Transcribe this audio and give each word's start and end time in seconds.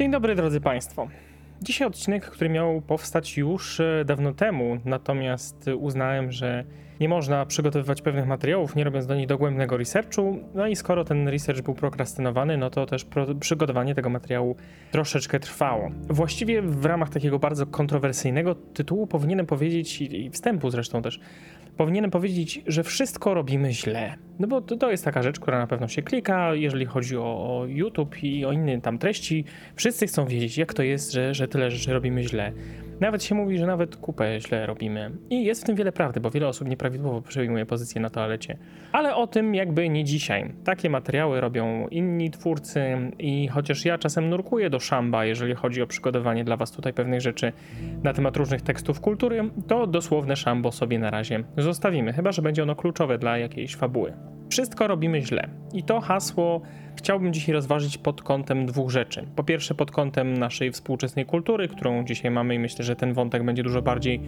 Dzień 0.00 0.10
dobry 0.10 0.34
drodzy 0.34 0.60
Państwo. 0.60 1.08
Dzisiaj 1.62 1.88
odcinek, 1.88 2.24
który 2.24 2.50
miał 2.50 2.80
powstać 2.80 3.36
już 3.36 3.80
e, 3.80 4.04
dawno 4.04 4.32
temu, 4.34 4.78
natomiast 4.84 5.70
uznałem, 5.78 6.32
że 6.32 6.64
nie 7.00 7.08
można 7.08 7.46
przygotowywać 7.46 8.02
pewnych 8.02 8.26
materiałów, 8.26 8.76
nie 8.76 8.84
robiąc 8.84 9.06
do 9.06 9.14
nich 9.14 9.26
dogłębnego 9.26 9.76
researchu. 9.76 10.38
No 10.54 10.66
i 10.66 10.76
skoro 10.76 11.04
ten 11.04 11.28
research 11.28 11.62
był 11.62 11.74
prokrastynowany, 11.74 12.56
no 12.56 12.70
to 12.70 12.86
też 12.86 13.06
przygotowanie 13.40 13.94
tego 13.94 14.10
materiału 14.10 14.56
troszeczkę 14.90 15.40
trwało. 15.40 15.90
Właściwie 16.08 16.62
w 16.62 16.84
ramach 16.84 17.10
takiego 17.10 17.38
bardzo 17.38 17.66
kontrowersyjnego 17.66 18.54
tytułu 18.54 19.06
powinienem 19.06 19.46
powiedzieć, 19.46 20.00
i 20.00 20.30
wstępu 20.30 20.70
zresztą 20.70 21.02
też, 21.02 21.20
powinienem 21.80 22.10
powiedzieć, 22.10 22.62
że 22.66 22.82
wszystko 22.82 23.34
robimy 23.34 23.72
źle. 23.72 24.14
No 24.38 24.48
bo 24.48 24.60
to, 24.60 24.76
to 24.76 24.90
jest 24.90 25.04
taka 25.04 25.22
rzecz, 25.22 25.40
która 25.40 25.58
na 25.58 25.66
pewno 25.66 25.88
się 25.88 26.02
klika, 26.02 26.54
jeżeli 26.54 26.86
chodzi 26.86 27.16
o, 27.16 27.22
o 27.22 27.66
YouTube 27.66 28.22
i 28.22 28.44
o 28.44 28.52
inne 28.52 28.80
tam 28.80 28.98
treści. 28.98 29.44
Wszyscy 29.76 30.06
chcą 30.06 30.26
wiedzieć, 30.26 30.58
jak 30.58 30.74
to 30.74 30.82
jest, 30.82 31.12
że, 31.12 31.34
że 31.34 31.48
tyle 31.48 31.70
rzeczy 31.70 31.92
robimy 31.92 32.22
źle. 32.22 32.52
Nawet 33.00 33.24
się 33.24 33.34
mówi, 33.34 33.58
że 33.58 33.66
nawet 33.66 33.96
kupę 33.96 34.40
źle 34.40 34.66
robimy. 34.66 35.10
I 35.30 35.44
jest 35.44 35.62
w 35.62 35.64
tym 35.64 35.76
wiele 35.76 35.92
prawdy, 35.92 36.20
bo 36.20 36.30
wiele 36.30 36.48
osób 36.48 36.68
nieprawidłowo 36.68 37.22
przejmuje 37.22 37.66
pozycję 37.66 38.00
na 38.00 38.10
toalecie. 38.10 38.58
Ale 38.92 39.16
o 39.16 39.26
tym 39.26 39.54
jakby 39.54 39.88
nie 39.88 40.04
dzisiaj. 40.04 40.52
Takie 40.64 40.90
materiały 40.90 41.40
robią 41.40 41.88
inni 41.88 42.30
twórcy 42.30 42.82
i 43.18 43.48
chociaż 43.48 43.84
ja 43.84 43.98
czasem 43.98 44.28
nurkuję 44.28 44.70
do 44.70 44.80
szamba, 44.80 45.24
jeżeli 45.24 45.54
chodzi 45.54 45.82
o 45.82 45.86
przygotowanie 45.86 46.44
dla 46.44 46.56
was 46.56 46.72
tutaj 46.72 46.92
pewnych 46.92 47.20
rzeczy 47.20 47.52
na 48.02 48.12
temat 48.12 48.36
różnych 48.36 48.62
tekstów 48.62 49.00
kultury, 49.00 49.50
to 49.68 49.86
dosłowne 49.86 50.36
szambo 50.36 50.72
sobie 50.72 50.98
na 50.98 51.10
razie 51.10 51.44
zostawimy, 51.58 52.12
chyba 52.12 52.32
że 52.32 52.42
będzie 52.42 52.62
ono 52.62 52.76
kluczowe 52.76 53.18
dla 53.18 53.38
jakiejś 53.38 53.76
fabuły. 53.76 54.12
Wszystko 54.50 54.86
robimy 54.86 55.22
źle. 55.22 55.48
I 55.72 55.82
to 55.82 56.00
hasło 56.00 56.60
chciałbym 57.00 57.32
dzisiaj 57.32 57.52
rozważyć 57.54 57.98
pod 57.98 58.22
kątem 58.22 58.66
dwóch 58.66 58.90
rzeczy. 58.90 59.26
Po 59.36 59.44
pierwsze, 59.44 59.74
pod 59.74 59.90
kątem 59.90 60.38
naszej 60.38 60.72
współczesnej 60.72 61.26
kultury, 61.26 61.68
którą 61.68 62.04
dzisiaj 62.04 62.30
mamy, 62.30 62.54
i 62.54 62.58
myślę, 62.58 62.84
że 62.84 62.96
ten 62.96 63.14
wątek 63.14 63.44
będzie 63.44 63.62
dużo 63.62 63.82
bardziej 63.82 64.20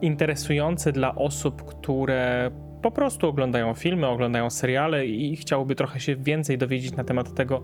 interesujący 0.00 0.92
dla 0.92 1.14
osób, 1.14 1.64
które 1.64 2.50
po 2.82 2.90
prostu 2.90 3.28
oglądają 3.28 3.74
filmy, 3.74 4.06
oglądają 4.06 4.50
seriale 4.50 5.06
i 5.06 5.36
chciałoby 5.36 5.74
trochę 5.74 6.00
się 6.00 6.16
więcej 6.16 6.58
dowiedzieć 6.58 6.92
na 6.96 7.04
temat 7.04 7.34
tego, 7.34 7.62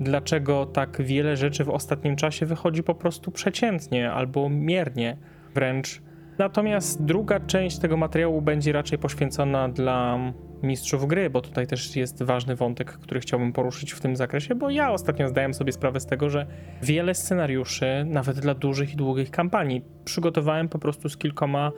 dlaczego 0.00 0.66
tak 0.66 1.02
wiele 1.02 1.36
rzeczy 1.36 1.64
w 1.64 1.70
ostatnim 1.70 2.16
czasie 2.16 2.46
wychodzi 2.46 2.82
po 2.82 2.94
prostu 2.94 3.30
przeciętnie 3.30 4.12
albo 4.12 4.48
miernie 4.48 5.16
wręcz. 5.54 6.02
Natomiast 6.38 7.04
druga 7.04 7.40
część 7.40 7.78
tego 7.78 7.96
materiału 7.96 8.42
będzie 8.42 8.72
raczej 8.72 8.98
poświęcona 8.98 9.68
dla 9.68 10.18
mistrzów 10.62 11.06
gry, 11.06 11.30
bo 11.30 11.40
tutaj 11.40 11.66
też 11.66 11.96
jest 11.96 12.22
ważny 12.22 12.56
wątek, 12.56 12.92
który 12.92 13.20
chciałbym 13.20 13.52
poruszyć 13.52 13.92
w 13.92 14.00
tym 14.00 14.16
zakresie, 14.16 14.54
bo 14.54 14.70
ja 14.70 14.90
ostatnio 14.90 15.28
zdałem 15.28 15.54
sobie 15.54 15.72
sprawę 15.72 16.00
z 16.00 16.06
tego, 16.06 16.30
że 16.30 16.46
wiele 16.82 17.14
scenariuszy, 17.14 18.04
nawet 18.06 18.38
dla 18.38 18.54
dużych 18.54 18.92
i 18.92 18.96
długich 18.96 19.30
kampanii, 19.30 19.84
przygotowałem 20.04 20.68
po 20.68 20.78
prostu 20.78 21.08
z 21.08 21.16
kilkoma 21.16 21.72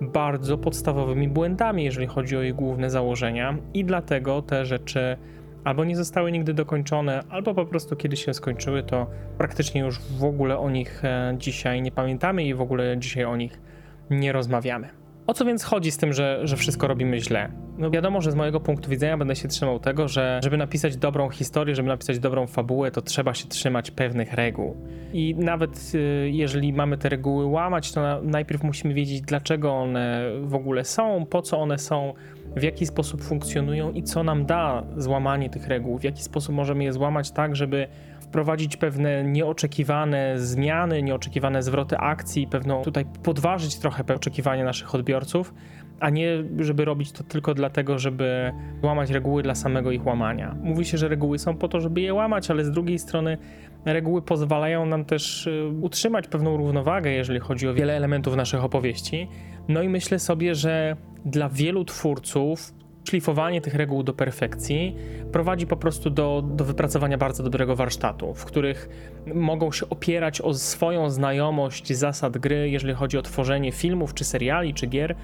bardzo 0.00 0.58
podstawowymi 0.58 1.28
błędami, 1.28 1.84
jeżeli 1.84 2.06
chodzi 2.06 2.36
o 2.36 2.42
jej 2.42 2.54
główne 2.54 2.90
założenia, 2.90 3.58
i 3.74 3.84
dlatego 3.84 4.42
te 4.42 4.66
rzeczy 4.66 5.16
albo 5.64 5.84
nie 5.84 5.96
zostały 5.96 6.32
nigdy 6.32 6.54
dokończone, 6.54 7.22
albo 7.30 7.54
po 7.54 7.66
prostu 7.66 7.96
kiedy 7.96 8.16
się 8.16 8.34
skończyły, 8.34 8.82
to 8.82 9.06
praktycznie 9.38 9.80
już 9.80 10.00
w 10.00 10.24
ogóle 10.24 10.58
o 10.58 10.70
nich 10.70 11.04
e, 11.04 11.34
dzisiaj 11.38 11.82
nie 11.82 11.92
pamiętamy 11.92 12.44
i 12.44 12.54
w 12.54 12.60
ogóle 12.60 12.98
dzisiaj 12.98 13.24
o 13.24 13.36
nich 13.36 13.60
nie 14.10 14.32
rozmawiamy. 14.32 15.04
O 15.26 15.34
co 15.34 15.44
więc 15.44 15.64
chodzi 15.64 15.90
z 15.90 15.96
tym, 15.96 16.12
że, 16.12 16.40
że 16.42 16.56
wszystko 16.56 16.88
robimy 16.88 17.20
źle? 17.20 17.48
No 17.78 17.90
wiadomo, 17.90 18.20
że 18.20 18.32
z 18.32 18.34
mojego 18.34 18.60
punktu 18.60 18.90
widzenia 18.90 19.18
będę 19.18 19.36
się 19.36 19.48
trzymał 19.48 19.78
tego, 19.80 20.08
że 20.08 20.40
żeby 20.42 20.56
napisać 20.56 20.96
dobrą 20.96 21.28
historię, 21.28 21.74
żeby 21.74 21.88
napisać 21.88 22.18
dobrą 22.18 22.46
fabułę, 22.46 22.90
to 22.90 23.02
trzeba 23.02 23.34
się 23.34 23.48
trzymać 23.48 23.90
pewnych 23.90 24.32
reguł. 24.32 24.76
I 25.12 25.34
nawet 25.38 25.92
y, 25.94 26.30
jeżeli 26.30 26.72
mamy 26.72 26.98
te 26.98 27.08
reguły 27.08 27.46
łamać, 27.46 27.92
to 27.92 28.02
na, 28.02 28.20
najpierw 28.22 28.62
musimy 28.62 28.94
wiedzieć, 28.94 29.20
dlaczego 29.20 29.72
one 29.72 30.22
w 30.42 30.54
ogóle 30.54 30.84
są, 30.84 31.26
po 31.26 31.42
co 31.42 31.58
one 31.58 31.78
są, 31.78 32.14
w 32.56 32.62
jaki 32.62 32.86
sposób 32.86 33.22
funkcjonują 33.22 33.92
i 33.92 34.02
co 34.02 34.22
nam 34.22 34.46
da 34.46 34.84
złamanie 34.96 35.50
tych 35.50 35.66
reguł, 35.66 35.98
w 35.98 36.04
jaki 36.04 36.22
sposób 36.22 36.54
możemy 36.54 36.84
je 36.84 36.92
złamać 36.92 37.30
tak, 37.30 37.56
żeby 37.56 37.88
wprowadzić 38.34 38.76
pewne 38.76 39.24
nieoczekiwane 39.24 40.38
zmiany, 40.38 41.02
nieoczekiwane 41.02 41.62
zwroty 41.62 41.96
akcji, 41.98 42.46
pewną 42.46 42.82
tutaj 42.82 43.04
podważyć 43.22 43.76
trochę 43.78 44.04
oczekiwania 44.14 44.64
naszych 44.64 44.94
odbiorców, 44.94 45.54
a 46.00 46.10
nie 46.10 46.44
żeby 46.58 46.84
robić 46.84 47.12
to 47.12 47.24
tylko 47.24 47.54
dlatego, 47.54 47.98
żeby 47.98 48.52
łamać 48.82 49.10
reguły 49.10 49.42
dla 49.42 49.54
samego 49.54 49.90
ich 49.90 50.06
łamania. 50.06 50.56
Mówi 50.62 50.84
się, 50.84 50.98
że 50.98 51.08
reguły 51.08 51.38
są 51.38 51.56
po 51.56 51.68
to, 51.68 51.80
żeby 51.80 52.00
je 52.00 52.14
łamać, 52.14 52.50
ale 52.50 52.64
z 52.64 52.70
drugiej 52.70 52.98
strony 52.98 53.38
reguły 53.84 54.22
pozwalają 54.22 54.86
nam 54.86 55.04
też 55.04 55.46
y, 55.46 55.72
utrzymać 55.80 56.28
pewną 56.28 56.56
równowagę, 56.56 57.10
jeżeli 57.10 57.40
chodzi 57.40 57.68
o 57.68 57.74
wiele 57.74 57.96
elementów 57.96 58.36
naszych 58.36 58.64
opowieści. 58.64 59.28
No 59.68 59.82
i 59.82 59.88
myślę 59.88 60.18
sobie, 60.18 60.54
że 60.54 60.96
dla 61.24 61.48
wielu 61.48 61.84
twórców 61.84 62.74
szlifowanie 63.08 63.60
tych 63.60 63.74
reguł 63.74 64.02
do 64.02 64.12
perfekcji 64.12 64.96
prowadzi 65.32 65.66
po 65.66 65.76
prostu 65.76 66.10
do, 66.10 66.42
do 66.46 66.64
wypracowania 66.64 67.18
bardzo 67.18 67.42
dobrego 67.42 67.76
warsztatu, 67.76 68.34
w 68.34 68.44
których 68.44 68.88
mogą 69.34 69.72
się 69.72 69.88
opierać 69.88 70.40
o 70.40 70.54
swoją 70.54 71.10
znajomość 71.10 71.92
zasad 71.92 72.38
gry, 72.38 72.70
jeżeli 72.70 72.94
chodzi 72.94 73.18
o 73.18 73.22
tworzenie 73.22 73.72
filmów, 73.72 74.14
czy 74.14 74.24
seriali, 74.24 74.74
czy 74.74 74.86
gier. 74.86 75.16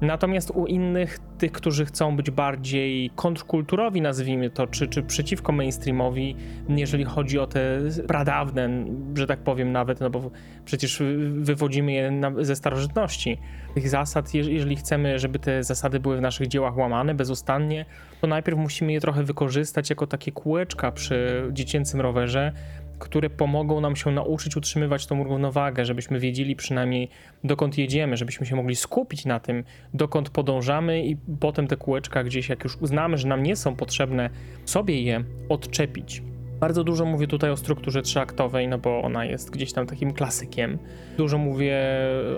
Natomiast 0.00 0.50
u 0.50 0.66
innych, 0.66 1.18
tych, 1.38 1.52
którzy 1.52 1.84
chcą 1.84 2.16
być 2.16 2.30
bardziej 2.30 3.10
kontrkulturowi, 3.16 4.00
nazwijmy 4.00 4.50
to, 4.50 4.66
czy, 4.66 4.88
czy 4.88 5.02
przeciwko 5.02 5.52
mainstreamowi, 5.52 6.36
jeżeli 6.68 7.04
chodzi 7.04 7.38
o 7.38 7.46
te 7.46 7.78
pradawne, 8.08 8.84
że 9.14 9.26
tak 9.26 9.38
powiem 9.38 9.72
nawet, 9.72 10.00
no 10.00 10.10
bo 10.10 10.30
przecież 10.64 11.02
wywodzimy 11.28 11.92
je 11.92 12.10
na, 12.10 12.32
ze 12.44 12.56
starożytności. 12.56 13.38
Tych 13.74 13.88
zasad, 13.88 14.34
je- 14.34 14.52
jeżeli 14.52 14.76
chcemy, 14.76 15.18
żeby 15.18 15.38
te 15.38 15.62
zasady 15.62 16.00
były 16.00 16.16
w 16.16 16.20
naszych 16.20 16.46
dziełach 16.46 16.76
łamane 16.76 17.14
bezustannie, 17.14 17.84
to 18.20 18.26
najpierw 18.26 18.58
musimy 18.58 18.92
je 18.92 19.00
trochę 19.00 19.22
wykorzystać 19.22 19.90
jako 19.90 20.06
takie 20.06 20.32
kółeczka 20.32 20.92
przy 20.92 21.48
dziecięcym 21.52 22.00
rowerze, 22.00 22.52
które 22.98 23.30
pomogą 23.30 23.80
nam 23.80 23.96
się 23.96 24.10
nauczyć 24.10 24.56
utrzymywać 24.56 25.06
tą 25.06 25.24
równowagę, 25.24 25.84
żebyśmy 25.84 26.20
wiedzieli 26.20 26.56
przynajmniej 26.56 27.08
dokąd 27.44 27.78
jedziemy, 27.78 28.16
żebyśmy 28.16 28.46
się 28.46 28.56
mogli 28.56 28.76
skupić 28.76 29.24
na 29.24 29.40
tym, 29.40 29.64
dokąd 29.94 30.30
podążamy 30.30 31.06
i 31.06 31.16
potem 31.40 31.66
te 31.66 31.76
kółeczka 31.76 32.24
gdzieś, 32.24 32.48
jak 32.48 32.64
już 32.64 32.76
uznamy, 32.76 33.18
że 33.18 33.28
nam 33.28 33.42
nie 33.42 33.56
są 33.56 33.76
potrzebne, 33.76 34.30
sobie 34.64 35.02
je 35.02 35.24
odczepić. 35.48 36.22
Bardzo 36.60 36.84
dużo 36.84 37.04
mówię 37.04 37.26
tutaj 37.26 37.50
o 37.50 37.56
strukturze 37.56 38.02
trzyaktowej, 38.02 38.68
no 38.68 38.78
bo 38.78 39.02
ona 39.02 39.24
jest 39.24 39.50
gdzieś 39.50 39.72
tam 39.72 39.86
takim 39.86 40.12
klasykiem. 40.12 40.78
Dużo 41.16 41.38
mówię 41.38 41.78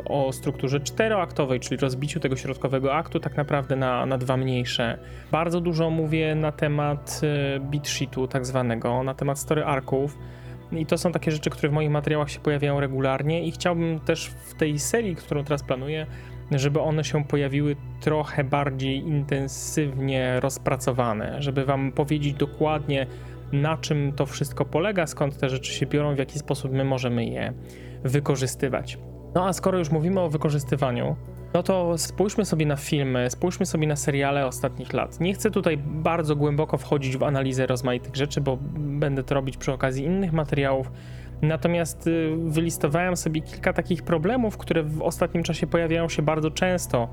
o 0.04 0.32
strukturze 0.32 0.81
czteroaktowej, 0.81 1.60
czyli 1.60 1.81
rozbiciu 1.81 2.21
tego 2.21 2.37
środkowego 2.37 2.94
aktu 2.94 3.21
tak 3.21 3.37
naprawdę 3.37 3.77
na, 3.77 4.06
na 4.06 4.19
dwa 4.19 4.37
mniejsze. 4.37 4.98
Bardzo 5.31 5.60
dużo 5.60 5.91
mówię 5.91 6.34
na 6.34 6.53
temat 6.53 7.21
e, 7.22 7.60
beat 7.60 7.88
sheetu 7.88 8.28
tak 8.28 8.47
zwanego, 8.47 9.03
na 9.03 9.15
temat 9.15 9.38
story 9.38 9.65
arków. 9.65 10.19
I 10.72 10.86
to 10.86 10.98
są 10.98 11.12
takie 11.12 11.31
rzeczy, 11.31 11.50
które 11.50 11.69
w 11.69 11.72
moich 11.72 11.91
materiałach 11.91 12.31
się 12.31 12.41
pojawiają 12.41 12.81
regularnie 12.81 13.44
i 13.44 13.50
chciałbym 13.50 14.00
też 14.00 14.26
w 14.26 14.54
tej 14.54 14.78
serii, 14.78 15.16
którą 15.16 15.44
teraz 15.44 15.62
planuję, 15.62 16.06
żeby 16.50 16.81
one 16.81 17.04
się 17.04 17.25
pojawiły 17.25 17.76
trochę 18.00 18.44
bardziej 18.44 18.97
intensywnie 18.97 20.41
rozpracowane, 20.41 21.42
żeby 21.42 21.64
wam 21.64 21.92
powiedzieć 21.92 22.34
dokładnie, 22.34 23.06
na 23.53 23.76
czym 23.76 24.12
to 24.12 24.26
wszystko 24.26 24.64
polega, 24.64 25.06
skąd 25.06 25.38
te 25.38 25.48
rzeczy 25.48 25.72
się 25.72 25.86
biorą, 25.86 26.14
w 26.14 26.19
jaki 26.19 26.38
sposób 26.38 26.72
my 26.72 26.84
możemy 26.84 27.25
je 27.25 27.53
wykorzystywać. 28.04 28.98
No 29.34 29.47
a 29.47 29.53
skoro 29.53 29.78
już 29.78 29.91
mówimy 29.91 30.20
o 30.20 30.28
wykorzystywaniu, 30.28 31.16
no 31.54 31.62
to 31.62 31.98
spójrzmy 31.98 32.44
sobie 32.44 32.66
na 32.66 32.76
filmy, 32.76 33.30
spójrzmy 33.30 33.66
sobie 33.66 33.86
na 33.86 33.96
seriale 33.96 34.46
ostatnich 34.46 34.92
lat. 34.92 35.20
Nie 35.20 35.34
chcę 35.34 35.50
tutaj 35.50 35.78
bardzo 35.78 36.36
głęboko 36.36 36.78
wchodzić 36.78 37.16
w 37.16 37.22
analizę 37.22 37.66
rozmaitych 37.66 38.16
rzeczy, 38.16 38.41
bo 38.41 38.58
będę 38.76 39.22
to 39.22 39.34
robić 39.34 39.56
przy 39.56 39.72
okazji 39.72 40.04
innych 40.04 40.32
materiałów. 40.32 40.91
Natomiast 41.42 42.06
y, 42.06 42.36
wylistowałem 42.36 43.16
sobie 43.16 43.41
kilka 43.41 43.72
takich 43.72 44.02
problemów, 44.02 44.56
które 44.56 44.82
w 44.82 45.02
ostatnim 45.02 45.42
czasie 45.42 45.66
pojawiają 45.66 46.08
się 46.08 46.22
bardzo 46.22 46.50
często. 46.50 47.08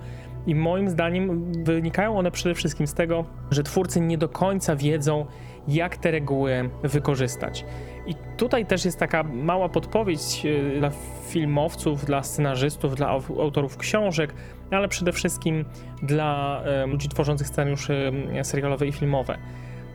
I 0.48 0.56
moim 0.56 0.90
zdaniem 0.90 1.54
wynikają 1.64 2.18
one 2.18 2.32
przede 2.32 2.56
wszystkim 2.56 2.88
z 2.88 2.94
tego, 2.94 3.26
że 3.52 3.64
twórcy 3.64 4.02
nie 4.02 4.18
do 4.18 4.30
końca 4.30 4.76
wiedzą, 4.76 5.26
jak 5.68 5.98
te 5.98 6.12
reguły 6.12 6.70
wykorzystać. 6.84 7.66
I 8.08 8.16
tutaj 8.38 8.66
też 8.66 8.86
jest 8.86 9.00
taka 9.00 9.24
mała 9.24 9.70
podpowiedź 9.70 10.46
e, 10.46 10.80
dla 10.80 10.92
filmowców, 11.28 12.06
dla 12.06 12.24
scenarzystów, 12.24 12.96
dla 12.96 13.08
au- 13.08 13.42
autorów 13.42 13.78
książek, 13.78 14.34
ale 14.72 14.88
przede 14.88 15.12
wszystkim 15.12 15.66
dla 16.04 16.62
ludzi 16.88 17.10
tworzących 17.10 17.48
scenariusze 17.48 18.12
serialowe 18.44 18.88
i 18.88 18.92
filmowe. 18.92 19.38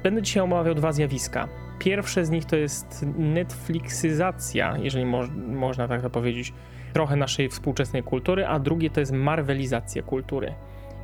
Będę 0.03 0.23
dzisiaj 0.23 0.43
omawiał 0.43 0.75
dwa 0.75 0.93
zjawiska. 0.93 1.49
Pierwsze 1.79 2.25
z 2.25 2.31
nich 2.31 2.45
to 2.45 2.57
jest 2.57 3.07
Netflixyzacja, 3.19 4.77
jeżeli 4.79 5.05
mo 5.05 5.23
można 5.49 5.89
tak 5.89 6.03
to 6.03 6.11
powiedzieć, 6.11 6.53
trochę 6.93 7.17
naszej 7.17 7.49
współczesnej 7.49 8.03
kultury, 8.03 8.47
a 8.47 8.59
drugie 8.59 8.91
to 8.91 9.01
jest 9.01 9.13
marvelizacja 9.13 10.03
kultury. 10.03 10.55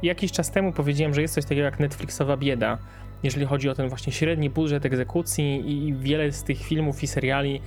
Jakiś 0.03 0.33
czas 0.33 0.51
temu 0.51 0.73
powiedziałem, 0.73 1.15
że 1.15 1.23
jest 1.23 1.35
coś 1.35 1.45
takiego 1.45 1.63
jak 1.63 1.81
Netflixowa 1.81 2.37
bieda, 2.37 2.79
jeżeli 3.23 3.47
chodzi 3.47 3.69
o 3.69 3.75
ten 3.75 3.89
właśnie 3.89 4.13
średni 4.13 4.51
budżet 4.51 4.87
egzekucji 4.87 5.73
i 5.73 5.95
wiele 5.95 6.33
z 6.33 6.45
tych 6.45 6.59
filmów 6.59 7.03
i 7.03 7.07
seriali 7.07 7.61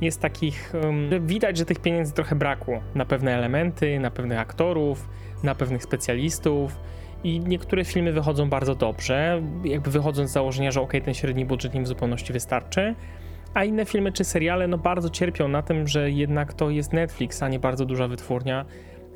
jest 0.00 0.20
takich, 0.20 0.72
że 1.10 1.20
widać, 1.20 1.56
że 1.56 1.64
tych 1.64 1.78
pieniędzy 1.78 2.14
trochę 2.14 2.36
brakło 2.36 2.80
na 2.94 3.04
pewne 3.04 3.34
elementy, 3.34 4.00
na 4.00 4.10
pewnych 4.10 4.38
aktorów, 4.38 5.08
na 5.42 5.54
pewnych 5.54 5.82
specjalistów 5.82 6.78
i 7.24 7.40
niektóre 7.40 7.84
filmy 7.84 8.12
wychodzą 8.12 8.48
bardzo 8.48 8.74
dobrze, 8.74 9.42
jakby 9.64 9.90
wychodząc 9.90 10.30
z 10.30 10.32
założenia, 10.32 10.70
że 10.70 10.80
ok, 10.80 10.92
ten 11.04 11.14
średni 11.14 11.44
budżet 11.44 11.74
im 11.74 11.84
w 11.84 11.86
zupełności 11.86 12.32
wystarczy, 12.32 12.94
a 13.54 13.64
inne 13.64 13.86
filmy 13.86 14.12
czy 14.12 14.24
seriale 14.24 14.68
no 14.68 14.78
bardzo 14.78 15.10
cierpią 15.10 15.48
na 15.48 15.62
tym, 15.62 15.88
że 15.88 16.10
jednak 16.10 16.54
to 16.54 16.70
jest 16.70 16.92
Netflix, 16.92 17.42
a 17.42 17.48
nie 17.48 17.58
bardzo 17.58 17.84
duża 17.84 18.08
wytwórnia, 18.08 18.64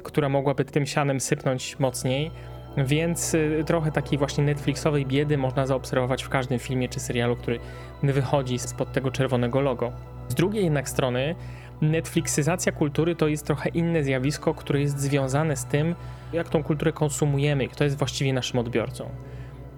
która 0.02 0.28
mogłaby 0.28 0.64
tym 0.64 0.86
sianem 0.86 1.20
sypnąć 1.20 1.78
mocniej, 1.78 2.30
więc 2.76 3.34
y, 3.34 3.64
trochę 3.66 3.92
takiej 3.92 4.18
właśnie 4.18 4.44
Netflixowej 4.44 5.06
biedy 5.06 5.38
można 5.38 5.66
zaobserwować 5.66 6.22
w 6.22 6.28
każdym 6.28 6.58
filmie 6.58 6.88
czy 6.88 7.00
serialu, 7.00 7.36
który 7.36 7.60
wychodzi 8.02 8.58
spod 8.58 8.92
tego 8.92 9.10
czerwonego 9.10 9.60
logo. 9.60 9.92
Z 10.28 10.34
drugiej 10.34 10.64
jednak 10.64 10.88
strony 10.88 11.34
Netflixyzacja 11.80 12.72
kultury 12.72 13.16
to 13.16 13.28
jest 13.28 13.46
trochę 13.46 13.68
inne 13.68 14.04
zjawisko, 14.04 14.54
które 14.54 14.80
jest 14.80 15.00
związane 15.00 15.56
z 15.56 15.64
tym, 15.64 15.94
jak 16.32 16.48
tą 16.48 16.62
kulturę 16.62 16.92
konsumujemy 16.92 17.68
kto 17.68 17.84
jest 17.84 17.98
właściwie 17.98 18.32
naszym 18.32 18.58
odbiorcą. 18.58 19.10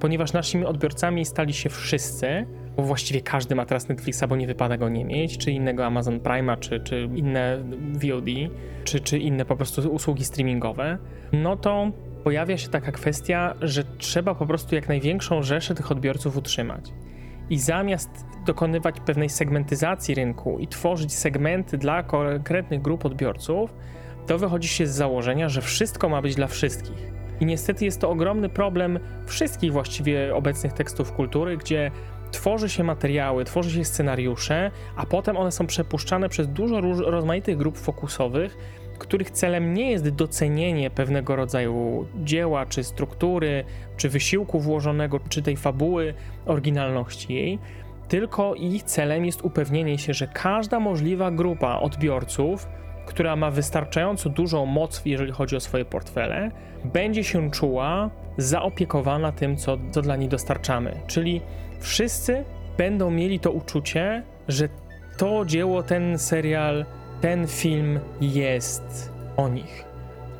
Ponieważ 0.00 0.32
naszymi 0.32 0.64
odbiorcami 0.64 1.24
stali 1.24 1.52
się 1.52 1.70
wszyscy, 1.70 2.46
bo 2.76 2.82
właściwie 2.82 3.20
każdy 3.20 3.54
ma 3.54 3.66
teraz 3.66 3.88
Netflixa, 3.88 4.22
bo 4.28 4.36
nie 4.36 4.46
wypada 4.46 4.76
go 4.76 4.88
nie 4.88 5.04
mieć, 5.04 5.38
czy 5.38 5.50
innego 5.50 5.86
Amazon 5.86 6.18
Prime'a, 6.18 6.58
czy, 6.58 6.80
czy 6.80 7.08
inne 7.14 7.58
VOD, 7.92 8.26
czy, 8.84 9.00
czy 9.00 9.18
inne 9.18 9.44
po 9.44 9.56
prostu 9.56 9.92
usługi 9.92 10.24
streamingowe, 10.24 10.98
no 11.32 11.56
to 11.56 11.92
pojawia 12.24 12.58
się 12.58 12.68
taka 12.68 12.92
kwestia, 12.92 13.54
że 13.60 13.84
trzeba 13.98 14.34
po 14.34 14.46
prostu 14.46 14.74
jak 14.74 14.88
największą 14.88 15.42
rzeszę 15.42 15.74
tych 15.74 15.92
odbiorców 15.92 16.36
utrzymać. 16.36 16.92
I 17.50 17.58
zamiast 17.58 18.10
dokonywać 18.46 19.00
pewnej 19.00 19.28
segmentyzacji 19.28 20.14
rynku 20.14 20.58
i 20.58 20.68
tworzyć 20.68 21.14
segmenty 21.14 21.78
dla 21.78 22.02
konkretnych 22.02 22.82
grup 22.82 23.04
odbiorców, 23.04 23.74
to 24.26 24.38
wychodzi 24.38 24.68
się 24.68 24.86
z 24.86 24.90
założenia, 24.90 25.48
że 25.48 25.62
wszystko 25.62 26.08
ma 26.08 26.22
być 26.22 26.34
dla 26.34 26.46
wszystkich. 26.46 27.12
I 27.40 27.46
niestety 27.46 27.84
jest 27.84 28.00
to 28.00 28.10
ogromny 28.10 28.48
problem 28.48 28.98
wszystkich 29.26 29.72
właściwie 29.72 30.34
obecnych 30.34 30.72
tekstów 30.72 31.12
kultury, 31.12 31.56
gdzie 31.56 31.90
tworzy 32.30 32.68
się 32.68 32.84
materiały, 32.84 33.44
tworzy 33.44 33.70
się 33.70 33.84
scenariusze, 33.84 34.70
a 34.96 35.06
potem 35.06 35.36
one 35.36 35.52
są 35.52 35.66
przepuszczane 35.66 36.28
przez 36.28 36.48
dużo 36.48 36.80
rozmaitych 37.10 37.56
grup 37.56 37.78
fokusowych, 37.78 38.56
których 39.02 39.30
celem 39.30 39.74
nie 39.74 39.90
jest 39.90 40.08
docenienie 40.08 40.90
pewnego 40.90 41.36
rodzaju 41.36 42.06
dzieła, 42.24 42.66
czy 42.66 42.84
struktury, 42.84 43.64
czy 43.96 44.08
wysiłku 44.08 44.60
włożonego, 44.60 45.20
czy 45.28 45.42
tej 45.42 45.56
fabuły, 45.56 46.14
oryginalności 46.46 47.34
jej, 47.34 47.58
tylko 48.08 48.54
ich 48.54 48.82
celem 48.82 49.24
jest 49.24 49.42
upewnienie 49.42 49.98
się, 49.98 50.14
że 50.14 50.26
każda 50.26 50.80
możliwa 50.80 51.30
grupa 51.30 51.78
odbiorców, 51.78 52.68
która 53.06 53.36
ma 53.36 53.50
wystarczająco 53.50 54.30
dużą 54.30 54.66
moc, 54.66 55.02
jeżeli 55.04 55.32
chodzi 55.32 55.56
o 55.56 55.60
swoje 55.60 55.84
portfele, 55.84 56.50
będzie 56.84 57.24
się 57.24 57.50
czuła 57.50 58.10
zaopiekowana 58.36 59.32
tym, 59.32 59.56
co, 59.56 59.78
co 59.90 60.02
dla 60.02 60.16
niej 60.16 60.28
dostarczamy. 60.28 61.00
Czyli 61.06 61.40
wszyscy 61.80 62.44
będą 62.78 63.10
mieli 63.10 63.40
to 63.40 63.50
uczucie, 63.50 64.22
że 64.48 64.68
to 65.16 65.44
dzieło, 65.44 65.82
ten 65.82 66.18
serial, 66.18 66.84
ten 67.22 67.46
film 67.46 68.00
jest 68.20 69.12
o 69.36 69.48
nich. 69.48 69.84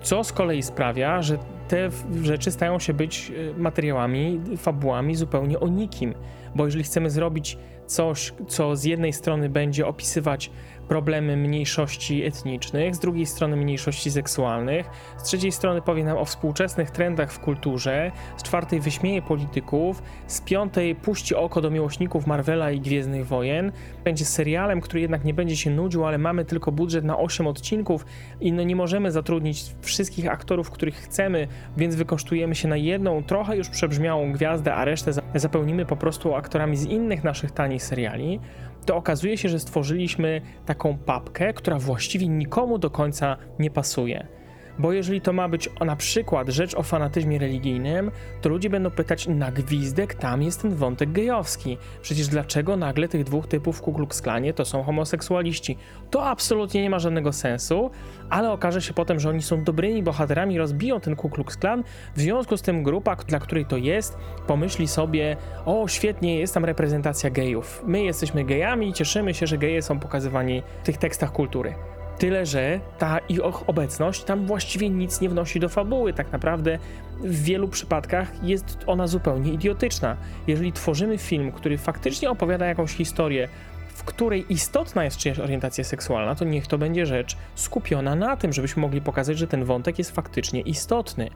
Co 0.03 0.25
z 0.25 0.33
kolei 0.33 0.63
sprawia, 0.63 1.23
że 1.23 1.39
te 1.69 1.89
rzeczy 2.23 2.51
stają 2.51 2.79
się 2.79 2.95
być 2.95 3.33
e, 3.57 3.61
materiałami, 3.61 4.41
fabułami 4.57 5.15
zupełnie 5.15 5.61
o 5.61 5.69
nikim. 5.69 6.15
Bo 6.55 6.65
jeżeli 6.65 6.85
chcemy 6.85 7.11
zrobić 7.11 7.59
coś, 7.87 8.33
co 8.49 8.77
z 8.77 8.85
jednej 8.85 9.13
strony 9.13 9.49
będzie 9.49 9.87
opisywać 9.87 10.51
problemy 10.89 11.37
mniejszości 11.37 12.25
etnicznych, 12.25 12.95
z 12.95 12.99
drugiej 12.99 13.27
strony 13.27 13.57
mniejszości 13.57 14.11
seksualnych, 14.11 14.91
z 15.19 15.23
trzeciej 15.23 15.53
strony 15.53 15.83
powie 15.83 16.05
nam 16.05 16.17
o 16.17 16.25
współczesnych 16.25 16.91
trendach 16.91 17.33
w 17.33 17.39
kulturze, 17.39 18.13
z 18.37 18.43
czwartej 18.43 18.81
wyśmieje 18.81 19.23
polityków, 19.23 20.03
z 20.27 20.41
piątej 20.41 20.95
puści 20.95 21.35
oko 21.35 21.61
do 21.61 21.71
miłośników 21.71 22.27
Marvela 22.27 22.71
i 22.71 22.81
Gwiezdnych 22.81 23.27
Wojen, 23.27 23.73
będzie 24.05 24.25
serialem, 24.25 24.81
który 24.81 25.01
jednak 25.01 25.25
nie 25.25 25.35
będzie 25.35 25.57
się 25.57 25.71
nudził, 25.71 26.05
ale 26.05 26.19
mamy 26.19 26.45
tylko 26.45 26.73
budżet 26.73 27.05
na 27.05 27.19
8 27.19 27.47
odcinków 27.47 28.07
i 28.41 28.53
no 28.53 28.63
nie 28.63 28.77
możemy 28.77 29.13
zatrudnić 29.13 29.65
wszystkich 29.81 30.31
aktorów, 30.31 30.71
których 30.71 30.95
chcemy, 30.95 31.49
więc 31.77 31.95
wykosztujemy 31.95 32.55
się 32.55 32.69
na 32.69 32.77
jedną, 32.77 33.23
trochę 33.23 33.57
już 33.57 33.69
przebrzmiałą 33.69 34.33
gwiazdę, 34.33 34.75
a 34.75 34.85
resztę 34.85 35.13
zapełnimy 35.35 35.87
po 35.87 35.97
prostu 35.97 36.35
aktorami 36.35 36.77
z 36.77 36.85
innych 36.85 37.25
naszych 37.25 37.51
tanich 37.51 37.83
seriali, 37.83 38.41
to 38.87 38.97
okazuje 38.97 39.39
się, 39.39 39.49
że 39.49 39.59
stworzyliśmy 39.59 40.41
taką 40.67 40.99
papkę, 40.99 41.53
która 41.53 41.79
właściwie 41.79 42.29
nikomu 42.29 42.79
do 42.79 42.91
końca 42.91 43.37
nie 43.59 43.71
pasuje. 43.71 44.42
Bo 44.83 44.93
jeżeli 44.93 45.21
to 45.21 45.33
ma 45.33 45.49
być 45.49 45.69
na 45.81 45.97
przykład 45.97 46.49
rzecz 46.49 46.75
o 46.75 46.83
fanatyzmie 46.83 47.39
religijnym, 47.39 48.11
to 48.41 48.49
ludzie 48.49 48.71
będą 48.71 48.91
pytać 48.91 49.29
na 49.29 49.53
gwizdek, 49.53 50.15
tam 50.15 50.43
jest 50.43 50.63
ten 50.63 50.75
wątek 50.75 51.13
gejowski. 51.13 51.79
Przecież 52.03 52.29
dlaczego 52.29 52.77
nagle 52.77 53.09
tych 53.09 53.25
dwóch 53.25 53.47
typów 53.47 53.79
w 53.79 53.83
Ku 53.83 53.93
Klux 53.93 54.23
Klanie 54.23 54.55
to 54.55 54.65
są 54.65 54.83
homoseksualiści? 54.83 55.77
To 56.11 56.27
absolutnie 56.27 56.83
nie 56.83 56.91
ma 56.91 56.99
żadnego 56.99 57.33
sensu, 57.33 57.91
ale 58.31 58.53
okaże 58.53 58.83
się 58.83 58.95
potem, 58.95 59.21
że 59.21 59.29
oni 59.29 59.43
są 59.43 59.65
dobrymi 59.65 60.03
bohaterami, 60.03 60.59
rozbiją 60.59 61.01
ten 61.01 61.17
Ku 61.17 61.31
Klux 61.31 61.57
Klan, 61.57 61.85
w 62.17 62.21
związku 62.21 62.57
z 62.57 62.63
tym 62.63 62.83
grupa, 62.83 63.17
dla 63.17 63.39
której 63.39 63.67
to 63.67 63.77
jest, 63.77 64.17
pomyśli 64.47 64.89
sobie, 64.89 65.37
o 65.65 65.89
świetnie, 65.89 66.39
jest 66.39 66.55
tam 66.55 66.65
reprezentacja 66.65 67.31
gejów. 67.31 67.83
My 67.87 68.05
jesteśmy 68.05 68.45
gejami 68.45 68.93
cieszymy 68.93 69.35
się, 69.35 69.47
że 69.47 69.59
geje 69.59 69.83
są 69.83 70.01
pokazywani 70.01 70.63
w 70.83 70.87
tych 70.87 70.97
tekstach 70.97 71.33
kultury. 71.33 71.75
Tyle, 72.19 72.47
że 72.47 72.81
ta 72.99 73.19
ich 73.19 73.69
obecność 73.69 74.25
tam 74.25 74.47
właściwie 74.47 74.91
nic 74.91 75.21
nie 75.21 75.29
wnosi 75.29 75.61
do 75.61 75.69
fabuły. 75.69 76.13
Tak 76.13 76.33
naprawdę 76.33 76.79
w 77.21 77.43
wielu 77.43 77.69
przypadkach 77.69 78.45
jest 78.45 78.79
ona 78.87 79.07
zupełnie 79.07 79.53
idiotyczna. 79.53 80.17
Jeżeli 80.47 80.73
tworzymy 80.73 81.19
film, 81.19 81.53
który 81.53 81.79
faktycznie 81.79 82.31
opowiada 82.31 82.67
jakąś 82.67 82.93
historię, 82.93 83.49
w 83.89 84.05
której 84.05 84.53
istotna 84.53 85.05
jest 85.05 85.17
czyjaś 85.17 85.39
orientacja 85.39 85.85
seksualna, 85.85 86.35
to 86.35 86.45
niech 86.45 86.67
to 86.67 86.79
będzie 86.79 87.07
rzecz 87.07 87.37
skupiona 87.55 88.15
na 88.15 88.37
tym, 88.37 88.53
żebyśmy 88.53 88.83
mogli 88.83 89.01
pokazać, 89.01 89.39
że 89.39 89.47
ten 89.47 89.65
wątek 89.65 89.99
jest 89.99 90.11
faktycznie 90.11 90.61
istotny. 90.61 91.31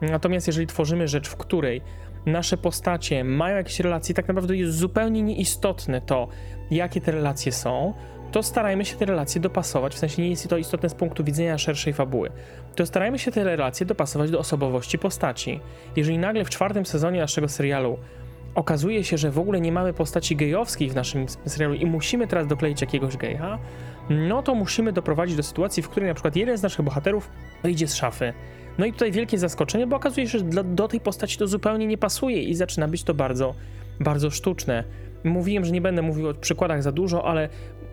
Natomiast 0.00 0.46
jeżeli 0.46 0.66
tworzymy 0.66 1.08
rzecz, 1.08 1.28
w 1.28 1.36
której 1.36 1.82
nasze 2.26 2.56
postacie 2.56 3.24
mają 3.24 3.56
jakieś 3.56 3.80
relacje, 3.80 4.14
tak 4.14 4.28
naprawdę 4.28 4.56
jest 4.56 4.76
zupełnie 4.76 5.22
nieistotne 5.22 6.00
to, 6.00 6.28
jakie 6.70 7.00
te 7.00 7.12
relacje 7.12 7.52
są, 7.52 7.94
to 8.32 8.42
starajmy 8.42 8.84
się 8.84 8.96
te 8.96 9.04
relacje 9.04 9.40
dopasować, 9.40 9.94
w 9.94 9.98
sensie 9.98 10.22
nie 10.22 10.30
jest 10.30 10.48
to 10.48 10.56
istotne 10.56 10.88
z 10.88 10.94
punktu 10.94 11.24
widzenia 11.24 11.58
szerszej 11.58 11.92
fabuły, 11.92 12.30
to 12.76 12.86
starajmy 12.86 13.18
się 13.18 13.32
te 13.32 13.44
relacje 13.44 13.86
dopasować 13.86 14.30
do 14.30 14.38
osobowości 14.38 14.98
postaci. 14.98 15.60
Jeżeli 15.96 16.18
nagle 16.18 16.44
w 16.44 16.50
czwartym 16.50 16.86
sezonie 16.86 17.20
naszego 17.20 17.48
serialu 17.48 17.98
okazuje 18.54 19.04
się, 19.04 19.18
że 19.18 19.30
w 19.30 19.38
ogóle 19.38 19.60
nie 19.60 19.72
mamy 19.72 19.92
postaci 19.92 20.36
gejowskiej 20.36 20.90
w 20.90 20.94
naszym 20.94 21.26
serialu 21.46 21.74
i 21.74 21.86
musimy 21.86 22.26
teraz 22.26 22.46
dokleić 22.46 22.80
jakiegoś 22.80 23.16
geja, 23.16 23.58
no 24.10 24.42
to 24.42 24.54
musimy 24.54 24.92
doprowadzić 24.92 25.36
do 25.36 25.42
sytuacji, 25.42 25.82
w 25.82 25.88
której 25.88 26.08
na 26.08 26.14
przykład 26.14 26.36
jeden 26.36 26.58
z 26.58 26.62
naszych 26.62 26.84
bohaterów 26.84 27.30
wyjdzie 27.62 27.88
z 27.88 27.94
szafy. 27.94 28.32
No 28.78 28.86
i 28.86 28.92
tutaj 28.92 29.12
wielkie 29.12 29.38
zaskoczenie, 29.38 29.86
bo 29.86 29.96
okazuje 29.96 30.28
się, 30.28 30.38
że 30.38 30.44
do 30.64 30.88
tej 30.88 31.00
postaci 31.00 31.38
to 31.38 31.46
zupełnie 31.46 31.86
nie 31.86 31.98
pasuje 31.98 32.42
i 32.42 32.54
zaczyna 32.54 32.88
być 32.88 33.02
to 33.02 33.14
bardzo, 33.14 33.54
bardzo 34.00 34.30
sztuczne. 34.30 34.84
Mówiłem, 35.24 35.64
że 35.64 35.72
nie 35.72 35.80
będę 35.80 36.02
mówił 36.02 36.28
o 36.28 36.34
przykładach 36.34 36.82
za 36.82 36.92
dużo, 36.92 37.24
ale 37.24 37.48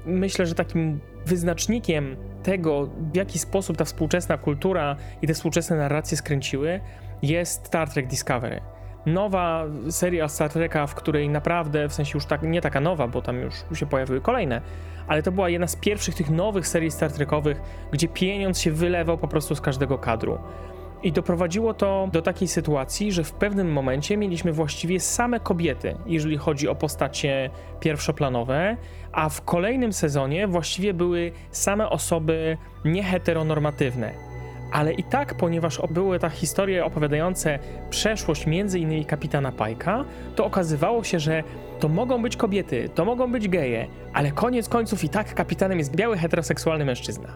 myślę, 0.06 0.46
że 0.46 0.56
takim 0.56 1.00
wyznacznikiem 1.26 2.16
tego, 2.44 2.90
w 3.14 3.16
jaki 3.16 3.40
sposób 3.40 3.78
ta 3.78 3.86
współczesna 3.86 4.38
kultura 4.38 4.96
i 5.22 5.28
te 5.28 5.34
współczesne 5.34 5.76
narracje 5.76 6.18
skręciły, 6.18 6.80
jest 7.22 7.66
Star 7.66 7.90
Trek 7.90 8.08
Discovery. 8.08 8.62
Nowa 9.06 9.66
seria 9.90 10.28
Star 10.28 10.50
Treka, 10.50 10.88
w 10.88 10.96
której 10.96 11.30
naprawdę, 11.30 11.90
w 11.90 11.94
sensie 11.94 12.12
już 12.14 12.26
tak, 12.26 12.44
nie 12.44 12.62
taka 12.62 12.82
nowa, 12.82 13.08
bo 13.08 13.22
tam 13.22 13.40
już 13.40 13.54
się 13.74 13.86
pojawiły 13.86 14.22
kolejne, 14.22 14.62
ale 15.08 15.24
to 15.24 15.32
była 15.32 15.50
jedna 15.50 15.68
z 15.68 15.76
pierwszych 15.76 16.16
tych 16.16 16.30
nowych 16.30 16.68
serii 16.68 16.92
Star 16.92 17.12
Trekowych, 17.12 17.62
gdzie 17.92 18.08
pieniądz 18.08 18.60
się 18.60 18.72
wylewał 18.72 19.18
po 19.18 19.28
prostu 19.28 19.56
z 19.56 19.62
każdego 19.62 19.98
kadru. 19.98 20.38
I 21.04 21.12
doprowadziło 21.12 21.74
to 21.74 22.10
do 22.12 22.22
takiej 22.22 22.48
sytuacji, 22.48 23.12
że 23.12 23.24
w 23.24 23.32
pewnym 23.34 23.72
momencie 23.72 24.18
mieliśmy 24.18 24.54
właściwie 24.54 25.00
same 25.00 25.40
kobiety, 25.40 25.96
jeżeli 26.06 26.38
chodzi 26.38 26.68
o 26.68 26.75
postacie 26.75 27.50
pierwszoplanowe, 27.80 28.78
a 29.12 29.30
w 29.30 29.42
kolejnym 29.42 29.94
sezonie 29.94 30.48
właściwie 30.48 30.94
były 30.94 31.32
same 31.52 31.90
osoby 31.90 32.58
nieheteronormatywne. 32.86 34.12
Ale 34.72 34.94
i 34.94 35.04
tak, 35.04 35.38
ponieważ 35.38 35.82
były 35.90 36.20
ta 36.20 36.30
historie 36.30 36.86
opowiadające 36.86 37.60
przeszłość 37.90 38.48
między 38.48 38.80
innymi 38.80 39.06
kapitana 39.06 39.52
Pajka, 39.52 40.06
to 40.36 40.46
okazywało 40.46 41.04
się, 41.04 41.20
że 41.20 41.44
to 41.80 41.90
mogą 41.90 42.22
być 42.22 42.38
kobiety, 42.38 42.90
to 42.96 43.06
mogą 43.06 43.32
być 43.32 43.50
geje, 43.50 43.88
ale 44.14 44.32
koniec 44.32 44.70
końców 44.70 45.04
i 45.04 45.10
tak 45.10 45.34
kapitanem 45.34 45.78
jest 45.78 45.96
biały 45.96 46.18
heteroseksualny 46.18 46.86
mężczyzna. 46.86 47.30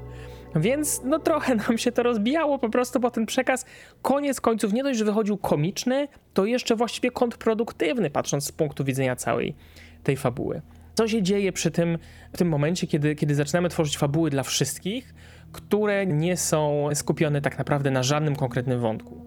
Więc 0.55 1.01
no 1.03 1.19
trochę 1.19 1.55
nam 1.55 1.77
się 1.77 1.91
to 1.91 2.03
rozbijało 2.03 2.59
po 2.59 2.69
prostu, 2.69 2.99
bo 2.99 3.11
ten 3.11 3.25
przekaz 3.25 3.65
koniec 4.01 4.41
końców 4.41 4.73
nie 4.73 4.83
dość, 4.83 4.99
że 4.99 5.05
wychodził 5.05 5.37
komiczny, 5.37 6.07
to 6.33 6.45
jeszcze 6.45 6.75
właściwie 6.75 7.11
kontrproduktywny, 7.11 8.09
patrząc 8.09 8.45
z 8.45 8.51
punktu 8.51 8.83
widzenia 8.83 9.15
całej 9.15 9.55
tej 10.03 10.17
fabuły. 10.17 10.61
Co 10.93 11.07
się 11.07 11.23
dzieje 11.23 11.51
przy 11.51 11.71
tym, 11.71 11.97
w 12.33 12.37
tym 12.37 12.49
momencie, 12.49 12.87
kiedy, 12.87 13.15
kiedy 13.15 13.35
zaczynamy 13.35 13.69
tworzyć 13.69 13.97
fabuły 13.97 14.29
dla 14.29 14.43
wszystkich, 14.43 15.13
które 15.51 16.05
nie 16.05 16.37
są 16.37 16.89
skupione 16.93 17.41
tak 17.41 17.57
naprawdę 17.57 17.91
na 17.91 18.03
żadnym 18.03 18.35
konkretnym 18.35 18.79
wątku? 18.79 19.25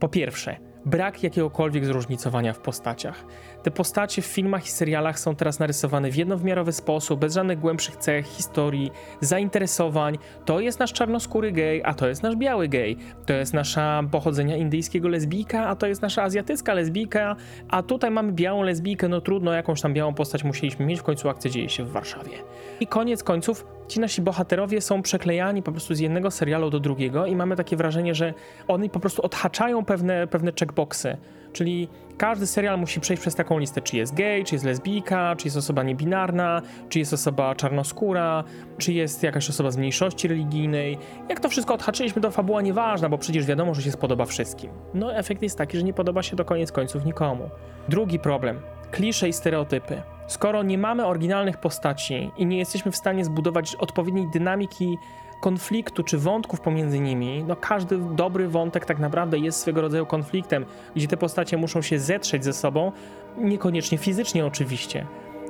Po 0.00 0.08
pierwsze, 0.08 0.56
brak 0.86 1.22
jakiegokolwiek 1.22 1.86
zróżnicowania 1.86 2.52
w 2.52 2.58
postaciach. 2.58 3.24
Te 3.62 3.70
postacie 3.70 4.22
w 4.22 4.26
filmach 4.26 4.66
i 4.66 4.70
serialach 4.70 5.18
są 5.18 5.36
teraz 5.36 5.58
narysowane 5.58 6.10
w 6.10 6.16
jednowymiarowy 6.16 6.72
sposób, 6.72 7.20
bez 7.20 7.34
żadnych 7.34 7.60
głębszych 7.60 7.96
cech, 7.96 8.26
historii, 8.26 8.90
zainteresowań. 9.20 10.18
To 10.44 10.60
jest 10.60 10.78
nasz 10.78 10.92
czarnoskóry 10.92 11.52
gej, 11.52 11.82
a 11.84 11.94
to 11.94 12.08
jest 12.08 12.22
nasz 12.22 12.36
biały 12.36 12.68
gej. 12.68 12.96
To 13.26 13.32
jest 13.32 13.54
nasza 13.54 14.02
pochodzenia 14.10 14.56
indyjskiego 14.56 15.08
lesbijka, 15.08 15.68
a 15.68 15.76
to 15.76 15.86
jest 15.86 16.02
nasza 16.02 16.22
azjatycka 16.22 16.74
lesbijka, 16.74 17.36
a 17.68 17.82
tutaj 17.82 18.10
mamy 18.10 18.32
białą 18.32 18.62
lesbijkę, 18.62 19.08
no 19.08 19.20
trudno, 19.20 19.52
jakąś 19.52 19.80
tam 19.80 19.94
białą 19.94 20.14
postać 20.14 20.44
musieliśmy 20.44 20.86
mieć, 20.86 21.00
w 21.00 21.02
końcu 21.02 21.28
akcja 21.28 21.50
dzieje 21.50 21.68
się 21.68 21.84
w 21.84 21.90
Warszawie. 21.90 22.32
I 22.80 22.86
koniec 22.86 23.22
końców 23.22 23.66
ci 23.92 24.00
nasi 24.00 24.22
bohaterowie 24.22 24.80
są 24.80 25.02
przeklejani 25.02 25.62
po 25.62 25.72
prostu 25.72 25.94
z 25.94 25.98
jednego 25.98 26.30
serialu 26.30 26.70
do 26.70 26.80
drugiego 26.80 27.26
i 27.26 27.36
mamy 27.36 27.56
takie 27.56 27.76
wrażenie, 27.76 28.14
że 28.14 28.34
oni 28.68 28.90
po 28.90 29.00
prostu 29.00 29.22
odhaczają 29.22 29.84
pewne, 29.84 30.26
pewne 30.26 30.52
checkboxy. 30.60 31.16
Czyli 31.52 31.88
każdy 32.18 32.46
serial 32.46 32.78
musi 32.78 33.00
przejść 33.00 33.20
przez 33.20 33.34
taką 33.34 33.58
listę, 33.58 33.80
czy 33.80 33.96
jest 33.96 34.14
gay, 34.14 34.44
czy 34.44 34.54
jest 34.54 34.64
lesbijka, 34.64 35.36
czy 35.36 35.46
jest 35.46 35.56
osoba 35.56 35.82
niebinarna, 35.82 36.62
czy 36.88 36.98
jest 36.98 37.12
osoba 37.12 37.54
czarnoskóra, 37.54 38.44
czy 38.78 38.92
jest 38.92 39.22
jakaś 39.22 39.50
osoba 39.50 39.70
z 39.70 39.76
mniejszości 39.76 40.28
religijnej. 40.28 40.98
Jak 41.28 41.40
to 41.40 41.48
wszystko 41.48 41.74
odhaczyliśmy, 41.74 42.22
to 42.22 42.30
fabuła 42.30 42.62
nieważna, 42.62 43.08
bo 43.08 43.18
przecież 43.18 43.46
wiadomo, 43.46 43.74
że 43.74 43.82
się 43.82 43.92
spodoba 43.92 44.24
wszystkim. 44.24 44.70
No 44.94 45.16
efekt 45.16 45.42
jest 45.42 45.58
taki, 45.58 45.76
że 45.76 45.82
nie 45.82 45.92
podoba 45.94 46.22
się 46.22 46.36
to 46.36 46.44
koniec 46.44 46.72
końców 46.72 47.04
nikomu. 47.04 47.50
Drugi 47.88 48.18
problem. 48.18 48.60
Klisze 48.90 49.28
i 49.28 49.32
stereotypy. 49.32 50.02
Skoro 50.32 50.62
nie 50.62 50.78
mamy 50.78 51.06
oryginalnych 51.06 51.56
postaci 51.56 52.30
i 52.36 52.46
nie 52.46 52.58
jesteśmy 52.58 52.92
w 52.92 52.96
stanie 52.96 53.24
zbudować 53.24 53.74
odpowiedniej 53.74 54.28
dynamiki 54.28 54.98
konfliktu 55.40 56.02
czy 56.02 56.18
wątków 56.18 56.60
pomiędzy 56.60 57.00
nimi, 57.00 57.44
no 57.44 57.56
każdy 57.56 57.98
dobry 57.98 58.48
wątek 58.48 58.86
tak 58.86 58.98
naprawdę 58.98 59.38
jest 59.38 59.60
swego 59.60 59.80
rodzaju 59.80 60.06
konfliktem, 60.06 60.64
gdzie 60.96 61.08
te 61.08 61.16
postacie 61.16 61.56
muszą 61.56 61.82
się 61.82 61.98
zetrzeć 61.98 62.44
ze 62.44 62.52
sobą, 62.52 62.92
niekoniecznie 63.38 63.98
fizycznie 63.98 64.46
oczywiście, 64.46 65.06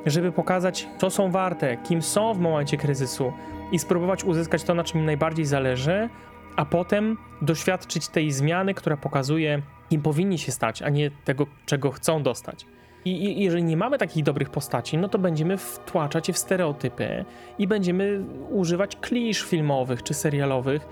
żeby 0.07 0.33
pokazać, 0.33 0.89
co 0.99 1.11
są 1.11 1.31
warte, 1.31 1.77
kim 1.77 2.03
są 2.03 2.35
w 2.35 2.39
momencie 2.39 2.77
kryzysu 2.77 3.33
i 3.73 3.79
spróbować 3.79 4.25
uzyskać 4.25 4.63
to, 4.63 4.75
na 4.75 4.85
czym 4.85 5.01
im 5.01 5.07
najbardziej 5.07 5.45
zależy, 5.45 6.09
a 6.57 6.65
potem 6.65 7.17
doświadczyć 7.43 8.09
tej 8.09 8.33
zmiany, 8.33 8.75
która 8.75 8.97
pokazuje, 8.97 9.63
kim 9.91 10.03
powinni 10.03 10.39
się 10.39 10.53
stać, 10.53 10.83
a 10.83 10.89
nie 10.89 11.11
tego, 11.11 11.47
czego 11.67 11.91
chcą 11.91 12.23
dostać. 12.23 12.67
I, 13.05 13.11
I, 13.11 13.43
jeżeli 13.43 13.65
nie 13.65 13.77
mamy 13.77 13.99
takich 13.99 14.25
dobrych 14.25 14.51
postaci, 14.51 14.99
no 14.99 15.09
to 15.09 15.19
będziemy 15.19 15.57
wtłaczać 15.57 16.29
je 16.29 16.35
w 16.35 16.39
stereotypy 16.39 17.25
i 17.59 17.67
będziemy 17.67 18.21
używać 18.51 18.97
klisz 18.97 19.43
filmowych 19.43 20.03
czy 20.03 20.15
serialowych, 20.15 20.87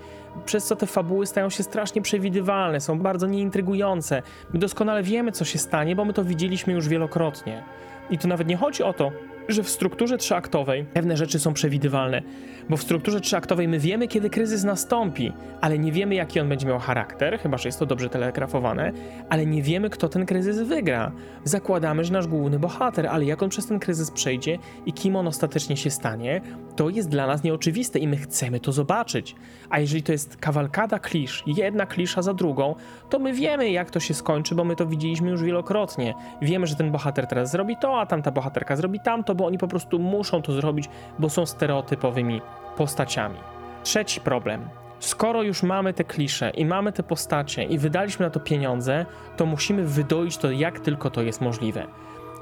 przez 0.45 0.65
co 0.65 0.75
te 0.75 0.85
fabuły 0.85 1.25
stają 1.25 1.49
się 1.49 1.63
strasznie 1.63 2.01
przewidywalne, 2.01 2.79
są 2.79 2.99
bardzo 2.99 3.27
nieintrygujące. 3.27 4.21
My 4.53 4.59
doskonale 4.59 5.03
wiemy, 5.03 5.31
co 5.31 5.45
się 5.45 5.59
stanie, 5.59 5.95
bo 5.95 6.05
my 6.05 6.13
to 6.13 6.23
widzieliśmy 6.23 6.73
już 6.73 6.87
wielokrotnie. 6.87 7.63
I 8.09 8.17
tu 8.17 8.27
nawet 8.27 8.47
nie 8.47 8.57
chodzi 8.57 8.83
o 8.83 8.93
to, 8.93 9.11
że 9.53 9.63
w 9.63 9.69
strukturze 9.69 10.17
trzyaktowej 10.17 10.85
pewne 10.93 11.17
rzeczy 11.17 11.39
są 11.39 11.53
przewidywalne, 11.53 12.21
bo 12.69 12.77
w 12.77 12.81
strukturze 12.81 13.21
trzyaktowej 13.21 13.67
my 13.67 13.79
wiemy, 13.79 14.07
kiedy 14.07 14.29
kryzys 14.29 14.63
nastąpi, 14.63 15.33
ale 15.61 15.79
nie 15.79 15.91
wiemy, 15.91 16.15
jaki 16.15 16.39
on 16.39 16.49
będzie 16.49 16.67
miał 16.67 16.79
charakter, 16.79 17.39
chyba 17.39 17.57
że 17.57 17.67
jest 17.67 17.79
to 17.79 17.85
dobrze 17.85 18.09
telegrafowane, 18.09 18.91
ale 19.29 19.45
nie 19.45 19.61
wiemy, 19.61 19.89
kto 19.89 20.09
ten 20.09 20.25
kryzys 20.25 20.61
wygra. 20.61 21.11
Zakładamy, 21.43 22.03
że 22.03 22.13
nasz 22.13 22.27
główny 22.27 22.59
bohater, 22.59 23.07
ale 23.07 23.25
jak 23.25 23.43
on 23.43 23.49
przez 23.49 23.67
ten 23.67 23.79
kryzys 23.79 24.11
przejdzie 24.11 24.57
i 24.85 24.93
kim 24.93 25.15
on 25.15 25.27
ostatecznie 25.27 25.77
się 25.77 25.89
stanie, 25.89 26.41
to 26.75 26.89
jest 26.89 27.09
dla 27.09 27.27
nas 27.27 27.43
nieoczywiste 27.43 27.99
i 27.99 28.07
my 28.07 28.17
chcemy 28.17 28.59
to 28.59 28.71
zobaczyć. 28.71 29.35
A 29.69 29.79
jeżeli 29.79 30.03
to 30.03 30.11
jest 30.11 30.37
kawalkada 30.37 30.99
klisz, 30.99 31.43
jedna 31.47 31.85
klisza 31.85 32.21
za 32.21 32.33
drugą, 32.33 32.75
to 33.09 33.19
my 33.19 33.33
wiemy, 33.33 33.69
jak 33.69 33.91
to 33.91 33.99
się 33.99 34.13
skończy, 34.13 34.55
bo 34.55 34.63
my 34.63 34.75
to 34.75 34.85
widzieliśmy 34.85 35.29
już 35.29 35.43
wielokrotnie. 35.43 36.13
Wiemy, 36.41 36.67
że 36.67 36.75
ten 36.75 36.91
bohater 36.91 37.27
teraz 37.27 37.51
zrobi 37.51 37.77
to, 37.81 37.99
a 37.99 38.05
tamta 38.05 38.31
bohaterka 38.31 38.75
zrobi 38.75 38.99
tamto, 38.99 39.35
bo 39.41 39.47
oni 39.47 39.57
po 39.57 39.67
prostu 39.67 39.99
muszą 39.99 40.41
to 40.41 40.53
zrobić, 40.53 40.89
bo 41.19 41.29
są 41.29 41.45
stereotypowymi 41.45 42.41
postaciami. 42.77 43.37
Trzeci 43.83 44.21
problem. 44.21 44.69
Skoro 44.99 45.43
już 45.43 45.63
mamy 45.63 45.93
te 45.93 46.03
klisze 46.03 46.49
i 46.49 46.65
mamy 46.65 46.91
te 46.91 47.03
postacie 47.03 47.63
i 47.63 47.77
wydaliśmy 47.77 48.25
na 48.25 48.29
to 48.29 48.39
pieniądze, 48.39 49.05
to 49.37 49.45
musimy 49.45 49.83
wydoić 49.83 50.37
to 50.37 50.51
jak 50.51 50.79
tylko 50.79 51.09
to 51.09 51.21
jest 51.21 51.41
możliwe. 51.41 51.87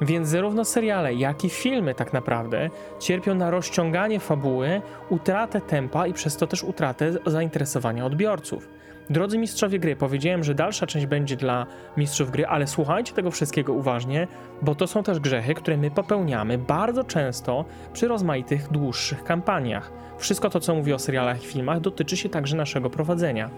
Więc 0.02 0.28
zarówno 0.28 0.66
seriale, 0.66 1.14
jak 1.14 1.46
i 1.46 1.50
filmy 1.50 1.96
tak 1.96 2.14
naprawdę 2.14 2.70
cierpią 3.00 3.36
na 3.36 3.52
rozciąganie 3.52 4.20
fabuły, 4.20 4.82
utratę 5.10 5.62
tempa 5.62 6.08
i 6.08 6.14
przez 6.14 6.38
to 6.38 6.48
też 6.48 6.64
utratę 6.64 7.12
zainteresowania 7.26 8.06
odbiorców. 8.06 8.70
Drodzy 9.10 9.38
mistrzowie 9.38 9.80
gry, 9.80 9.96
powiedziałem, 9.96 10.44
że 10.44 10.56
dalsza 10.56 10.88
część 10.88 11.06
będzie 11.06 11.36
dla 11.36 11.66
mistrzów 11.98 12.32
gry, 12.32 12.46
ale 12.46 12.68
słuchajcie 12.68 13.14
tego 13.14 13.32
wszystkiego 13.32 13.74
uważnie, 13.74 14.28
bo 14.62 14.76
to 14.76 14.88
są 14.88 15.04
też 15.04 15.20
grzechy, 15.20 15.54
które 15.54 15.78
my 15.78 15.92
popełniamy 15.92 16.58
bardzo 16.58 17.04
często 17.04 17.66
przy 17.94 18.08
rozmaitych 18.08 18.72
dłuższych 18.72 19.24
kampaniach. 19.24 19.92
Wszystko 20.18 20.50
to, 20.50 20.60
co 20.60 20.76
mówię 20.76 20.96
o 20.96 21.00
serialach 21.00 21.44
i 21.44 21.48
filmach, 21.48 21.80
dotyczy 21.80 22.18
się 22.18 22.30
także 22.30 22.58
naszego 22.58 22.90
prowadzenia. 22.90 23.50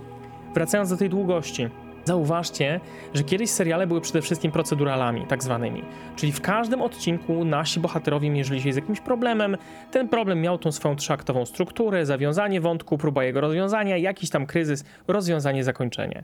Wracając 0.53 0.89
do 0.89 0.97
tej 0.97 1.09
długości. 1.09 1.69
Zauważcie, 2.05 2.79
że 3.13 3.23
kiedyś 3.23 3.49
seriale 3.49 3.87
były 3.87 4.01
przede 4.01 4.21
wszystkim 4.21 4.51
proceduralami, 4.51 5.25
tak 5.27 5.43
zwanymi. 5.43 5.83
Czyli 6.15 6.31
w 6.31 6.41
każdym 6.41 6.81
odcinku 6.81 7.45
nasi 7.45 7.79
bohaterowie 7.79 8.29
mierzyli 8.29 8.61
się 8.61 8.73
z 8.73 8.75
jakimś 8.75 8.99
problemem. 8.99 9.57
Ten 9.91 10.09
problem 10.09 10.41
miał 10.41 10.57
tą 10.57 10.71
swoją 10.71 10.95
trzaktową 10.95 11.45
strukturę, 11.45 12.05
zawiązanie 12.05 12.61
wątku, 12.61 12.97
próba 12.97 13.23
jego 13.23 13.41
rozwiązania, 13.41 13.97
jakiś 13.97 14.29
tam 14.29 14.45
kryzys, 14.45 14.85
rozwiązanie, 15.07 15.63
zakończenie. 15.63 16.23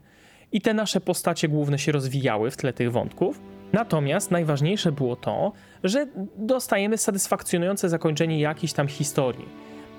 I 0.51 0.62
te 0.62 0.74
nasze 0.74 1.01
postacie 1.01 1.48
główne 1.48 1.79
się 1.79 1.91
rozwijały 1.91 2.51
w 2.51 2.57
tle 2.57 2.74
tych 2.74 2.91
wątków. 2.91 3.39
Natomiast 3.74 4.31
najważniejsze 4.31 4.91
było 4.91 5.15
to, 5.15 5.51
że 5.84 6.07
dostajemy 6.38 6.98
satysfakcjonujące 6.98 7.89
zakończenie 7.89 8.39
jakiejś 8.39 8.74
tam 8.74 8.88
historii. 8.88 9.46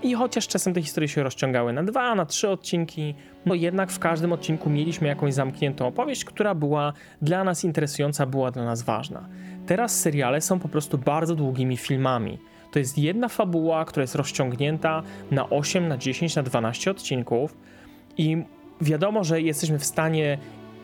I 0.03 0.15
chociaż 0.15 0.49
czasem 0.49 0.75
te 0.75 0.83
historie 0.83 1.09
się 1.09 1.23
rozciągały 1.23 1.73
na 1.73 1.83
dwa, 1.83 2.15
na 2.15 2.27
trzy 2.27 2.49
odcinki, 2.49 3.15
no 3.47 3.55
jednak 3.55 3.91
w 3.91 3.99
każdym 3.99 4.33
odcinku 4.33 4.71
mieliśmy 4.71 5.09
jakąś 5.09 5.35
zamkniętą 5.35 5.87
opowieść, 5.87 6.25
która 6.25 6.55
była 6.55 6.93
dla 7.23 7.45
nas 7.45 7.65
interesująca, 7.65 8.27
była 8.27 8.51
dla 8.51 8.65
nas 8.65 8.83
ważna. 8.83 9.29
Teraz 9.67 10.01
seriale 10.01 10.41
są 10.41 10.59
po 10.59 10.69
prostu 10.69 10.99
bardzo 10.99 11.35
długimi 11.35 11.77
filmami. 11.77 12.39
To 12.73 12.79
jest 12.79 12.99
jedna 12.99 13.29
fabuła, 13.29 13.85
która 13.85 14.03
jest 14.03 14.15
rozciągnięta 14.15 15.03
na 15.31 15.51
8, 15.51 15.89
na 15.89 15.99
10, 15.99 16.37
na 16.37 16.43
12 16.43 16.91
odcinków 16.91 17.57
i 18.19 18.45
wiadomo, 18.81 19.25
że 19.25 19.41
jesteśmy 19.41 19.79
w 19.79 19.85
stanie 19.85 20.39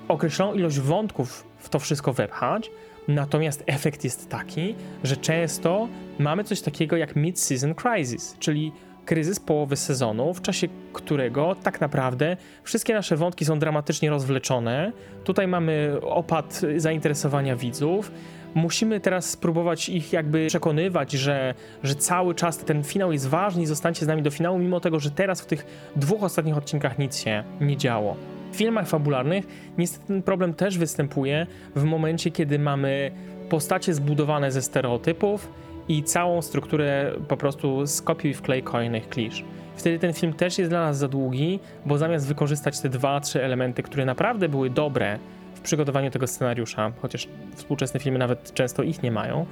określoną 0.09 0.54
ilość 0.54 0.80
wątków 0.80 1.47
w 1.59 1.68
to 1.68 1.78
wszystko 1.78 2.12
wepchać, 2.12 2.71
natomiast 3.09 3.64
efekt 3.66 4.04
jest 4.04 4.28
taki, 4.28 4.75
że 5.04 5.16
często 5.16 5.88
mamy 6.18 6.44
coś 6.44 6.61
takiego 6.61 6.97
jak 6.97 7.16
mid-season 7.16 7.75
crisis, 7.75 8.37
czyli 8.38 8.73
kryzys 9.05 9.41
połowy 9.41 9.77
sezonu, 9.77 10.35
w 10.35 10.43
czasie 10.43 10.69
którego 10.93 11.57
tak 11.63 11.81
naprawdę 11.81 12.37
wszystkie 12.63 12.95
nasze 12.95 13.17
wątki 13.17 13.45
są 13.45 13.59
dramatycznie 13.59 14.11
rozwleczone. 14.11 14.93
Tutaj 15.25 15.49
mamy 15.49 15.97
opad 16.03 16.61
zainteresowania 16.77 17.57
widzów. 17.57 18.13
Musimy 18.55 19.01
teraz 19.01 19.31
spróbować 19.31 19.89
ich 19.89 20.13
jakby 20.13 20.47
przekonywać, 20.47 21.13
że, 21.13 21.55
że 21.83 21.95
cały 21.95 22.35
czas 22.35 22.59
ten 22.59 22.85
finał 22.85 23.13
jest 23.13 23.29
ważny 23.29 23.63
i 23.63 23.67
zostańcie 23.67 24.05
z 24.05 24.09
nami 24.09 24.23
do 24.23 24.31
finału, 24.31 24.59
mimo 24.59 24.81
tego, 24.81 25.01
że 25.01 25.11
teraz 25.11 25.41
w 25.41 25.47
tych 25.47 25.91
dwóch 25.97 26.23
ostatnich 26.23 26.57
odcinkach 26.57 26.99
nic 26.99 27.17
się 27.19 27.45
nie 27.61 27.77
działo. 27.77 28.17
W 28.53 28.57
filmach 28.57 28.89
fabularnych 28.89 29.47
niestety 29.79 30.07
ten 30.07 30.23
problem 30.23 30.55
też 30.55 30.79
występuje 30.79 31.47
w 31.77 31.85
momencie, 31.85 32.31
kiedy 32.31 32.59
mamy 32.59 33.11
postacie 33.49 33.95
zbudowane 33.95 34.53
ze 34.53 34.63
stereotypów, 34.63 35.49
i 35.88 36.03
całą 36.03 36.43
strukturę 36.43 37.12
po 37.29 37.37
prostu 37.37 37.87
skopiuj 37.87 38.31
i 38.31 38.35
wklej 38.35 38.62
kolejnych 38.62 39.09
klisz. 39.09 39.45
Wtedy 39.76 39.99
ten 39.99 40.12
film 40.12 40.33
też 40.33 40.59
jest 40.59 40.71
dla 40.71 40.81
nas 40.81 40.99
za 40.99 41.09
długi, 41.09 41.61
bo 41.87 41.99
zamiast 41.99 42.29
wykorzystać 42.29 42.81
te 42.81 42.88
dwa, 42.88 43.21
trzy 43.21 43.45
elementy, 43.45 43.83
które 43.83 44.05
naprawdę 44.05 44.49
były 44.49 44.71
dobre 44.71 45.19
w 45.55 45.61
przygotowaniu 45.61 46.11
tego 46.11 46.26
scenariusza, 46.26 46.93
chociaż 47.03 47.29
współczesne 47.55 48.00
filmy 48.00 48.19
nawet 48.19 48.55
często 48.55 48.83
ich 48.83 49.03
nie 49.03 49.11
mają, 49.11 49.47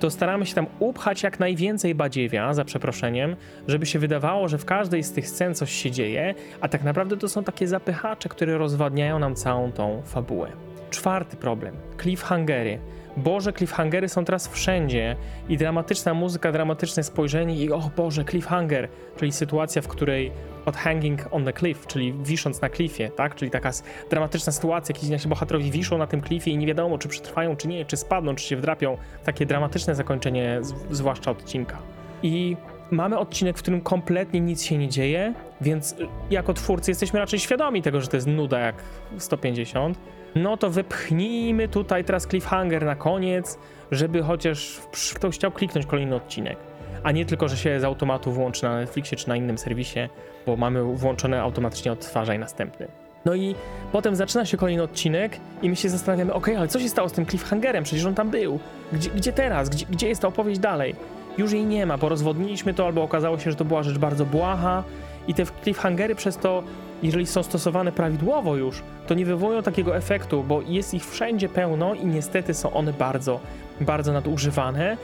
to 0.00 0.10
staramy 0.10 0.46
się 0.46 0.54
tam 0.54 0.66
upchać 0.78 1.22
jak 1.22 1.40
najwięcej 1.40 1.94
badziewia, 1.94 2.54
za 2.54 2.64
przeproszeniem, 2.64 3.36
żeby 3.68 3.86
się 3.86 3.98
wydawało, 3.98 4.48
że 4.48 4.58
w 4.58 4.64
każdej 4.64 5.02
z 5.02 5.12
tych 5.12 5.28
scen 5.28 5.54
coś 5.54 5.72
się 5.72 5.90
dzieje, 5.90 6.34
a 6.60 6.68
tak 6.68 6.84
naprawdę 6.84 7.16
to 7.16 7.28
są 7.28 7.44
takie 7.44 7.68
zapychacze, 7.68 8.28
które 8.28 8.58
rozwadniają 8.58 9.18
nam 9.18 9.34
całą 9.34 9.72
tą 9.72 10.02
fabułę. 10.04 10.48
Czwarty 10.90 11.36
problem. 11.36 11.74
Cliffhangery 12.02 12.78
Boże, 13.18 13.52
cliffhangery 13.52 14.08
są 14.08 14.24
teraz 14.24 14.48
wszędzie 14.48 15.16
i 15.48 15.56
dramatyczna 15.56 16.14
muzyka, 16.14 16.52
dramatyczne 16.52 17.02
spojrzenie 17.02 17.56
i 17.56 17.72
o 17.72 17.90
Boże, 17.96 18.24
cliffhanger, 18.24 18.88
czyli 19.16 19.32
sytuacja, 19.32 19.82
w 19.82 19.88
której 19.88 20.32
od 20.66 20.76
hanging 20.76 21.28
on 21.30 21.44
the 21.44 21.52
cliff, 21.52 21.86
czyli 21.86 22.12
wisząc 22.12 22.60
na 22.60 22.68
klifie, 22.68 23.10
tak? 23.10 23.34
Czyli 23.34 23.50
taka 23.50 23.70
dramatyczna 24.10 24.52
sytuacja, 24.52 24.94
kiedy 24.94 25.12
nasi 25.12 25.28
bohaterowie 25.28 25.70
wiszą 25.70 25.98
na 25.98 26.06
tym 26.06 26.20
klifie 26.20 26.50
i 26.50 26.56
nie 26.56 26.66
wiadomo, 26.66 26.98
czy 26.98 27.08
przetrwają, 27.08 27.56
czy 27.56 27.68
nie, 27.68 27.84
czy 27.84 27.96
spadną, 27.96 28.34
czy 28.34 28.44
się 28.44 28.56
wdrapią. 28.56 28.96
Takie 29.24 29.46
dramatyczne 29.46 29.94
zakończenie, 29.94 30.60
zwłaszcza 30.90 31.30
odcinka. 31.30 31.78
I 32.22 32.56
mamy 32.90 33.18
odcinek, 33.18 33.58
w 33.58 33.62
którym 33.62 33.80
kompletnie 33.80 34.40
nic 34.40 34.62
się 34.62 34.78
nie 34.78 34.88
dzieje, 34.88 35.34
więc 35.60 35.96
jako 36.30 36.54
twórcy 36.54 36.90
jesteśmy 36.90 37.20
raczej 37.20 37.38
świadomi 37.38 37.82
tego, 37.82 38.00
że 38.00 38.08
to 38.08 38.16
jest 38.16 38.26
nuda 38.26 38.58
jak 38.58 38.74
150. 39.18 39.98
No 40.38 40.56
to 40.56 40.70
wypchnijmy 40.70 41.68
tutaj 41.68 42.04
teraz 42.04 42.26
cliffhanger 42.26 42.84
na 42.84 42.94
koniec, 42.94 43.58
żeby 43.90 44.22
chociaż 44.22 44.80
ktoś 45.14 45.34
chciał 45.34 45.50
kliknąć 45.52 45.86
kolejny 45.86 46.14
odcinek. 46.14 46.58
A 47.02 47.12
nie 47.12 47.24
tylko, 47.24 47.48
że 47.48 47.56
się 47.56 47.80
z 47.80 47.84
automatu 47.84 48.32
włączy 48.32 48.62
na 48.62 48.76
Netflixie 48.76 49.16
czy 49.16 49.28
na 49.28 49.36
innym 49.36 49.58
serwisie, 49.58 50.08
bo 50.46 50.56
mamy 50.56 50.82
włączone 50.82 51.42
automatycznie 51.42 51.92
odtwarzaj 51.92 52.38
następny. 52.38 52.88
No 53.24 53.34
i 53.34 53.54
potem 53.92 54.16
zaczyna 54.16 54.46
się 54.46 54.56
kolejny 54.56 54.82
odcinek 54.82 55.40
i 55.62 55.70
my 55.70 55.76
się 55.76 55.88
zastanawiamy, 55.88 56.32
ok, 56.32 56.48
ale 56.48 56.68
co 56.68 56.80
się 56.80 56.88
stało 56.88 57.08
z 57.08 57.12
tym 57.12 57.26
cliffhangerem? 57.26 57.84
Przecież 57.84 58.04
on 58.04 58.14
tam 58.14 58.30
był. 58.30 58.58
Gdzie, 58.92 59.10
gdzie 59.10 59.32
teraz? 59.32 59.68
Gdzie, 59.68 59.86
gdzie 59.90 60.08
jest 60.08 60.22
ta 60.22 60.28
opowieść 60.28 60.60
dalej? 60.60 60.94
Już 61.38 61.52
jej 61.52 61.64
nie 61.64 61.86
ma, 61.86 61.98
bo 61.98 62.08
rozwodniliśmy 62.08 62.74
to, 62.74 62.86
albo 62.86 63.02
okazało 63.02 63.38
się, 63.38 63.50
że 63.50 63.56
to 63.56 63.64
była 63.64 63.82
rzecz 63.82 63.98
bardzo 63.98 64.24
błaha 64.24 64.84
i 65.28 65.34
te 65.34 65.44
cliffhangery 65.62 66.14
przez 66.14 66.36
to, 66.36 66.62
jeżeli 67.02 67.26
są 67.26 67.42
stosowane 67.42 67.92
prawidłowo 67.92 68.56
już, 68.56 68.82
to 69.06 69.14
nie 69.14 69.26
wywołują 69.26 69.62
takiego 69.62 69.96
efektu, 69.96 70.44
bo 70.48 70.62
jest 70.62 70.94
ich 70.94 71.10
wszędzie 71.10 71.48
pełno 71.48 71.94
i 71.94 72.06
niestety 72.06 72.54
są 72.54 72.72
one 72.72 72.92
bardzo, 72.92 73.40
bardzo 73.80 74.12
nadużywane 74.12 74.96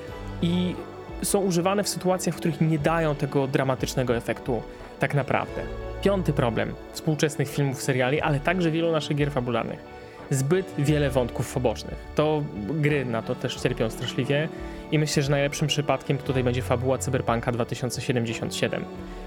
i 0.42 0.74
są 1.22 1.38
używane 1.40 1.82
w 1.82 1.88
sytuacjach, 1.88 2.34
w 2.34 2.38
których 2.38 2.60
nie 2.60 2.78
dają 2.78 3.14
tego 3.14 3.46
dramatycznego 3.46 4.16
efektu 4.16 4.62
tak 5.00 5.14
naprawdę. 5.14 5.62
Piąty 6.02 6.32
problem 6.32 6.74
współczesnych 6.92 7.48
filmów, 7.48 7.82
seriali, 7.82 8.20
ale 8.20 8.40
także 8.40 8.70
wielu 8.70 8.92
naszych 8.92 9.16
gier 9.16 9.30
fabularnych. 9.30 9.94
Zbyt 10.30 10.66
wiele 10.78 11.10
wątków 11.10 11.54
pobocznych. 11.54 11.94
To 12.14 12.42
gry 12.68 13.04
na 13.04 13.22
to 13.22 13.34
też 13.34 13.56
cierpią 13.56 13.90
straszliwie 13.90 14.48
i 14.94 14.98
myślę, 14.98 15.22
że 15.22 15.30
najlepszym 15.30 15.68
przypadkiem 15.68 16.18
tutaj 16.18 16.44
będzie 16.44 16.62
fabuła 16.62 16.98
Cyberpunka 16.98 17.52
2077. 17.52 18.84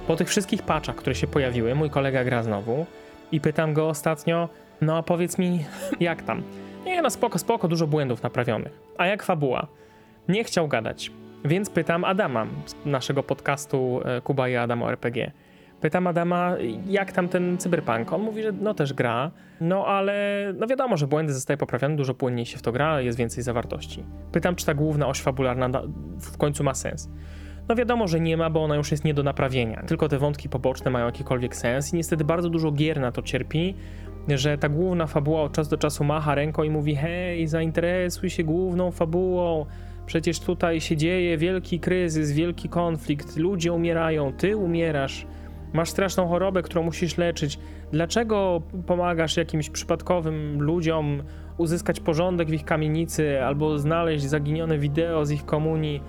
Po 0.08 0.16
tych 0.16 0.28
wszystkich 0.28 0.62
patchach, 0.62 0.96
które 0.96 1.16
się 1.16 1.28
pojawiły, 1.28 1.76
mój 1.76 1.90
kolega 1.90 2.24
gra 2.24 2.44
znowu 2.44 2.86
i 3.32 3.42
pytam 3.42 3.74
go 3.74 3.90
ostatnio, 3.90 4.50
no 4.82 4.98
a 4.98 5.04
powiedz 5.04 5.38
mi, 5.38 5.66
jak 6.00 6.22
tam? 6.22 6.44
Nie, 6.86 7.02
no 7.02 7.10
spoko, 7.10 7.40
spoko, 7.40 7.68
dużo 7.68 7.88
błędów 7.88 8.24
naprawionych. 8.24 8.80
A 8.98 9.06
jak 9.06 9.24
fabuła? 9.24 9.68
Nie 10.28 10.44
chciał 10.44 10.68
gadać. 10.68 11.12
Więc 11.46 11.70
pytam 11.70 12.04
Adama 12.04 12.48
z 12.66 12.76
naszego 12.86 13.24
podcastu 13.24 14.02
e, 14.06 14.22
Kuba 14.22 14.50
i 14.50 14.56
Adam 14.56 14.84
o 14.84 14.90
RPG. 14.90 15.32
Pytam 15.82 16.08
Adama, 16.08 16.56
jak 16.88 17.12
tam 17.12 17.28
ten 17.28 17.58
cyberpunk? 17.58 18.14
On 18.14 18.22
mówi, 18.22 18.44
że 18.44 18.52
no 18.52 18.74
też 18.74 18.94
gra, 18.94 19.32
no 19.62 19.86
ale 19.86 20.44
no 20.60 20.68
wiadomo, 20.68 20.98
że 20.98 21.08
błędy 21.08 21.34
zostaje 21.34 21.58
poprawione, 21.58 21.96
dużo 21.96 22.14
płynniej 22.14 22.46
się 22.46 22.58
w 22.58 22.62
to 22.62 22.72
gra, 22.72 23.02
jest 23.02 23.18
więcej 23.18 23.44
zawartości. 23.44 24.04
Pytam, 24.32 24.56
czy 24.56 24.66
ta 24.66 24.74
główna 24.74 25.08
oś 25.08 25.22
fabularna 25.22 25.70
w 26.20 26.38
końcu 26.38 26.64
ma 26.64 26.74
sens. 26.74 27.10
No 27.68 27.76
wiadomo, 27.76 28.08
że 28.08 28.20
nie 28.20 28.38
ma, 28.38 28.50
bo 28.50 28.64
ona 28.64 28.76
już 28.76 28.92
jest 28.92 29.04
nie 29.04 29.14
do 29.14 29.24
naprawienia. 29.24 29.84
Tylko 29.88 30.10
te 30.10 30.18
wątki 30.18 30.50
poboczne 30.50 30.92
mają 30.92 31.06
jakikolwiek 31.06 31.56
sens 31.56 31.94
i 31.94 31.96
niestety 31.96 32.24
bardzo 32.24 32.50
dużo 32.50 32.72
gier 32.72 33.00
na 33.00 33.12
to 33.12 33.22
cierpi, 33.22 33.76
że 34.28 34.58
ta 34.58 34.70
główna 34.70 35.08
fabuła 35.08 35.42
od 35.42 35.54
czasu 35.54 35.70
do 35.70 35.78
czasu 35.78 36.04
macha 36.04 36.36
ręką 36.36 36.64
i 36.64 36.70
mówi 36.70 36.96
hej, 36.96 37.48
zainteresuj 37.48 38.30
się 38.30 38.44
główną 38.44 38.92
fabułą, 38.92 39.66
Przecież 40.08 40.40
tutaj 40.40 40.82
się 40.82 40.98
dzieje 40.98 41.38
wielki 41.38 41.80
kryzys, 41.80 42.32
wielki 42.32 42.70
konflikt, 42.70 43.38
ludzie 43.38 43.74
umierają, 43.74 44.34
ty 44.34 44.58
umierasz, 44.58 45.26
masz 45.74 45.90
straszną 45.90 46.28
chorobę, 46.28 46.62
którą 46.62 46.84
musisz 46.84 47.18
leczyć. 47.18 47.60
Dlaczego 47.92 48.62
pomagasz 48.86 49.38
jakimś 49.38 49.70
przypadkowym 49.70 50.62
ludziom 50.62 51.24
uzyskać 51.58 52.00
porządek 52.00 52.50
w 52.50 52.54
ich 52.54 52.66
kamienicy 52.66 53.44
albo 53.44 53.80
znaleźć 53.80 54.26
zaginione 54.26 54.78
wideo 54.78 55.26
z 55.26 55.32
ich 55.32 55.46
komunii? 55.46 56.04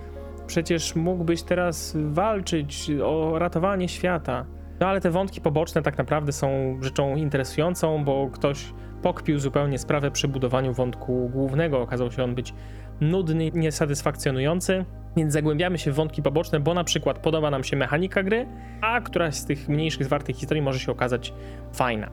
Przecież 0.47 0.95
mógłbyś 0.95 1.43
teraz 1.43 1.97
walczyć 2.09 2.91
o 3.03 3.39
ratowanie 3.39 3.89
świata. 3.89 4.45
No 4.79 4.87
ale 4.87 5.01
te 5.01 5.11
wątki 5.11 5.41
poboczne 5.41 5.81
tak 5.81 5.97
naprawdę 5.97 6.31
są 6.31 6.77
rzeczą 6.81 7.15
interesującą, 7.15 8.03
bo 8.03 8.29
ktoś 8.33 8.73
pokpił 9.01 9.39
zupełnie 9.39 9.77
sprawę 9.77 10.11
przy 10.11 10.27
budowaniu 10.27 10.73
wątku 10.73 11.29
głównego. 11.33 11.81
Okazał 11.81 12.11
się 12.11 12.23
on 12.23 12.35
być 12.35 12.53
nudny, 13.01 13.51
niesatysfakcjonujący, 13.53 14.85
więc 15.17 15.33
zagłębiamy 15.33 15.77
się 15.77 15.91
w 15.91 15.95
wątki 15.95 16.21
poboczne, 16.21 16.59
bo 16.59 16.73
na 16.73 16.83
przykład 16.83 17.19
podoba 17.19 17.51
nam 17.51 17.63
się 17.63 17.77
mechanika 17.77 18.23
gry, 18.23 18.47
a 18.81 19.01
któraś 19.01 19.35
z 19.35 19.45
tych 19.45 19.69
mniejszych, 19.69 20.05
zwartych 20.05 20.35
historii 20.35 20.61
może 20.61 20.79
się 20.79 20.91
okazać 20.91 21.33
fajna. 21.73 22.09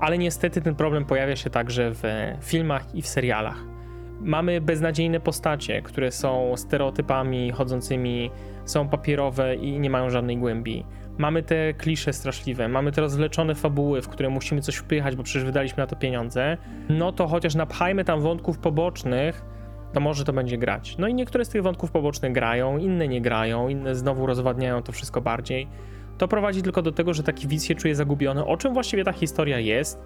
Ale 0.00 0.18
niestety 0.18 0.60
ten 0.60 0.74
problem 0.74 1.04
pojawia 1.04 1.36
się 1.36 1.50
także 1.50 1.90
w 1.94 2.02
filmach 2.40 2.94
i 2.94 3.02
w 3.02 3.08
serialach. 3.08 3.64
Mamy 4.20 4.60
beznadziejne 4.60 5.20
postacie, 5.20 5.82
które 5.82 6.12
są 6.12 6.56
stereotypami 6.56 7.52
chodzącymi, 7.52 8.30
są 8.64 8.88
papierowe 8.88 9.54
i 9.54 9.80
nie 9.80 9.90
mają 9.90 10.10
żadnej 10.10 10.36
głębi. 10.36 10.84
Mamy 11.18 11.42
te 11.42 11.74
klisze 11.74 12.12
straszliwe, 12.12 12.68
mamy 12.68 12.92
te 12.92 13.00
rozwleczone 13.00 13.54
fabuły, 13.54 14.02
w 14.02 14.08
które 14.08 14.28
musimy 14.28 14.60
coś 14.60 14.76
wpychać, 14.76 15.16
bo 15.16 15.22
przecież 15.22 15.44
wydaliśmy 15.44 15.78
na 15.78 15.86
to 15.86 15.96
pieniądze. 15.96 16.56
No 16.88 17.12
to 17.12 17.26
chociaż 17.26 17.54
napchajmy 17.54 18.04
tam 18.04 18.20
wątków 18.20 18.58
pobocznych, 18.58 19.44
to 19.92 20.00
może 20.00 20.24
to 20.24 20.32
będzie 20.32 20.58
grać. 20.58 20.98
No 20.98 21.08
i 21.08 21.14
niektóre 21.14 21.44
z 21.44 21.48
tych 21.48 21.62
wątków 21.62 21.90
pobocznych 21.90 22.32
grają, 22.32 22.78
inne 22.78 23.08
nie 23.08 23.20
grają, 23.20 23.68
inne 23.68 23.94
znowu 23.94 24.26
rozwadniają 24.26 24.82
to 24.82 24.92
wszystko 24.92 25.20
bardziej. 25.20 25.68
To 26.18 26.28
prowadzi 26.28 26.62
tylko 26.62 26.82
do 26.82 26.92
tego, 26.92 27.14
że 27.14 27.22
taki 27.22 27.48
widz 27.48 27.64
się 27.64 27.74
czuje 27.74 27.94
zagubiony, 27.94 28.44
o 28.44 28.56
czym 28.56 28.74
właściwie 28.74 29.04
ta 29.04 29.12
historia 29.12 29.60
jest. 29.60 30.00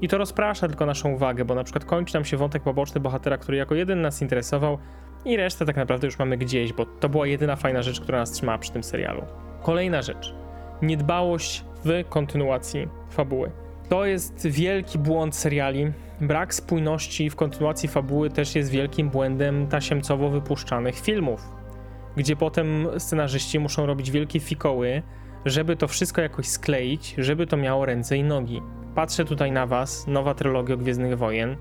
I 0.00 0.08
to 0.08 0.18
rozprasza 0.18 0.68
tylko 0.68 0.86
naszą 0.86 1.12
uwagę, 1.12 1.44
bo 1.44 1.54
na 1.54 1.64
przykład 1.64 1.84
kończy 1.84 2.14
nam 2.14 2.24
się 2.24 2.36
wątek 2.36 2.62
poboczny 2.62 3.00
bohatera, 3.00 3.38
który 3.38 3.56
jako 3.56 3.74
jeden 3.74 4.02
nas 4.02 4.22
interesował 4.22 4.78
i 5.24 5.36
resztę 5.36 5.66
tak 5.66 5.76
naprawdę 5.76 6.06
już 6.06 6.18
mamy 6.18 6.36
gdzieś, 6.36 6.72
bo 6.72 6.86
to 6.86 7.08
była 7.08 7.26
jedyna 7.26 7.56
fajna 7.56 7.82
rzecz, 7.82 8.00
która 8.00 8.18
nas 8.18 8.30
trzymała 8.30 8.58
przy 8.58 8.72
tym 8.72 8.82
serialu. 8.82 9.22
Kolejna 9.62 10.02
rzecz. 10.02 10.34
Niedbałość 10.82 11.64
w 11.84 12.04
kontynuacji 12.08 12.88
fabuły. 13.10 13.50
To 13.88 14.04
jest 14.04 14.46
wielki 14.46 14.98
błąd 14.98 15.36
seriali. 15.36 15.92
Brak 16.20 16.54
spójności 16.54 17.30
w 17.30 17.36
kontynuacji 17.36 17.88
fabuły 17.88 18.30
też 18.30 18.54
jest 18.54 18.70
wielkim 18.70 19.10
błędem 19.10 19.66
tasiemcowo 19.66 20.28
wypuszczanych 20.30 21.00
filmów, 21.00 21.48
gdzie 22.16 22.36
potem 22.36 22.88
scenarzyści 22.98 23.58
muszą 23.58 23.86
robić 23.86 24.10
wielkie 24.10 24.40
fikoły, 24.40 25.02
żeby 25.44 25.76
to 25.76 25.88
wszystko 25.88 26.22
jakoś 26.22 26.46
skleić, 26.46 27.14
żeby 27.18 27.46
to 27.46 27.56
miało 27.56 27.86
ręce 27.86 28.16
i 28.16 28.22
nogi. 28.22 28.62
Patrzę 28.94 29.24
tutaj 29.24 29.52
na 29.52 29.66
was, 29.66 30.06
nowa 30.06 30.34
trylogia 30.34 30.76
Gwiezdnych 30.76 31.18
Wojen, 31.18 31.56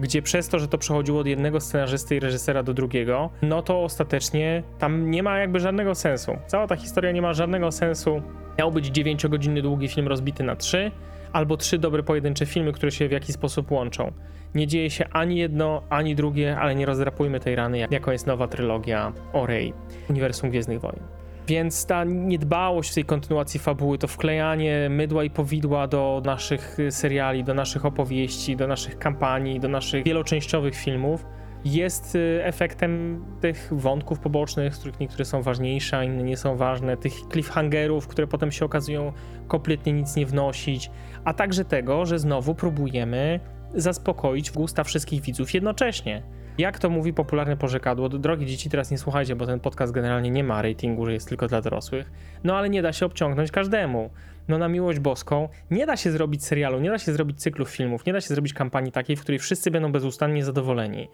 gdzie 0.00 0.22
przez 0.22 0.48
to, 0.48 0.58
że 0.58 0.68
to 0.68 0.78
przechodziło 0.78 1.20
od 1.20 1.26
jednego 1.26 1.60
scenarzysty 1.60 2.16
i 2.16 2.20
reżysera 2.20 2.62
do 2.62 2.74
drugiego, 2.74 3.30
no 3.42 3.62
to 3.62 3.82
ostatecznie 3.82 4.62
tam 4.78 5.10
nie 5.10 5.22
ma 5.22 5.38
jakby 5.38 5.60
żadnego 5.60 5.94
sensu. 5.94 6.36
Cała 6.46 6.66
ta 6.66 6.76
historia 6.76 7.12
nie 7.12 7.22
ma 7.22 7.32
żadnego 7.32 7.72
sensu. 7.72 8.22
Miał 8.58 8.72
być 8.72 8.90
9-godzinny 8.90 9.62
długi 9.62 9.88
film 9.88 10.08
rozbity 10.08 10.44
na 10.44 10.56
3, 10.56 10.90
albo 11.34 11.56
trzy 11.56 11.78
dobre 11.78 12.02
pojedyncze 12.02 12.46
filmy, 12.46 12.72
które 12.72 12.92
się 12.92 13.08
w 13.08 13.12
jakiś 13.12 13.34
sposób 13.34 13.70
łączą. 13.70 14.12
Nie 14.54 14.66
dzieje 14.66 14.90
się 14.90 15.08
ani 15.12 15.36
jedno, 15.36 15.82
ani 15.90 16.14
drugie, 16.14 16.56
ale 16.56 16.74
nie 16.74 16.86
rozdrapujmy 16.86 17.40
tej 17.40 17.56
rany, 17.56 17.78
jaką 17.90 18.10
jest 18.10 18.26
nowa 18.26 18.48
trylogia 18.48 19.12
o 19.32 19.46
Rey, 19.46 19.72
Uniwersum 20.10 20.50
Gwiezdnych 20.50 20.80
Wojen. 20.80 21.02
Więc 21.48 21.86
ta 21.86 22.04
niedbałość 22.04 22.90
w 22.90 22.94
tej 22.94 23.04
kontynuacji 23.04 23.60
fabuły, 23.60 23.98
to 23.98 24.08
wklejanie 24.08 24.88
mydła 24.90 25.24
i 25.24 25.30
powidła 25.30 25.86
do 25.86 26.22
naszych 26.24 26.78
seriali, 26.90 27.44
do 27.44 27.54
naszych 27.54 27.86
opowieści, 27.86 28.56
do 28.56 28.66
naszych 28.66 28.98
kampanii, 28.98 29.60
do 29.60 29.68
naszych 29.68 30.04
wieloczęściowych 30.04 30.74
filmów, 30.74 31.26
jest 31.64 32.14
y, 32.14 32.40
efektem 32.44 33.24
tych 33.40 33.68
wątków 33.72 34.18
pobocznych, 34.18 34.74
z 34.74 34.78
których 34.78 35.00
niektóre 35.00 35.24
są 35.24 35.42
ważniejsze, 35.42 35.96
a 35.98 36.04
inne 36.04 36.22
nie 36.22 36.36
są 36.36 36.56
ważne, 36.56 36.96
tych 36.96 37.12
cliffhangerów, 37.32 38.08
które 38.08 38.26
potem 38.26 38.52
się 38.52 38.64
okazują 38.64 39.12
kompletnie 39.48 39.92
nic 39.92 40.16
nie 40.16 40.26
wnosić, 40.26 40.90
a 41.24 41.34
także 41.34 41.64
tego, 41.64 42.06
że 42.06 42.18
znowu 42.18 42.54
próbujemy 42.54 43.40
zaspokoić 43.74 44.50
gusta 44.50 44.84
wszystkich 44.84 45.22
widzów 45.22 45.54
jednocześnie. 45.54 46.22
Jak 46.58 46.78
to 46.78 46.90
mówi 46.90 47.12
popularne 47.12 47.56
porzekadło, 47.56 48.08
drogie 48.08 48.46
dzieci, 48.46 48.70
teraz 48.70 48.90
nie 48.90 48.98
słuchajcie, 48.98 49.36
bo 49.36 49.46
ten 49.46 49.60
podcast 49.60 49.92
generalnie 49.92 50.30
nie 50.30 50.44
ma 50.44 50.62
ratingu, 50.62 51.06
że 51.06 51.12
jest 51.12 51.28
tylko 51.28 51.46
dla 51.46 51.60
dorosłych, 51.60 52.10
no 52.44 52.56
ale 52.56 52.70
nie 52.70 52.82
da 52.82 52.92
się 52.92 53.06
obciągnąć 53.06 53.50
każdemu. 53.50 54.10
No 54.48 54.58
na 54.58 54.68
miłość 54.68 54.98
boską, 54.98 55.48
nie 55.70 55.86
da 55.86 55.96
się 55.96 56.10
zrobić 56.10 56.44
serialu, 56.44 56.80
nie 56.80 56.90
da 56.90 56.98
się 56.98 57.12
zrobić 57.12 57.40
cyklu 57.40 57.64
filmów, 57.64 58.06
nie 58.06 58.12
da 58.12 58.20
się 58.20 58.28
zrobić 58.28 58.52
kampanii 58.52 58.92
takiej, 58.92 59.16
w 59.16 59.20
której 59.20 59.38
wszyscy 59.38 59.70
będą 59.70 59.92
bezustannie 59.92 60.44
zadowoleni 60.44 61.08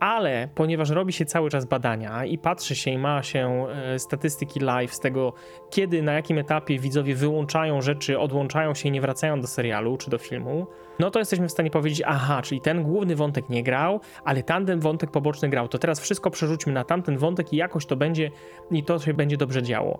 ale 0.00 0.48
ponieważ 0.54 0.90
robi 0.90 1.12
się 1.12 1.24
cały 1.24 1.50
czas 1.50 1.64
badania 1.64 2.24
i 2.24 2.38
patrzy 2.38 2.74
się 2.76 2.90
i 2.90 2.98
ma 2.98 3.22
się 3.22 3.66
e, 3.68 3.98
statystyki 3.98 4.60
live 4.60 4.94
z 4.94 5.00
tego, 5.00 5.32
kiedy, 5.70 6.02
na 6.02 6.12
jakim 6.12 6.38
etapie 6.38 6.78
widzowie 6.78 7.14
wyłączają 7.14 7.82
rzeczy, 7.82 8.18
odłączają 8.18 8.74
się 8.74 8.88
i 8.88 8.92
nie 8.92 9.00
wracają 9.00 9.40
do 9.40 9.46
serialu 9.46 9.96
czy 9.96 10.10
do 10.10 10.18
filmu, 10.18 10.66
no 10.98 11.10
to 11.10 11.18
jesteśmy 11.18 11.48
w 11.48 11.52
stanie 11.52 11.70
powiedzieć, 11.70 12.02
aha, 12.06 12.42
czyli 12.42 12.60
ten 12.60 12.82
główny 12.82 13.16
wątek 13.16 13.48
nie 13.48 13.62
grał, 13.62 14.00
ale 14.24 14.42
tamten 14.42 14.80
wątek 14.80 15.10
poboczny 15.10 15.48
grał, 15.48 15.68
to 15.68 15.78
teraz 15.78 16.00
wszystko 16.00 16.30
przerzućmy 16.30 16.72
na 16.72 16.84
tamten 16.84 17.18
wątek 17.18 17.52
i 17.52 17.56
jakoś 17.56 17.86
to 17.86 17.96
będzie 17.96 18.30
i 18.70 18.84
to 18.84 18.98
się 18.98 19.14
będzie 19.14 19.36
dobrze 19.36 19.62
działo 19.62 19.98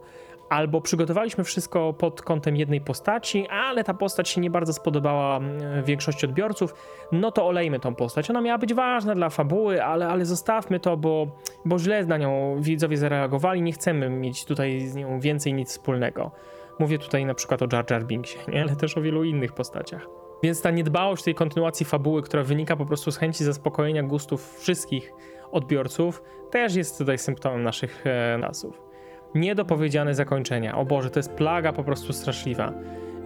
albo 0.52 0.80
przygotowaliśmy 0.80 1.44
wszystko 1.44 1.92
pod 1.92 2.22
kątem 2.22 2.56
jednej 2.56 2.80
postaci, 2.80 3.48
ale 3.48 3.84
ta 3.84 3.94
postać 3.94 4.28
się 4.28 4.40
nie 4.40 4.50
bardzo 4.50 4.72
spodobała 4.72 5.36
mm, 5.36 5.84
większości 5.84 6.26
odbiorców, 6.26 6.74
no 7.12 7.32
to 7.32 7.46
olejmy 7.46 7.80
tą 7.80 7.94
postać. 7.94 8.30
Ona 8.30 8.40
miała 8.40 8.58
być 8.58 8.74
ważna 8.74 9.14
dla 9.14 9.30
fabuły, 9.30 9.84
ale, 9.84 10.08
ale 10.08 10.24
zostawmy 10.24 10.80
to, 10.80 10.96
bo, 10.96 11.26
bo 11.64 11.78
źle 11.78 12.06
na 12.06 12.18
nią 12.18 12.56
widzowie 12.60 12.96
zareagowali, 12.96 13.62
nie 13.62 13.72
chcemy 13.72 14.10
mieć 14.10 14.44
tutaj 14.44 14.80
z 14.80 14.94
nią 14.94 15.20
więcej 15.20 15.54
nic 15.54 15.68
wspólnego. 15.68 16.30
Mówię 16.78 16.98
tutaj 16.98 17.26
na 17.26 17.34
przykład 17.34 17.62
o 17.62 17.66
Jar 17.72 17.90
Jar 17.90 18.04
Binksie, 18.04 18.38
nie? 18.48 18.62
ale 18.62 18.76
też 18.76 18.98
o 18.98 19.02
wielu 19.02 19.24
innych 19.24 19.52
postaciach. 19.52 20.06
Więc 20.42 20.62
ta 20.62 20.70
niedbałość 20.70 21.22
tej 21.22 21.34
kontynuacji 21.34 21.86
fabuły, 21.86 22.22
która 22.22 22.42
wynika 22.42 22.76
po 22.76 22.86
prostu 22.86 23.12
z 23.12 23.16
chęci 23.16 23.44
zaspokojenia 23.44 24.02
gustów 24.02 24.58
wszystkich 24.58 25.12
odbiorców, 25.52 26.22
też 26.50 26.74
jest 26.74 26.98
tutaj 26.98 27.18
symptomem 27.18 27.62
naszych 27.62 28.06
e, 28.06 28.38
nasów 28.38 28.91
niedopowiedziane 29.34 30.14
zakończenia. 30.14 30.74
O 30.74 30.84
Boże, 30.84 31.10
to 31.10 31.18
jest 31.18 31.32
plaga 31.32 31.72
po 31.72 31.84
prostu 31.84 32.12
straszliwa. 32.12 32.72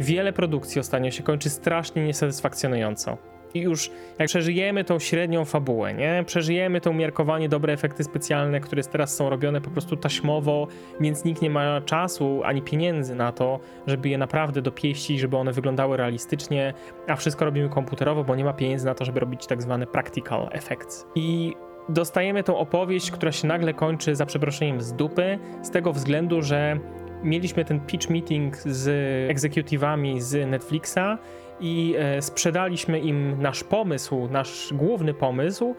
Wiele 0.00 0.32
produkcji 0.32 0.80
ostatnio 0.80 1.10
się 1.10 1.22
kończy 1.22 1.50
strasznie 1.50 2.06
niesatysfakcjonująco. 2.06 3.18
I 3.54 3.60
już 3.60 3.90
jak 4.18 4.28
przeżyjemy 4.28 4.84
tą 4.84 4.98
średnią 4.98 5.44
fabułę, 5.44 5.94
nie? 5.94 6.24
Przeżyjemy 6.26 6.80
to 6.80 6.90
umiarkowanie 6.90 7.48
dobre 7.48 7.72
efekty 7.72 8.04
specjalne, 8.04 8.60
które 8.60 8.82
teraz 8.82 9.16
są 9.16 9.30
robione 9.30 9.60
po 9.60 9.70
prostu 9.70 9.96
taśmowo, 9.96 10.66
więc 11.00 11.24
nikt 11.24 11.42
nie 11.42 11.50
ma 11.50 11.80
czasu 11.80 12.40
ani 12.44 12.62
pieniędzy 12.62 13.14
na 13.14 13.32
to, 13.32 13.60
żeby 13.86 14.08
je 14.08 14.18
naprawdę 14.18 14.62
dopieścić, 14.62 15.20
żeby 15.20 15.36
one 15.36 15.52
wyglądały 15.52 15.96
realistycznie, 15.96 16.74
a 17.08 17.16
wszystko 17.16 17.44
robimy 17.44 17.68
komputerowo, 17.68 18.24
bo 18.24 18.36
nie 18.36 18.44
ma 18.44 18.52
pieniędzy 18.52 18.86
na 18.86 18.94
to, 18.94 19.04
żeby 19.04 19.20
robić 19.20 19.46
tak 19.46 19.62
zwane 19.62 19.86
practical 19.86 20.48
effects. 20.52 21.06
I 21.14 21.54
dostajemy 21.88 22.42
tą 22.42 22.58
opowieść, 22.58 23.10
która 23.10 23.32
się 23.32 23.48
nagle 23.48 23.74
kończy 23.74 24.16
za 24.16 24.26
przeproszeniem 24.26 24.80
z 24.80 24.92
dupy, 24.92 25.38
z 25.62 25.70
tego 25.70 25.92
względu, 25.92 26.42
że 26.42 26.78
mieliśmy 27.22 27.64
ten 27.64 27.80
pitch 27.80 28.10
meeting 28.10 28.56
z 28.56 28.88
egzekutywami 29.30 30.20
z 30.20 30.50
Netflixa 30.50 31.18
i 31.60 31.94
e, 31.98 32.22
sprzedaliśmy 32.22 33.00
im 33.00 33.42
nasz 33.42 33.64
pomysł, 33.64 34.28
nasz 34.30 34.72
główny 34.72 35.14
pomysł, 35.14 35.74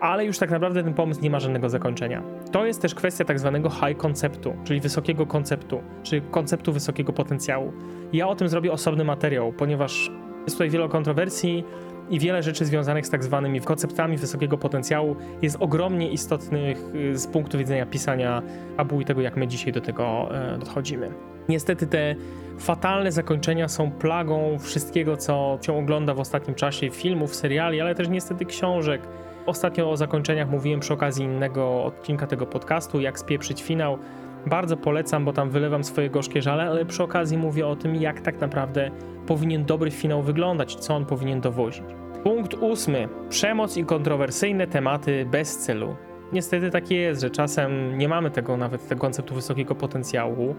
ale 0.00 0.24
już 0.24 0.38
tak 0.38 0.50
naprawdę 0.50 0.82
ten 0.84 0.94
pomysł 0.94 1.20
nie 1.20 1.30
ma 1.30 1.40
żadnego 1.40 1.68
zakończenia. 1.68 2.22
To 2.52 2.66
jest 2.66 2.82
też 2.82 2.94
kwestia 2.94 3.24
tak 3.24 3.38
zwanego 3.38 3.70
high 3.70 3.96
konceptu, 3.96 4.56
czyli 4.64 4.80
wysokiego 4.80 5.26
konceptu, 5.26 5.82
czy 6.02 6.20
konceptu 6.20 6.72
wysokiego 6.72 7.12
potencjału. 7.12 7.72
Ja 8.12 8.28
o 8.28 8.36
tym 8.36 8.48
zrobię 8.48 8.72
osobny 8.72 9.04
materiał, 9.04 9.52
ponieważ 9.52 10.10
jest 10.44 10.56
tutaj 10.56 10.70
wiele 10.70 10.88
kontrowersji, 10.88 11.64
i 12.10 12.18
wiele 12.18 12.42
rzeczy 12.42 12.64
związanych 12.64 13.06
z 13.06 13.10
tak 13.10 13.24
zwanymi 13.24 13.60
konceptami 13.60 14.16
wysokiego 14.16 14.58
potencjału 14.58 15.16
jest 15.42 15.56
ogromnie 15.60 16.10
istotnych 16.10 16.78
y, 16.94 17.18
z 17.18 17.26
punktu 17.26 17.58
widzenia 17.58 17.86
pisania 17.86 18.42
abu 18.76 19.00
i 19.00 19.04
tego, 19.04 19.20
jak 19.20 19.36
my 19.36 19.48
dzisiaj 19.48 19.72
do 19.72 19.80
tego 19.80 20.28
e, 20.34 20.58
dochodzimy. 20.58 21.10
Niestety 21.48 21.86
te 21.86 22.14
fatalne 22.58 23.12
zakończenia 23.12 23.68
są 23.68 23.90
plagą 23.90 24.58
wszystkiego, 24.58 25.16
co 25.16 25.58
się 25.62 25.78
ogląda 25.78 26.14
w 26.14 26.20
ostatnim 26.20 26.54
czasie 26.54 26.90
filmów, 26.90 27.34
seriali, 27.34 27.80
ale 27.80 27.94
też 27.94 28.08
niestety 28.08 28.44
książek. 28.44 29.02
Ostatnio 29.46 29.90
o 29.90 29.96
zakończeniach 29.96 30.50
mówiłem 30.50 30.80
przy 30.80 30.92
okazji 30.92 31.24
innego 31.24 31.84
odcinka 31.84 32.26
tego 32.26 32.46
podcastu, 32.46 33.00
jak 33.00 33.18
spieprzyć 33.18 33.62
finał. 33.62 33.98
Bardzo 34.46 34.76
polecam, 34.76 35.24
bo 35.24 35.32
tam 35.32 35.50
wylewam 35.50 35.84
swoje 35.84 36.10
gorzkie 36.10 36.42
żale, 36.42 36.62
ale 36.62 36.84
przy 36.84 37.02
okazji 37.02 37.38
mówię 37.38 37.66
o 37.66 37.76
tym, 37.76 37.96
jak 37.96 38.20
tak 38.20 38.40
naprawdę 38.40 38.90
powinien 39.26 39.64
dobry 39.64 39.90
finał 39.90 40.22
wyglądać, 40.22 40.74
co 40.74 40.94
on 40.94 41.06
powinien 41.06 41.40
dowozić. 41.40 41.84
Punkt 42.22 42.54
ósmy. 42.54 43.08
Przemoc 43.28 43.76
i 43.76 43.84
kontrowersyjne 43.84 44.66
tematy 44.66 45.26
bez 45.30 45.58
celu. 45.58 45.96
Niestety 46.32 46.70
tak 46.70 46.90
jest, 46.90 47.20
że 47.20 47.30
czasem 47.30 47.98
nie 47.98 48.08
mamy 48.08 48.30
tego 48.30 48.56
nawet 48.56 48.88
tego 48.88 49.00
konceptu 49.00 49.34
wysokiego 49.34 49.74
potencjału, 49.74 50.54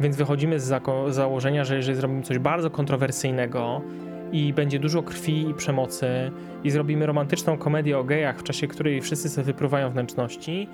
więc 0.00 0.16
wychodzimy 0.16 0.60
z 0.60 0.82
założenia, 1.08 1.64
że 1.64 1.76
jeżeli 1.76 1.96
zrobimy 1.96 2.22
coś 2.22 2.38
bardzo 2.38 2.70
kontrowersyjnego 2.70 3.80
i 4.32 4.52
będzie 4.52 4.78
dużo 4.78 5.02
krwi 5.02 5.48
i 5.48 5.54
przemocy 5.54 6.30
i 6.64 6.70
zrobimy 6.70 7.06
romantyczną 7.06 7.58
komedię 7.58 7.98
o 7.98 8.04
gejach, 8.04 8.38
w 8.38 8.42
czasie 8.42 8.68
której 8.68 9.00
wszyscy 9.00 9.28
sobie 9.28 9.44
wypruwają 9.44 9.90
wnętrzności, 9.90 10.68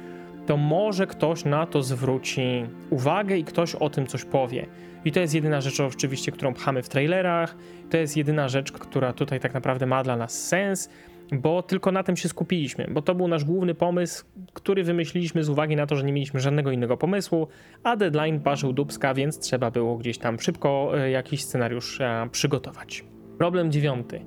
to 0.47 0.57
może 0.57 1.07
ktoś 1.07 1.45
na 1.45 1.67
to 1.67 1.83
zwróci 1.83 2.67
uwagę 2.91 3.37
i 3.37 3.45
ktoś 3.45 3.75
o 3.75 3.91
tym 3.91 4.07
coś 4.07 4.25
powie. 4.25 4.67
I 5.05 5.13
to 5.13 5.21
jest 5.21 5.35
jedyna 5.35 5.61
rzecz 5.61 5.81
oczywiście, 5.81 6.33
którą 6.33 6.55
pchamy 6.55 6.83
w 6.83 6.89
trailerach. 6.89 7.57
To 7.91 7.97
jest 7.97 8.17
jedyna 8.17 8.49
rzecz, 8.49 8.73
która 8.73 9.13
tutaj 9.13 9.41
tak 9.41 9.55
naprawdę 9.55 9.87
ma 9.87 10.03
dla 10.03 10.17
nas 10.17 10.47
sens, 10.49 10.89
bo 11.33 11.63
tylko 11.63 11.93
na 11.93 12.03
tym 12.03 12.17
się 12.17 12.29
skupiliśmy, 12.29 12.87
bo 12.91 13.03
to 13.03 13.15
był 13.15 13.29
nasz 13.29 13.45
główny 13.45 13.75
pomysł, 13.75 14.25
który 14.53 14.85
wymyśliliśmy 14.85 15.45
z 15.45 15.49
uwagi 15.49 15.77
na 15.77 15.87
to, 15.87 15.97
że 15.97 16.05
nie 16.05 16.13
mieliśmy 16.13 16.41
żadnego 16.41 16.71
innego 16.71 16.97
pomysłu, 16.97 17.49
a 17.83 17.97
deadline 17.97 18.41
parzył 18.41 18.73
dubska, 18.73 19.15
więc 19.15 19.39
trzeba 19.39 19.71
było 19.71 19.97
gdzieś 19.97 20.19
tam 20.19 20.41
szybko 20.41 20.93
e, 20.99 21.11
jakiś 21.11 21.45
scenariusz 21.45 22.01
e, 22.01 22.29
przygotować. 22.33 23.05
Problem 23.39 23.73
dziewiąty. 23.73 24.21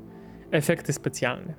Efekty 0.51 0.93
specjalne. 0.93 1.53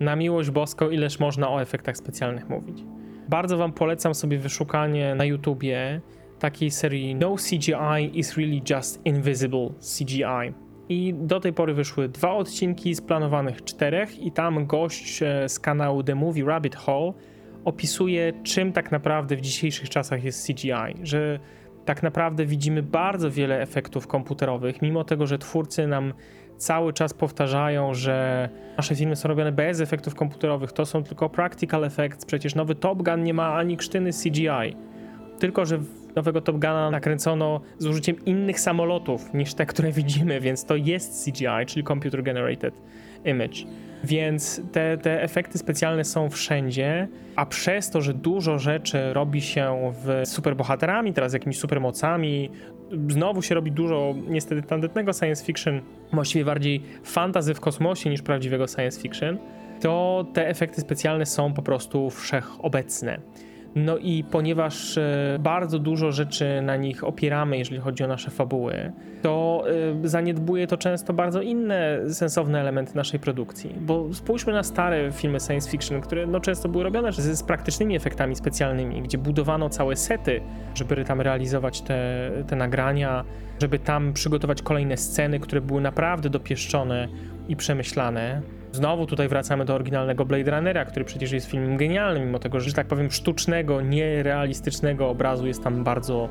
Na 0.00 0.16
miłość 0.16 0.50
boską, 0.50 0.90
ileż 0.90 1.18
można 1.18 1.50
o 1.50 1.62
efektach 1.62 1.96
specjalnych 1.96 2.48
mówić. 2.48 2.84
Bardzo 3.28 3.56
wam 3.56 3.72
polecam 3.72 4.14
sobie 4.14 4.38
wyszukanie 4.38 5.14
na 5.14 5.24
YouTubie 5.24 6.00
takiej 6.38 6.70
serii 6.70 7.14
No 7.14 7.36
CGI 7.36 8.18
is 8.18 8.36
really 8.36 8.62
just 8.70 9.06
invisible 9.06 9.68
CGI. 9.98 10.54
I 10.88 11.14
do 11.14 11.40
tej 11.40 11.52
pory 11.52 11.74
wyszły 11.74 12.08
dwa 12.08 12.32
odcinki 12.32 12.94
z 12.94 13.00
planowanych 13.00 13.64
czterech, 13.64 14.18
i 14.18 14.32
tam 14.32 14.66
gość 14.66 15.22
e, 15.22 15.48
z 15.48 15.58
kanału 15.58 16.02
The 16.02 16.14
Movie 16.14 16.44
Rabbit 16.44 16.76
Hole 16.76 17.12
opisuje, 17.64 18.32
czym 18.42 18.72
tak 18.72 18.92
naprawdę 18.92 19.36
w 19.36 19.40
dzisiejszych 19.40 19.88
czasach 19.88 20.24
jest 20.24 20.46
CGI. 20.46 20.94
Że 21.02 21.38
tak 21.84 22.02
naprawdę 22.02 22.46
widzimy 22.46 22.82
bardzo 22.82 23.30
wiele 23.30 23.60
efektów 23.60 24.06
komputerowych, 24.06 24.82
mimo 24.82 25.04
tego, 25.04 25.26
że 25.26 25.38
twórcy 25.38 25.86
nam 25.86 26.12
cały 26.56 26.92
czas 26.92 27.14
powtarzają, 27.14 27.94
że 27.94 28.48
nasze 28.76 28.96
filmy 28.96 29.16
są 29.16 29.28
robione 29.28 29.52
bez 29.52 29.80
efektów 29.80 30.14
komputerowych, 30.14 30.72
to 30.72 30.86
są 30.86 31.04
tylko 31.04 31.28
practical 31.28 31.84
effects, 31.84 32.24
przecież 32.24 32.54
nowy 32.54 32.74
Top 32.74 33.02
Gun 33.02 33.22
nie 33.22 33.34
ma 33.34 33.54
ani 33.54 33.76
krztyny 33.76 34.10
CGI. 34.12 34.76
Tylko, 35.38 35.66
że 35.66 35.78
nowego 36.16 36.40
Top 36.40 36.56
Guna 36.56 36.90
nakręcono 36.90 37.60
z 37.78 37.86
użyciem 37.86 38.24
innych 38.24 38.60
samolotów 38.60 39.34
niż 39.34 39.54
te, 39.54 39.66
które 39.66 39.92
widzimy, 40.02 40.40
więc 40.40 40.64
to 40.64 40.76
jest 40.76 41.24
CGI, 41.24 41.66
czyli 41.66 41.84
Computer 41.84 42.22
Generated 42.22 42.74
Image. 43.24 43.56
Więc 44.04 44.60
te, 44.72 44.98
te 44.98 45.22
efekty 45.22 45.58
specjalne 45.58 46.04
są 46.04 46.30
wszędzie, 46.30 47.08
a 47.36 47.46
przez 47.46 47.90
to, 47.90 48.00
że 48.00 48.14
dużo 48.14 48.58
rzeczy 48.58 49.12
robi 49.12 49.42
się 49.42 49.92
w 50.04 50.28
superbohaterami, 50.28 51.12
teraz 51.12 51.32
jakimiś 51.32 51.58
supermocami, 51.58 52.50
znowu 53.08 53.42
się 53.42 53.54
robi 53.54 53.72
dużo 53.72 54.14
niestety 54.28 54.62
tandetnego 54.62 55.12
science 55.12 55.44
fiction, 55.44 55.80
właściwie 56.12 56.44
bardziej 56.44 56.82
fantazy 57.04 57.54
w 57.54 57.60
kosmosie 57.60 58.10
niż 58.10 58.22
prawdziwego 58.22 58.66
science 58.66 59.00
fiction, 59.00 59.38
to 59.80 60.26
te 60.32 60.48
efekty 60.48 60.80
specjalne 60.80 61.26
są 61.26 61.52
po 61.52 61.62
prostu 61.62 62.10
wszechobecne. 62.10 63.20
No 63.76 63.96
i 63.96 64.24
ponieważ 64.24 64.98
e, 64.98 65.38
bardzo 65.40 65.78
dużo 65.78 66.12
rzeczy 66.12 66.62
na 66.62 66.76
nich 66.76 67.04
opieramy, 67.04 67.58
jeżeli 67.58 67.80
chodzi 67.80 68.04
o 68.04 68.06
nasze 68.06 68.30
fabuły, 68.30 68.92
to 69.22 69.64
e, 70.04 70.08
zaniedbuje 70.08 70.66
to 70.66 70.76
często 70.76 71.12
bardzo 71.12 71.42
inne 71.42 72.00
sensowne 72.08 72.60
elementy 72.60 72.96
naszej 72.96 73.20
produkcji. 73.20 73.74
Bo 73.80 74.14
spójrzmy 74.14 74.52
na 74.52 74.62
stare 74.62 75.12
filmy 75.12 75.40
science 75.40 75.70
fiction, 75.70 76.00
które 76.00 76.26
no 76.26 76.40
często 76.40 76.68
były 76.68 76.84
robione 76.84 77.12
z, 77.12 77.38
z 77.38 77.42
praktycznymi 77.42 77.96
efektami 77.96 78.36
specjalnymi, 78.36 79.02
gdzie 79.02 79.18
budowano 79.18 79.68
całe 79.68 79.96
sety, 79.96 80.40
żeby 80.74 81.04
tam 81.04 81.20
realizować 81.20 81.80
te, 81.80 82.30
te 82.46 82.56
nagrania, 82.56 83.24
żeby 83.60 83.78
tam 83.78 84.12
przygotować 84.12 84.62
kolejne 84.62 84.96
sceny, 84.96 85.40
które 85.40 85.60
były 85.60 85.80
naprawdę 85.80 86.30
dopieszczone 86.30 87.08
i 87.48 87.56
przemyślane. 87.56 88.42
Znowu 88.76 89.06
tutaj 89.06 89.28
wracamy 89.28 89.64
do 89.64 89.74
oryginalnego 89.74 90.24
Blade 90.24 90.50
Runnera, 90.50 90.84
który 90.84 91.04
przecież 91.04 91.32
jest 91.32 91.50
filmem 91.50 91.76
genialnym, 91.76 92.26
mimo 92.26 92.38
tego, 92.38 92.60
że, 92.60 92.68
że 92.68 92.74
tak 92.74 92.86
powiem, 92.86 93.10
sztucznego, 93.10 93.80
nierealistycznego 93.80 95.08
obrazu 95.08 95.46
jest 95.46 95.64
tam 95.64 95.84
bardzo, 95.84 96.28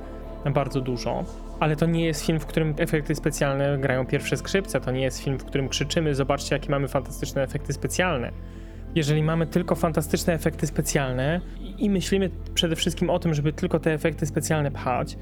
bardzo 0.54 0.82
dużo. 0.82 1.24
Ale 1.60 1.76
to 1.76 1.86
nie 1.86 2.06
jest 2.06 2.26
film, 2.26 2.40
w 2.40 2.46
którym 2.46 2.74
efekty 2.78 3.16
specjalne 3.16 3.78
grają 3.78 4.06
pierwsze 4.06 4.38
skrzypce. 4.38 4.82
To 4.82 4.92
nie 4.92 5.02
jest 5.02 5.24
film, 5.24 5.40
w 5.40 5.46
którym 5.46 5.70
krzyczymy: 5.70 6.16
Zobaczcie, 6.16 6.56
jakie 6.56 6.70
mamy 6.70 6.88
fantastyczne 6.88 7.44
efekty 7.44 7.74
specjalne. 7.74 8.32
Jeżeli 8.96 9.24
mamy 9.24 9.48
tylko 9.48 9.76
fantastyczne 9.76 10.34
efekty 10.34 10.68
specjalne 10.68 11.42
i 11.78 11.90
myślimy 11.90 12.30
przede 12.54 12.76
wszystkim 12.76 13.10
o 13.10 13.20
tym, 13.20 13.34
żeby 13.34 13.54
tylko 13.54 13.80
te 13.80 13.94
efekty 13.94 14.26
specjalne 14.26 14.72
pchać, 14.72 15.18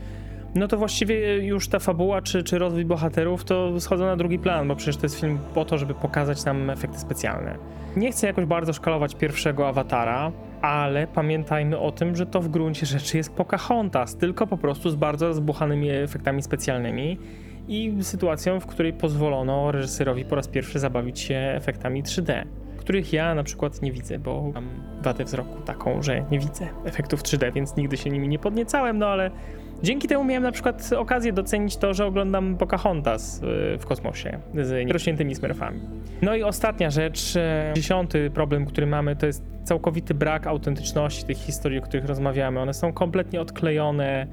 no 0.55 0.67
to 0.67 0.77
właściwie 0.77 1.37
już 1.37 1.67
ta 1.67 1.79
fabuła 1.79 2.21
czy, 2.21 2.43
czy 2.43 2.59
rozwój 2.59 2.85
bohaterów 2.85 3.43
to 3.43 3.79
schodzą 3.79 4.05
na 4.05 4.15
drugi 4.15 4.39
plan, 4.39 4.67
bo 4.67 4.75
przecież 4.75 4.97
to 4.97 5.05
jest 5.05 5.19
film 5.19 5.39
po 5.53 5.65
to, 5.65 5.77
żeby 5.77 5.93
pokazać 5.93 6.45
nam 6.45 6.69
efekty 6.69 6.99
specjalne. 6.99 7.55
Nie 7.95 8.11
chcę 8.11 8.27
jakoś 8.27 8.45
bardzo 8.45 8.73
szkalować 8.73 9.15
pierwszego 9.15 9.67
awatara, 9.67 10.31
ale 10.61 11.07
pamiętajmy 11.07 11.79
o 11.79 11.91
tym, 11.91 12.15
że 12.15 12.25
to 12.25 12.41
w 12.41 12.47
gruncie 12.47 12.85
rzeczy 12.85 13.17
jest 13.17 13.33
Pocahontas, 13.33 14.15
tylko 14.15 14.47
po 14.47 14.57
prostu 14.57 14.89
z 14.89 14.95
bardzo 14.95 15.27
rozbuchanymi 15.27 15.89
efektami 15.89 16.41
specjalnymi 16.41 17.17
i 17.67 17.97
sytuacją, 18.01 18.59
w 18.59 18.65
której 18.65 18.93
pozwolono 18.93 19.71
reżyserowi 19.71 20.25
po 20.25 20.35
raz 20.35 20.47
pierwszy 20.47 20.79
zabawić 20.79 21.19
się 21.19 21.35
efektami 21.35 22.03
3D, 22.03 22.45
których 22.77 23.13
ja 23.13 23.35
na 23.35 23.43
przykład 23.43 23.81
nie 23.81 23.91
widzę, 23.91 24.19
bo 24.19 24.51
mam 24.53 24.69
wadę 25.01 25.23
wzroku 25.23 25.61
taką, 25.61 26.01
że 26.01 26.25
nie 26.31 26.39
widzę 26.39 26.67
efektów 26.85 27.23
3D, 27.23 27.53
więc 27.53 27.75
nigdy 27.75 27.97
się 27.97 28.09
nimi 28.09 28.27
nie 28.27 28.39
podniecałem, 28.39 28.97
no 28.97 29.07
ale 29.07 29.31
dzięki 29.83 30.07
temu 30.07 30.23
miałem 30.23 30.43
na 30.43 30.51
przykład 30.51 30.89
okazję 30.97 31.33
docenić 31.33 31.77
to, 31.77 31.93
że 31.93 32.05
oglądam 32.05 32.57
Pocahontas 32.57 33.41
y, 33.75 33.77
w 33.77 33.85
kosmosie 33.85 34.39
z 34.61 34.87
nierośniętymi 34.87 35.35
smurfami. 35.35 35.79
No 36.21 36.35
i 36.35 36.43
ostatnia 36.43 36.89
rzecz, 36.89 37.35
e, 37.35 37.71
dziesiąty 37.75 38.29
problem, 38.29 38.65
który 38.65 38.87
mamy, 38.87 39.15
to 39.15 39.25
jest 39.25 39.43
całkowity 39.63 40.13
brak 40.13 40.47
autentyczności 40.47 41.23
tych 41.25 41.37
historii, 41.37 41.79
o 41.79 41.81
których 41.81 42.05
rozmawiamy. 42.05 42.59
One 42.59 42.73
są 42.73 42.93
kompletnie 42.93 43.41
odklejone 43.41 44.27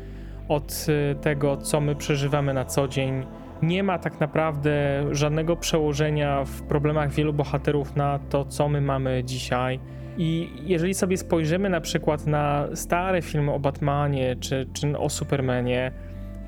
od 0.48 0.86
y, 1.12 1.14
tego, 1.14 1.56
co 1.56 1.80
my 1.80 1.94
przeżywamy 1.94 2.54
na 2.54 2.64
co 2.64 2.88
dzień. 2.88 3.26
Nie 3.62 3.82
ma 3.82 3.98
tak 3.98 4.20
naprawdę 4.20 5.04
żadnego 5.10 5.56
przełożenia 5.56 6.44
w 6.44 6.62
problemach 6.62 7.12
wielu 7.12 7.32
bohaterów 7.32 7.96
na 7.96 8.18
to, 8.18 8.44
co 8.44 8.68
my 8.68 8.80
mamy 8.80 9.24
dzisiaj. 9.24 9.80
I 10.22 10.50
jeżeli 10.66 10.94
sobie 10.94 11.16
spojrzymy 11.16 11.68
na 11.68 11.80
przykład 11.80 12.26
na 12.26 12.68
stare 12.74 13.22
filmy 13.22 13.52
o 13.52 13.58
Batmanie 13.58 14.36
czy, 14.40 14.66
czy 14.72 14.98
o 14.98 15.08
Supermanie, 15.08 15.92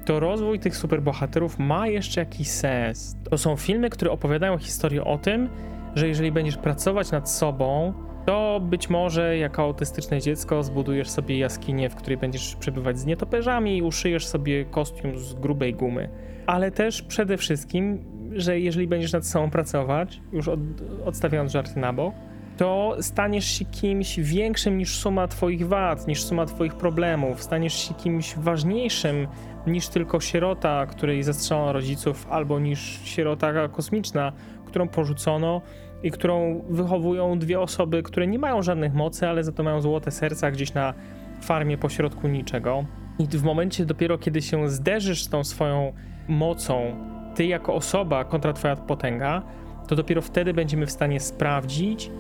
to 0.05 0.21
rozwój 0.21 0.59
tych 0.59 0.77
superbohaterów 0.77 1.59
ma 1.59 1.89
jeszcze 1.89 2.21
jakiś 2.21 2.49
sens. 2.49 3.17
To 3.31 3.39
są 3.39 3.57
filmy, 3.57 3.91
które 3.91 4.11
opowiadają 4.11 4.59
historię 4.59 5.05
o 5.05 5.19
tym, 5.19 5.49
że 5.95 6.09
jeżeli 6.09 6.33
będziesz 6.33 6.57
pracować 6.57 7.11
nad 7.11 7.31
sobą, 7.31 7.95
to 8.27 8.61
być 8.61 8.91
może 8.91 9.39
jako 9.39 9.63
autystyczne 9.63 10.21
dziecko 10.21 10.63
zbudujesz 10.63 11.11
sobie 11.11 11.39
jaskinię, 11.39 11.91
w 11.91 11.95
której 11.95 12.17
będziesz 12.17 12.57
przebywać 12.57 12.99
z 12.99 13.07
nietoperzami 13.07 13.77
i 13.77 13.83
uszyjesz 13.83 14.27
sobie 14.27 14.65
kostium 14.65 15.19
z 15.19 15.35
grubej 15.35 15.75
gumy. 15.75 16.09
Ale 16.47 16.71
też 16.71 17.03
przede 17.03 17.37
wszystkim, 17.37 18.05
że 18.33 18.61
jeżeli 18.61 18.87
będziesz 18.87 19.13
nad 19.13 19.27
sobą 19.27 19.51
pracować, 19.51 20.21
już 20.33 20.49
od, 20.49 20.61
odstawiając 21.05 21.53
żarty 21.53 21.81
na 21.81 21.93
bok, 21.93 22.15
to 22.57 22.97
staniesz 23.01 23.45
się 23.45 23.65
kimś 23.65 24.21
większym 24.21 24.79
niż 24.79 24.99
suma 24.99 25.29
Twoich 25.29 25.69
wad, 25.69 26.09
niż 26.09 26.25
suma 26.25 26.47
Twoich 26.47 26.75
problemów. 26.75 27.43
Staniesz 27.43 27.89
się 27.89 27.95
kimś 27.95 28.35
ważniejszym 28.37 29.29
niż 29.67 29.89
tylko 29.89 30.21
sierota, 30.21 30.87
której 30.87 31.23
zastrzelono 31.23 31.73
rodziców, 31.73 32.27
albo 32.31 32.61
niż 32.61 33.01
sierota 33.05 33.69
kosmiczna, 33.69 34.33
którą 34.67 34.89
porzucono 34.89 35.61
i 36.03 36.11
którą 36.11 36.65
wychowują 36.69 37.39
dwie 37.39 37.61
osoby, 37.61 38.03
które 38.03 38.27
nie 38.27 38.39
mają 38.39 38.63
żadnych 38.63 38.95
mocy, 38.95 39.29
ale 39.29 39.45
za 39.45 39.53
to 39.53 39.63
mają 39.63 39.81
złote 39.81 40.11
serca 40.11 40.51
gdzieś 40.51 40.75
na 40.75 40.95
farmie 41.41 41.79
pośrodku 41.79 42.29
niczego. 42.29 42.85
I 43.19 43.27
w 43.27 43.43
momencie 43.43 43.87
dopiero, 43.87 44.19
kiedy 44.19 44.43
się 44.43 44.69
zderzysz 44.69 45.25
z 45.25 45.29
tą 45.29 45.45
swoją 45.45 45.93
mocą, 46.29 46.97
ty 47.35 47.47
jako 47.47 47.75
osoba 47.75 48.25
kontra 48.25 48.53
twoja 48.53 48.77
potęga, 48.77 49.43
to 49.89 49.97
dopiero 49.97 50.23
wtedy 50.23 50.55
będziemy 50.55 50.87
w 50.87 50.91
stanie 50.91 51.21
sprawdzić, 51.21 52.11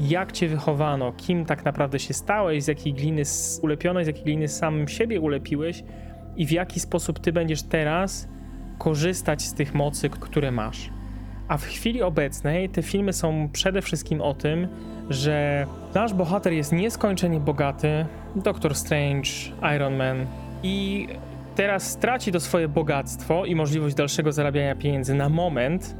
jak 0.00 0.32
cię 0.32 0.48
wychowano, 0.48 1.12
kim 1.12 1.44
tak 1.44 1.64
naprawdę 1.64 1.98
się 1.98 2.14
stałeś, 2.14 2.64
z 2.64 2.68
jakiej 2.68 2.94
gliny 2.94 3.22
ulepionej, 3.62 4.04
z 4.04 4.06
jakiej 4.06 4.24
gliny 4.24 4.48
samym 4.48 4.88
siebie 4.88 5.20
ulepiłeś 5.20 5.84
i 6.36 6.46
w 6.46 6.50
jaki 6.50 6.80
sposób 6.80 7.18
ty 7.18 7.32
będziesz 7.32 7.62
teraz 7.62 8.28
korzystać 8.78 9.42
z 9.42 9.54
tych 9.54 9.74
mocy, 9.74 10.10
które 10.10 10.50
masz. 10.50 10.90
A 11.48 11.56
w 11.56 11.64
chwili 11.64 12.02
obecnej 12.02 12.68
te 12.68 12.82
filmy 12.82 13.12
są 13.12 13.48
przede 13.52 13.82
wszystkim 13.82 14.20
o 14.20 14.34
tym, 14.34 14.68
że 15.10 15.66
nasz 15.94 16.14
bohater 16.14 16.52
jest 16.52 16.72
nieskończenie 16.72 17.40
bogaty, 17.40 18.06
Doctor 18.36 18.74
Strange, 18.74 19.30
Iron 19.76 19.96
Man 19.96 20.26
i 20.62 21.08
teraz 21.54 21.90
straci 21.90 22.32
to 22.32 22.40
swoje 22.40 22.68
bogactwo 22.68 23.44
i 23.44 23.54
możliwość 23.54 23.94
dalszego 23.94 24.32
zarabiania 24.32 24.74
pieniędzy 24.76 25.14
na 25.14 25.28
moment, 25.28 25.96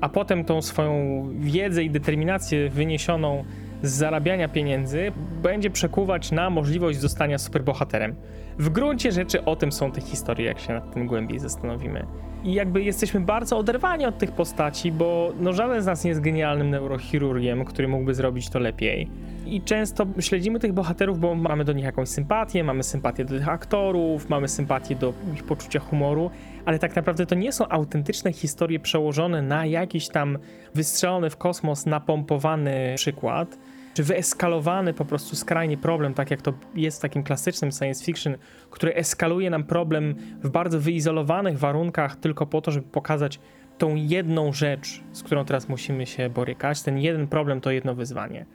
a 0.00 0.08
potem 0.08 0.44
tą 0.44 0.62
swoją 0.62 1.24
wiedzę 1.40 1.84
i 1.84 1.90
determinację 1.90 2.70
wyniesioną 2.70 3.44
z 3.82 3.90
zarabiania 3.92 4.48
pieniędzy 4.48 5.12
będzie 5.42 5.70
przekuwać 5.70 6.30
na 6.32 6.50
możliwość 6.50 6.98
zostania 6.98 7.38
superbohaterem. 7.38 8.14
W 8.58 8.68
gruncie 8.68 9.12
rzeczy 9.12 9.44
o 9.44 9.56
tym 9.56 9.72
są 9.72 9.92
te 9.92 10.00
historie, 10.00 10.46
jak 10.46 10.60
się 10.60 10.72
nad 10.72 10.94
tym 10.94 11.06
głębiej 11.06 11.38
zastanowimy. 11.38 12.06
I 12.44 12.54
jakby 12.54 12.82
jesteśmy 12.82 13.20
bardzo 13.20 13.58
oderwani 13.58 14.06
od 14.06 14.18
tych 14.18 14.32
postaci, 14.32 14.92
bo 14.92 15.32
no 15.40 15.52
żaden 15.52 15.82
z 15.82 15.86
nas 15.86 16.04
nie 16.04 16.08
jest 16.08 16.20
genialnym 16.20 16.70
neurochirurgiem, 16.70 17.64
który 17.64 17.88
mógłby 17.88 18.14
zrobić 18.14 18.48
to 18.48 18.58
lepiej. 18.58 19.08
I 19.46 19.62
często 19.62 20.06
śledzimy 20.20 20.58
tych 20.58 20.72
bohaterów, 20.72 21.20
bo 21.20 21.34
mamy 21.34 21.64
do 21.64 21.72
nich 21.72 21.84
jakąś 21.84 22.08
sympatię, 22.08 22.64
mamy 22.64 22.82
sympatię 22.82 23.24
do 23.24 23.38
tych 23.38 23.48
aktorów, 23.48 24.28
mamy 24.28 24.48
sympatię 24.48 24.96
do 24.96 25.12
ich 25.34 25.44
poczucia 25.44 25.80
humoru, 25.80 26.30
ale 26.64 26.78
tak 26.78 26.96
naprawdę 26.96 27.26
to 27.26 27.34
nie 27.34 27.52
są 27.52 27.68
autentyczne 27.68 28.32
historie 28.32 28.80
przełożone 28.80 29.42
na 29.42 29.66
jakiś 29.66 30.08
tam 30.08 30.38
wystrzelony 30.74 31.30
w 31.30 31.36
kosmos, 31.36 31.86
napompowany 31.86 32.94
przykład 32.96 33.58
czy 33.98 34.04
wyeskalowany 34.04 34.94
po 34.94 35.04
prostu 35.04 35.36
skrajnie 35.36 35.78
problem, 35.78 36.14
tak 36.14 36.30
jak 36.30 36.42
to 36.42 36.52
jest 36.74 36.98
w 36.98 37.00
takim 37.00 37.22
klasycznym 37.22 37.72
science 37.72 38.04
fiction, 38.04 38.36
który 38.70 38.94
eskaluje 38.94 39.50
nam 39.50 39.64
problem 39.64 40.14
w 40.42 40.50
bardzo 40.50 40.80
wyizolowanych 40.80 41.58
warunkach 41.58 42.16
tylko 42.16 42.46
po 42.46 42.60
to, 42.60 42.70
żeby 42.70 42.86
pokazać 42.88 43.40
tą 43.78 43.94
jedną 43.94 44.52
rzecz, 44.52 45.02
z 45.12 45.22
którą 45.22 45.44
teraz 45.44 45.68
musimy 45.68 46.06
się 46.06 46.30
borykać. 46.30 46.82
Ten 46.82 46.98
jeden 46.98 47.28
problem 47.28 47.60
to 47.60 47.70
jedno 47.70 47.94
wyzwanie. 47.94 48.46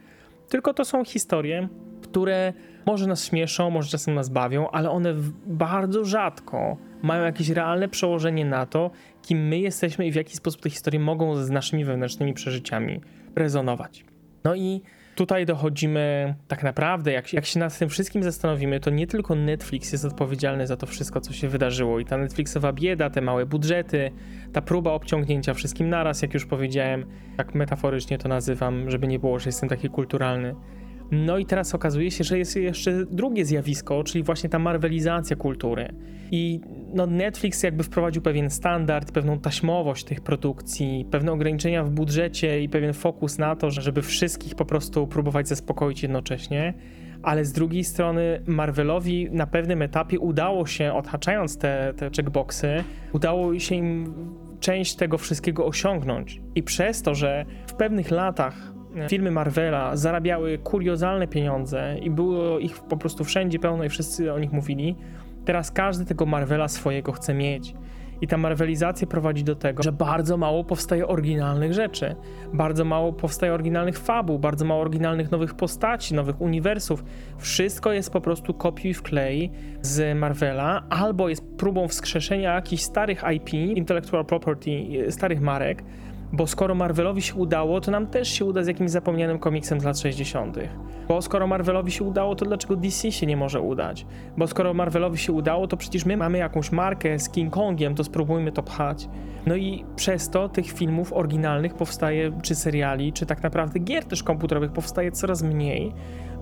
Tylko 0.48 0.74
to 0.74 0.84
są 0.84 1.04
historie, 1.04 1.68
które 2.02 2.52
może 2.86 3.06
nas 3.06 3.24
śmieszą, 3.24 3.70
może 3.70 3.90
czasem 3.90 4.14
nas 4.14 4.28
bawią, 4.28 4.70
ale 4.70 4.90
one 4.90 5.14
bardzo 5.46 6.04
rzadko 6.04 6.76
mają 7.02 7.24
jakieś 7.24 7.48
realne 7.48 7.88
przełożenie 7.88 8.44
na 8.44 8.66
to, 8.66 8.90
kim 9.22 9.48
my 9.48 9.58
jesteśmy 9.58 10.06
i 10.06 10.12
w 10.12 10.14
jaki 10.14 10.36
sposób 10.36 10.60
te 10.60 10.70
historie 10.70 11.00
mogą 11.00 11.36
z 11.36 11.50
naszymi 11.50 11.84
wewnętrznymi 11.84 12.34
przeżyciami 12.34 13.00
rezonować. 13.36 14.04
No 14.44 14.54
i 14.54 14.82
tutaj 15.14 15.46
dochodzimy 15.46 16.34
tak 16.48 16.62
naprawdę, 16.62 17.12
jak, 17.12 17.32
jak 17.32 17.46
się 17.46 17.60
nad 17.60 17.78
tym 17.78 17.88
wszystkim 17.88 18.22
zastanowimy, 18.22 18.80
to 18.80 18.90
nie 18.90 19.06
tylko 19.06 19.34
Netflix 19.34 19.92
jest 19.92 20.04
odpowiedzialny 20.04 20.66
za 20.66 20.76
to 20.76 20.86
wszystko, 20.86 21.20
co 21.20 21.32
się 21.32 21.48
wydarzyło 21.48 22.00
i 22.00 22.04
ta 22.04 22.18
Netflixowa 22.18 22.72
bieda, 22.72 23.10
te 23.10 23.20
małe 23.20 23.46
budżety, 23.46 24.10
ta 24.52 24.62
próba 24.62 24.92
obciągnięcia 24.92 25.54
wszystkim 25.54 25.88
naraz, 25.88 26.22
jak 26.22 26.34
już 26.34 26.46
powiedziałem, 26.46 27.06
tak 27.36 27.54
metaforycznie 27.54 28.18
to 28.18 28.28
nazywam, 28.28 28.90
żeby 28.90 29.06
nie 29.06 29.18
było, 29.18 29.38
że 29.38 29.48
jestem 29.48 29.68
taki 29.68 29.88
kulturalny. 29.88 30.54
No 31.10 31.38
i 31.38 31.46
teraz 31.46 31.74
okazuje 31.74 32.10
się, 32.10 32.24
że 32.24 32.38
jest 32.38 32.56
jeszcze 32.56 33.04
drugie 33.10 33.44
zjawisko, 33.44 34.04
czyli 34.04 34.24
właśnie 34.24 34.48
ta 34.48 34.58
marvelizacja 34.58 35.36
kultury. 35.36 35.94
I 36.34 36.60
no 36.94 37.06
Netflix 37.06 37.62
jakby 37.62 37.82
wprowadził 37.82 38.22
pewien 38.22 38.50
standard, 38.50 39.12
pewną 39.12 39.38
taśmowość 39.38 40.04
tych 40.04 40.20
produkcji, 40.20 41.06
pewne 41.10 41.32
ograniczenia 41.32 41.84
w 41.84 41.90
budżecie 41.90 42.62
i 42.62 42.68
pewien 42.68 42.92
fokus 42.92 43.38
na 43.38 43.56
to, 43.56 43.70
żeby 43.70 44.02
wszystkich 44.02 44.54
po 44.54 44.64
prostu 44.64 45.06
próbować 45.06 45.48
zaspokoić 45.48 46.02
jednocześnie. 46.02 46.74
Ale 47.22 47.44
z 47.44 47.52
drugiej 47.52 47.84
strony 47.84 48.42
Marvelowi 48.46 49.28
na 49.30 49.46
pewnym 49.46 49.82
etapie 49.82 50.18
udało 50.18 50.66
się, 50.66 50.92
odhaczając 50.92 51.58
te, 51.58 51.94
te 51.96 52.10
checkboxy, 52.10 52.84
udało 53.12 53.58
się 53.58 53.74
im 53.74 54.14
część 54.60 54.96
tego 54.96 55.18
wszystkiego 55.18 55.66
osiągnąć. 55.66 56.40
I 56.54 56.62
przez 56.62 57.02
to, 57.02 57.14
że 57.14 57.44
w 57.66 57.74
pewnych 57.74 58.10
latach 58.10 58.72
filmy 59.08 59.30
Marvela 59.30 59.96
zarabiały 59.96 60.58
kuriozalne 60.58 61.28
pieniądze 61.28 61.96
i 62.02 62.10
było 62.10 62.58
ich 62.58 62.80
po 62.80 62.96
prostu 62.96 63.24
wszędzie 63.24 63.58
pełno 63.58 63.84
i 63.84 63.88
wszyscy 63.88 64.32
o 64.32 64.38
nich 64.38 64.52
mówili, 64.52 64.96
teraz 65.44 65.70
każdy 65.70 66.04
tego 66.04 66.26
Marvela 66.26 66.68
swojego 66.68 67.12
chce 67.12 67.34
mieć. 67.34 67.74
I 68.20 68.26
ta 68.26 68.36
marvelizacja 68.36 69.06
prowadzi 69.06 69.44
do 69.44 69.56
tego, 69.56 69.82
że 69.82 69.92
bardzo 69.92 70.36
mało 70.36 70.64
powstaje 70.64 71.06
oryginalnych 71.08 71.72
rzeczy, 71.72 72.16
bardzo 72.52 72.84
mało 72.84 73.12
powstaje 73.12 73.52
oryginalnych 73.52 73.98
fabuł, 73.98 74.38
bardzo 74.38 74.64
mało 74.64 74.80
oryginalnych 74.80 75.30
nowych 75.30 75.54
postaci, 75.54 76.14
nowych 76.14 76.40
uniwersów. 76.40 77.04
Wszystko 77.38 77.92
jest 77.92 78.10
po 78.10 78.20
prostu 78.20 78.54
kopiuj 78.54 78.94
wklej 78.94 79.50
z 79.82 80.18
Marvela, 80.18 80.82
albo 80.90 81.28
jest 81.28 81.56
próbą 81.56 81.88
wskrzeszenia 81.88 82.54
jakichś 82.54 82.82
starych 82.82 83.22
IP, 83.36 83.54
intellectual 83.54 84.24
property, 84.24 84.70
starych 85.10 85.40
marek, 85.40 85.84
bo 86.36 86.46
skoro 86.46 86.74
Marvelowi 86.74 87.22
się 87.22 87.34
udało, 87.34 87.80
to 87.80 87.90
nam 87.90 88.06
też 88.06 88.28
się 88.28 88.44
uda 88.44 88.62
z 88.62 88.66
jakimś 88.66 88.90
zapomnianym 88.90 89.38
komiksem 89.38 89.80
z 89.80 89.84
lat 89.84 89.98
60. 89.98 90.58
Bo 91.08 91.22
skoro 91.22 91.46
Marvelowi 91.46 91.92
się 91.92 92.04
udało, 92.04 92.34
to 92.34 92.44
dlaczego 92.44 92.76
DC 92.76 93.12
się 93.12 93.26
nie 93.26 93.36
może 93.36 93.60
udać? 93.60 94.06
Bo 94.36 94.46
skoro 94.46 94.74
Marvelowi 94.74 95.18
się 95.18 95.32
udało, 95.32 95.66
to 95.66 95.76
przecież 95.76 96.04
my 96.04 96.16
mamy 96.16 96.38
jakąś 96.38 96.72
markę 96.72 97.18
z 97.18 97.28
King 97.28 97.52
Kongiem, 97.52 97.94
to 97.94 98.04
spróbujmy 98.04 98.52
to 98.52 98.62
pchać. 98.62 99.08
No 99.46 99.56
i 99.56 99.84
przez 99.96 100.30
to 100.30 100.48
tych 100.48 100.66
filmów 100.66 101.12
oryginalnych 101.12 101.74
powstaje, 101.74 102.32
czy 102.42 102.54
seriali, 102.54 103.12
czy 103.12 103.26
tak 103.26 103.42
naprawdę 103.42 103.78
gier 103.78 104.04
też 104.04 104.22
komputerowych 104.22 104.72
powstaje 104.72 105.12
coraz 105.12 105.42
mniej, 105.42 105.92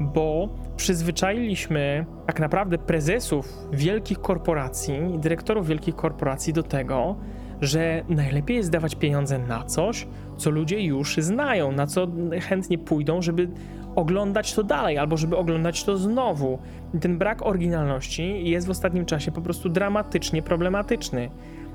bo 0.00 0.48
przyzwyczailiśmy 0.76 2.07
tak 2.26 2.40
naprawdę 2.40 2.78
prezesów 2.78 3.52
wielkich 3.72 4.20
korporacji, 4.20 4.94
dyrektorów 5.18 5.66
wielkich 5.66 5.96
korporacji 5.96 6.52
do 6.52 6.62
tego, 6.62 7.16
że 7.62 8.05
najlepiej 8.09 8.57
jest 8.57 8.70
dawać 8.70 8.94
pieniądze 8.94 9.38
na 9.38 9.64
coś, 9.64 10.07
co 10.37 10.51
ludzie 10.51 10.81
już 10.81 11.16
znają, 11.16 11.72
na 11.72 11.87
co 11.87 12.07
chętnie 12.40 12.79
pójdą, 12.79 13.22
żeby 13.22 13.48
oglądać 13.94 14.55
to 14.55 14.62
dalej, 14.62 14.98
albo 14.98 15.16
żeby 15.16 15.37
oglądać 15.37 15.85
to 15.85 15.96
znowu. 15.96 16.59
I 16.94 16.98
ten 16.98 17.18
brak 17.18 17.46
oryginalności 17.46 18.51
jest 18.51 18.66
w 18.66 18.70
ostatnim 18.70 19.07
czasie 19.07 19.33
po 19.33 19.40
prostu 19.40 19.68
dramatycznie 19.68 20.42
problematyczny. 20.42 21.31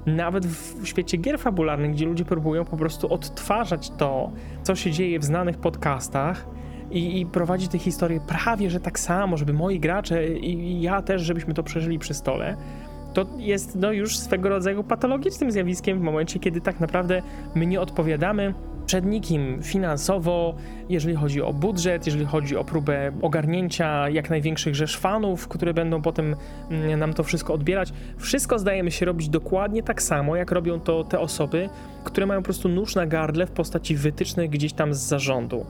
Nawet 0.05 0.45
w 0.45 0.87
świecie 0.87 1.17
gier 1.17 1.39
fabularnych, 1.39 1.91
gdzie 1.91 2.05
ludzie 2.05 2.25
próbują 2.25 2.65
po 2.65 2.77
prostu 2.77 3.13
odtwarzać 3.13 3.89
to, 3.89 4.31
co 4.63 4.75
się 4.75 4.91
dzieje 4.91 5.19
w 5.19 5.23
znanych 5.23 5.57
podcastach, 5.57 6.47
i, 6.91 7.19
i 7.19 7.25
prowadzi 7.25 7.67
te 7.67 7.77
historie 7.77 8.19
prawie, 8.27 8.69
że 8.69 8.79
tak 8.79 8.99
samo, 8.99 9.37
żeby 9.37 9.53
moi 9.53 9.79
gracze 9.79 10.27
i 10.27 10.81
ja 10.81 11.01
też, 11.01 11.21
żebyśmy 11.21 11.53
to 11.53 11.63
przeżyli 11.63 11.99
przy 11.99 12.13
stole, 12.13 12.57
to 13.17 13.25
jest 13.37 13.75
no, 13.75 13.91
już 13.91 14.17
swego 14.17 14.49
rodzaju 14.49 14.83
patologicznym 14.83 15.51
zjawiskiem 15.51 15.99
w 15.99 16.01
momencie, 16.01 16.39
kiedy 16.39 16.61
tak 16.61 16.79
naprawdę 16.79 17.21
my 17.55 17.65
nie 17.65 17.81
odpowiadamy 17.81 18.53
przed 18.85 19.05
nikim 19.05 19.63
finansowo, 19.63 20.55
jeżeli 20.89 21.15
chodzi 21.15 21.41
o 21.41 21.53
budżet, 21.53 22.05
jeżeli 22.05 22.25
chodzi 22.25 22.57
o 22.57 22.63
próbę 22.63 23.11
ogarnięcia 23.21 24.09
jak 24.09 24.29
największych 24.29 24.75
rzesz 24.75 24.97
fanów, 24.97 25.47
które 25.47 25.73
będą 25.73 26.01
potem 26.01 26.35
mm, 26.71 26.99
nam 26.99 27.13
to 27.13 27.23
wszystko 27.23 27.53
odbierać. 27.53 27.93
Wszystko 28.17 28.59
zdajemy 28.59 28.91
się 28.91 29.05
robić 29.05 29.29
dokładnie 29.29 29.83
tak 29.83 30.01
samo, 30.01 30.35
jak 30.35 30.51
robią 30.51 30.79
to 30.79 31.03
te 31.03 31.19
osoby, 31.19 31.69
które 32.03 32.25
mają 32.25 32.41
po 32.41 32.45
prostu 32.45 32.69
nóż 32.69 32.95
na 32.95 33.05
gardle 33.05 33.47
w 33.47 33.51
postaci 33.51 33.95
wytycznych 33.95 34.49
gdzieś 34.49 34.73
tam 34.73 34.93
z 34.93 34.97
zarządu 34.97 35.65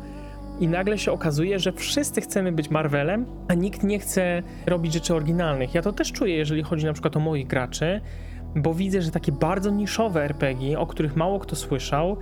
i 0.60 0.67
nagle 0.67 0.98
się 0.98 1.12
okazuje, 1.12 1.60
że 1.60 1.72
wszyscy 1.72 2.22
chcemy 2.22 2.52
być 2.52 2.70
Marvelem, 2.70 3.26
a 3.48 3.54
nikt 3.54 3.84
nie 3.84 4.00
chce 4.00 4.43
robić 4.65 4.93
rzeczy 4.93 5.15
oryginalnych. 5.15 5.74
Ja 5.74 5.82
to 5.82 5.91
też 5.93 6.12
czuję, 6.12 6.36
jeżeli 6.36 6.63
chodzi 6.63 6.86
na 6.86 6.93
przykład 6.93 7.17
o 7.17 7.20
moich 7.20 7.48
graczy, 7.48 8.02
bo 8.56 8.74
widzę, 8.74 9.02
że 9.02 9.12
takie 9.12 9.32
bardzo 9.32 9.72
niszowe 9.72 10.24
RPG, 10.24 10.80
o 10.80 10.88
których 10.88 11.15
mało 11.15 11.39
kto 11.39 11.56
słyszał, 11.56 12.17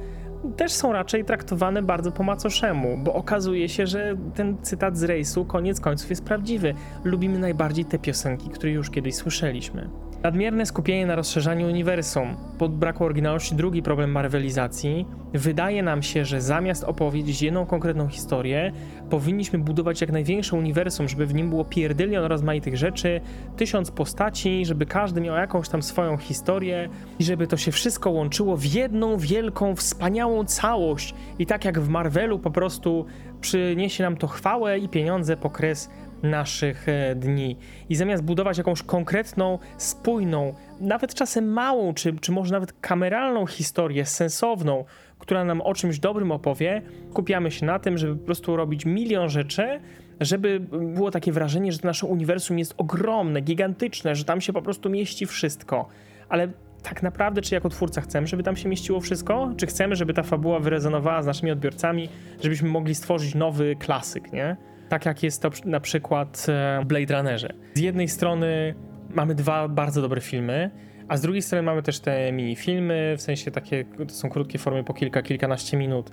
też 0.57 0.71
są 0.71 0.93
raczej 0.93 1.25
traktowane 1.25 1.81
bardzo 1.81 2.11
po 2.11 2.23
macoszemu, 2.23 2.97
bo 2.97 3.13
okazuje 3.13 3.69
się, 3.69 3.87
że 3.87 4.15
ten 4.35 4.57
cytat 4.61 4.97
z 4.97 5.03
rejsu 5.03 5.45
koniec 5.45 5.79
końców 5.79 6.09
jest 6.09 6.23
prawdziwy. 6.23 6.73
Lubimy 7.03 7.39
najbardziej 7.39 7.85
te 7.85 7.99
piosenki, 7.99 8.49
które 8.49 8.71
już 8.71 8.89
kiedyś 8.89 9.15
słyszeliśmy. 9.15 9.89
Nadmierne 10.25 10.65
skupienie 10.65 11.05
na 11.05 11.15
rozszerzaniu 11.15 11.67
uniwersum, 11.67 12.35
pod 12.57 12.75
braku 12.75 13.03
oryginalności 13.03 13.55
drugi 13.55 13.81
problem 13.83 14.11
marvelizacji, 14.11 15.05
wydaje 15.33 15.83
nam 15.83 16.03
się, 16.03 16.25
że 16.25 16.41
zamiast 16.41 16.83
opowiedzieć 16.83 17.41
jedną 17.41 17.65
konkretną 17.65 18.07
historię, 18.07 18.71
powinniśmy 19.09 19.59
budować 19.59 20.01
jak 20.01 20.11
największe 20.11 20.55
uniwersum, 20.57 21.09
żeby 21.09 21.25
w 21.25 21.33
nim 21.33 21.49
było 21.49 21.65
pierdylion 21.65 22.25
rozmaitych 22.25 22.77
rzeczy, 22.77 23.21
tysiąc 23.57 23.91
postaci, 23.91 24.65
żeby 24.65 24.85
każdy 24.85 25.21
miał 25.21 25.35
jakąś 25.35 25.69
tam 25.69 25.83
swoją 25.83 26.17
historię 26.17 26.89
i 27.19 27.23
żeby 27.23 27.47
to 27.47 27.57
się 27.57 27.71
wszystko 27.71 28.09
łączyło 28.09 28.57
w 28.57 28.65
jedną 28.65 29.17
wielką, 29.17 29.75
wspaniałą 29.75 30.45
całość. 30.45 31.13
I 31.39 31.45
tak 31.45 31.65
jak 31.65 31.79
w 31.79 31.89
Marvelu 31.89 32.39
po 32.39 32.51
prostu 32.51 33.05
przyniesie 33.41 34.03
nam 34.03 34.17
to 34.17 34.27
chwałę 34.27 34.79
i 34.79 34.89
pieniądze 34.89 35.37
po 35.37 35.49
kres 35.49 35.89
naszych 36.29 36.89
e, 36.89 37.15
dni. 37.15 37.57
I 37.89 37.95
zamiast 37.95 38.23
budować 38.23 38.57
jakąś 38.57 38.83
konkretną, 38.83 39.59
spójną, 39.77 40.53
nawet 40.79 41.13
czasem 41.13 41.53
małą, 41.53 41.93
czy, 41.93 42.19
czy 42.19 42.31
może 42.31 42.53
nawet 42.53 42.73
kameralną 42.81 43.45
historię, 43.45 44.05
sensowną, 44.05 44.85
która 45.19 45.45
nam 45.45 45.61
o 45.61 45.73
czymś 45.73 45.99
dobrym 45.99 46.31
opowie, 46.31 46.81
skupiamy 47.11 47.51
się 47.51 47.65
na 47.65 47.79
tym, 47.79 47.97
żeby 47.97 48.15
po 48.15 48.25
prostu 48.25 48.55
robić 48.55 48.85
milion 48.85 49.29
rzeczy, 49.29 49.79
żeby 50.19 50.59
było 50.93 51.11
takie 51.11 51.31
wrażenie, 51.31 51.71
że 51.71 51.79
nasze 51.83 52.05
uniwersum 52.05 52.59
jest 52.59 52.73
ogromne, 52.77 53.41
gigantyczne, 53.41 54.15
że 54.15 54.23
tam 54.23 54.41
się 54.41 54.53
po 54.53 54.61
prostu 54.61 54.89
mieści 54.89 55.25
wszystko. 55.25 55.87
Ale 56.29 56.47
tak 56.83 57.03
naprawdę, 57.03 57.41
czy 57.41 57.55
jako 57.55 57.69
twórca 57.69 58.01
chcemy, 58.01 58.27
żeby 58.27 58.43
tam 58.43 58.55
się 58.55 58.69
mieściło 58.69 58.99
wszystko? 58.99 59.53
Czy 59.57 59.65
chcemy, 59.67 59.95
żeby 59.95 60.13
ta 60.13 60.23
fabuła 60.23 60.59
wyrezonowała 60.59 61.23
z 61.23 61.25
naszymi 61.25 61.51
odbiorcami, 61.51 62.09
żebyśmy 62.43 62.69
mogli 62.69 62.95
stworzyć 62.95 63.35
nowy 63.35 63.75
klasyk, 63.75 64.33
nie? 64.33 64.57
Tak 64.89 65.05
jak 65.05 65.23
jest 65.23 65.41
to 65.41 65.49
na 65.65 65.79
przykład 65.79 66.45
e, 66.49 66.79
w 66.83 66.85
Blade 66.85 67.17
Runnerze. 67.17 67.53
Z 67.73 67.79
jednej 67.79 68.07
strony 68.07 68.75
mamy 69.09 69.35
dwa 69.35 69.67
bardzo 69.67 70.01
dobre 70.01 70.21
filmy, 70.21 70.71
a 71.07 71.17
z 71.17 71.21
drugiej 71.21 71.41
strony 71.41 71.63
mamy 71.63 71.83
też 71.83 71.99
te 71.99 72.31
mini 72.31 72.55
filmy, 72.55 73.15
w 73.17 73.21
sensie 73.21 73.51
takie, 73.51 73.85
to 74.07 74.13
są 74.13 74.29
krótkie 74.29 74.59
formy 74.59 74.83
po 74.83 74.93
kilka, 74.93 75.21
kilkanaście 75.21 75.77
minut. 75.77 76.11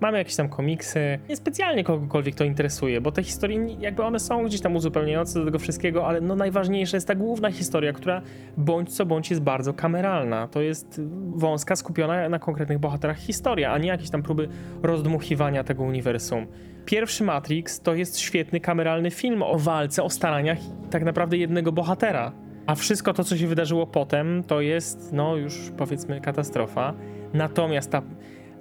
Mamy 0.00 0.18
jakieś 0.18 0.36
tam 0.36 0.48
komiksy. 0.48 1.18
Niespecjalnie 1.28 1.84
kogokolwiek 1.84 2.34
to 2.34 2.44
interesuje, 2.44 3.00
bo 3.00 3.12
te 3.12 3.22
historie 3.22 3.76
jakby 3.80 4.02
one 4.02 4.20
są 4.20 4.44
gdzieś 4.44 4.60
tam 4.60 4.76
uzupełniające 4.76 5.38
do 5.38 5.44
tego 5.44 5.58
wszystkiego, 5.58 6.06
ale 6.06 6.20
no 6.20 6.36
najważniejsza 6.36 6.96
jest 6.96 7.08
ta 7.08 7.14
główna 7.14 7.50
historia, 7.50 7.92
która 7.92 8.22
bądź 8.56 8.96
co 8.96 9.06
bądź 9.06 9.30
jest 9.30 9.42
bardzo 9.42 9.74
kameralna. 9.74 10.48
To 10.48 10.60
jest 10.60 11.00
wąska, 11.34 11.76
skupiona 11.76 12.28
na 12.28 12.38
konkretnych 12.38 12.78
bohaterach 12.78 13.18
historia, 13.18 13.72
a 13.72 13.78
nie 13.78 13.88
jakieś 13.88 14.10
tam 14.10 14.22
próby 14.22 14.48
rozdmuchiwania 14.82 15.64
tego 15.64 15.82
uniwersum. 15.82 16.46
Pierwszy 16.84 17.24
Matrix 17.24 17.80
to 17.80 17.94
jest 17.94 18.18
świetny 18.18 18.60
kameralny 18.60 19.10
film 19.10 19.42
o 19.42 19.58
walce, 19.58 20.02
o 20.02 20.10
staraniach 20.10 20.58
tak 20.90 21.04
naprawdę 21.04 21.36
jednego 21.36 21.72
bohatera. 21.72 22.32
A 22.66 22.74
wszystko 22.74 23.12
to, 23.12 23.24
co 23.24 23.36
się 23.36 23.46
wydarzyło 23.46 23.86
potem, 23.86 24.44
to 24.44 24.60
jest, 24.60 25.12
no 25.12 25.36
już 25.36 25.72
powiedzmy, 25.76 26.20
katastrofa. 26.20 26.94
Natomiast 27.34 27.90
ta 27.90 28.02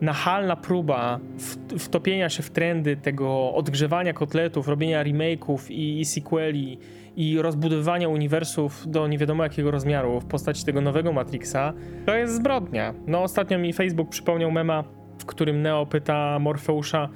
nachalna 0.01 0.55
próba 0.55 1.19
wtopienia 1.79 2.29
się 2.29 2.43
w 2.43 2.49
trendy 2.49 2.97
tego 2.97 3.53
odgrzewania 3.53 4.13
kotletów, 4.13 4.67
robienia 4.67 5.03
remake'ów 5.03 5.71
i, 5.71 5.99
i 5.99 6.05
sequeli 6.05 6.79
i 7.15 7.41
rozbudowywania 7.41 8.09
uniwersów 8.09 8.91
do 8.91 9.07
nie 9.07 9.17
wiadomo 9.17 9.43
jakiego 9.43 9.71
rozmiaru 9.71 10.19
w 10.19 10.25
postaci 10.25 10.65
tego 10.65 10.81
nowego 10.81 11.13
Matrixa, 11.13 11.73
to 12.05 12.15
jest 12.15 12.35
zbrodnia. 12.35 12.93
No 13.07 13.23
ostatnio 13.23 13.59
mi 13.59 13.73
Facebook 13.73 14.09
przypomniał 14.09 14.51
mema, 14.51 14.83
w 15.19 15.25
którym 15.25 15.61
Neo 15.61 15.85
pyta 15.85 16.39
Morfeusza, 16.39 17.09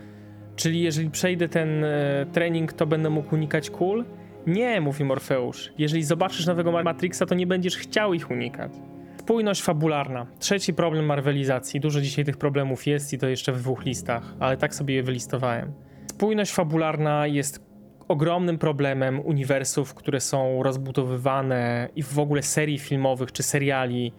czyli 0.55 0.81
jeżeli 0.81 1.09
przejdę 1.09 1.49
ten 1.49 1.83
e, 1.83 2.25
trening, 2.31 2.73
to 2.73 2.85
będę 2.85 3.09
mógł 3.09 3.35
unikać 3.35 3.69
kul? 3.69 4.05
Nie, 4.47 4.81
mówi 4.81 5.03
Morfeusz. 5.03 5.73
Jeżeli 5.77 6.03
zobaczysz 6.03 6.45
nowego 6.45 6.83
Matrixa, 6.83 7.25
to 7.25 7.35
nie 7.35 7.47
będziesz 7.47 7.77
chciał 7.77 8.13
ich 8.13 8.31
unikać. 8.31 8.71
Spójność 9.19 9.61
fabularna. 9.61 10.27
Trzeci 10.39 10.73
problem 10.73 11.05
marvelizacji. 11.05 11.79
Dużo 11.79 12.01
dzisiaj 12.01 12.25
tych 12.25 12.37
problemów 12.37 12.87
jest 12.87 13.13
i 13.13 13.17
to 13.17 13.27
jeszcze 13.27 13.51
w 13.51 13.59
dwóch 13.59 13.85
listach, 13.85 14.33
ale 14.39 14.57
tak 14.57 14.75
sobie 14.75 14.95
je 14.95 15.03
wylistowałem. 15.03 15.73
Spójność 16.07 16.53
fabularna 16.53 17.27
jest 17.27 17.65
ogromnym 18.07 18.57
problemem 18.57 19.19
uniwersów, 19.19 19.93
które 19.93 20.19
są 20.19 20.63
rozbudowywane 20.63 21.89
i 21.95 22.03
w 22.03 22.19
ogóle 22.19 22.41
serii 22.41 22.79
filmowych 22.79 23.31
czy 23.31 23.43
seriali, 23.43 24.13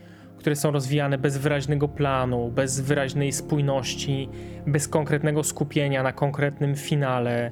które 0.44 0.56
są 0.56 0.70
rozwijane 0.70 1.18
bez 1.18 1.38
wyraźnego 1.38 1.88
planu, 1.88 2.50
bez 2.50 2.80
wyraźnej 2.80 3.32
spójności, 3.32 4.28
bez 4.66 4.88
konkretnego 4.88 5.44
skupienia 5.44 6.02
na 6.02 6.12
konkretnym 6.12 6.76
finale. 6.76 7.50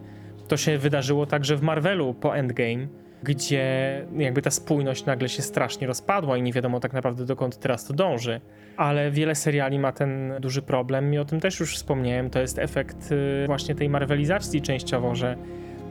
To 0.49 0.57
się 0.57 0.79
wydarzyło 0.79 1.27
także 1.27 1.57
w 1.57 1.63
Marvelu 1.63 2.15
po 2.15 2.37
Endgame 2.37 2.87
gdzie 3.23 4.07
jakby 4.17 4.43
ta 4.43 4.51
spójność 4.51 5.07
nagle 5.07 5.29
się 5.29 5.43
strasznie 5.43 5.87
rozpadła 5.87 6.37
i 6.37 6.43
nie 6.43 6.53
wiadomo 6.53 6.81
tak 6.81 6.93
naprawdę 6.93 7.25
dokąd 7.25 7.59
teraz 7.59 7.85
to 7.85 7.95
dąży. 7.95 8.41
Ale 8.77 9.11
wiele 9.11 9.35
seriali 9.35 9.79
ma 9.79 9.93
ten 9.93 10.33
duży 10.41 10.63
problem 10.63 11.15
i 11.15 11.19
o 11.19 11.25
tym 11.25 11.41
też 11.41 11.61
już 11.61 11.75
wspomniałem. 11.75 12.31
To 12.31 12.41
jest 12.41 12.59
efekt 12.59 13.13
y, 13.13 13.47
właśnie 13.47 13.75
tej 13.75 13.89
marvelizacji 13.89 14.63
częściowo, 14.63 15.15
że 15.15 15.37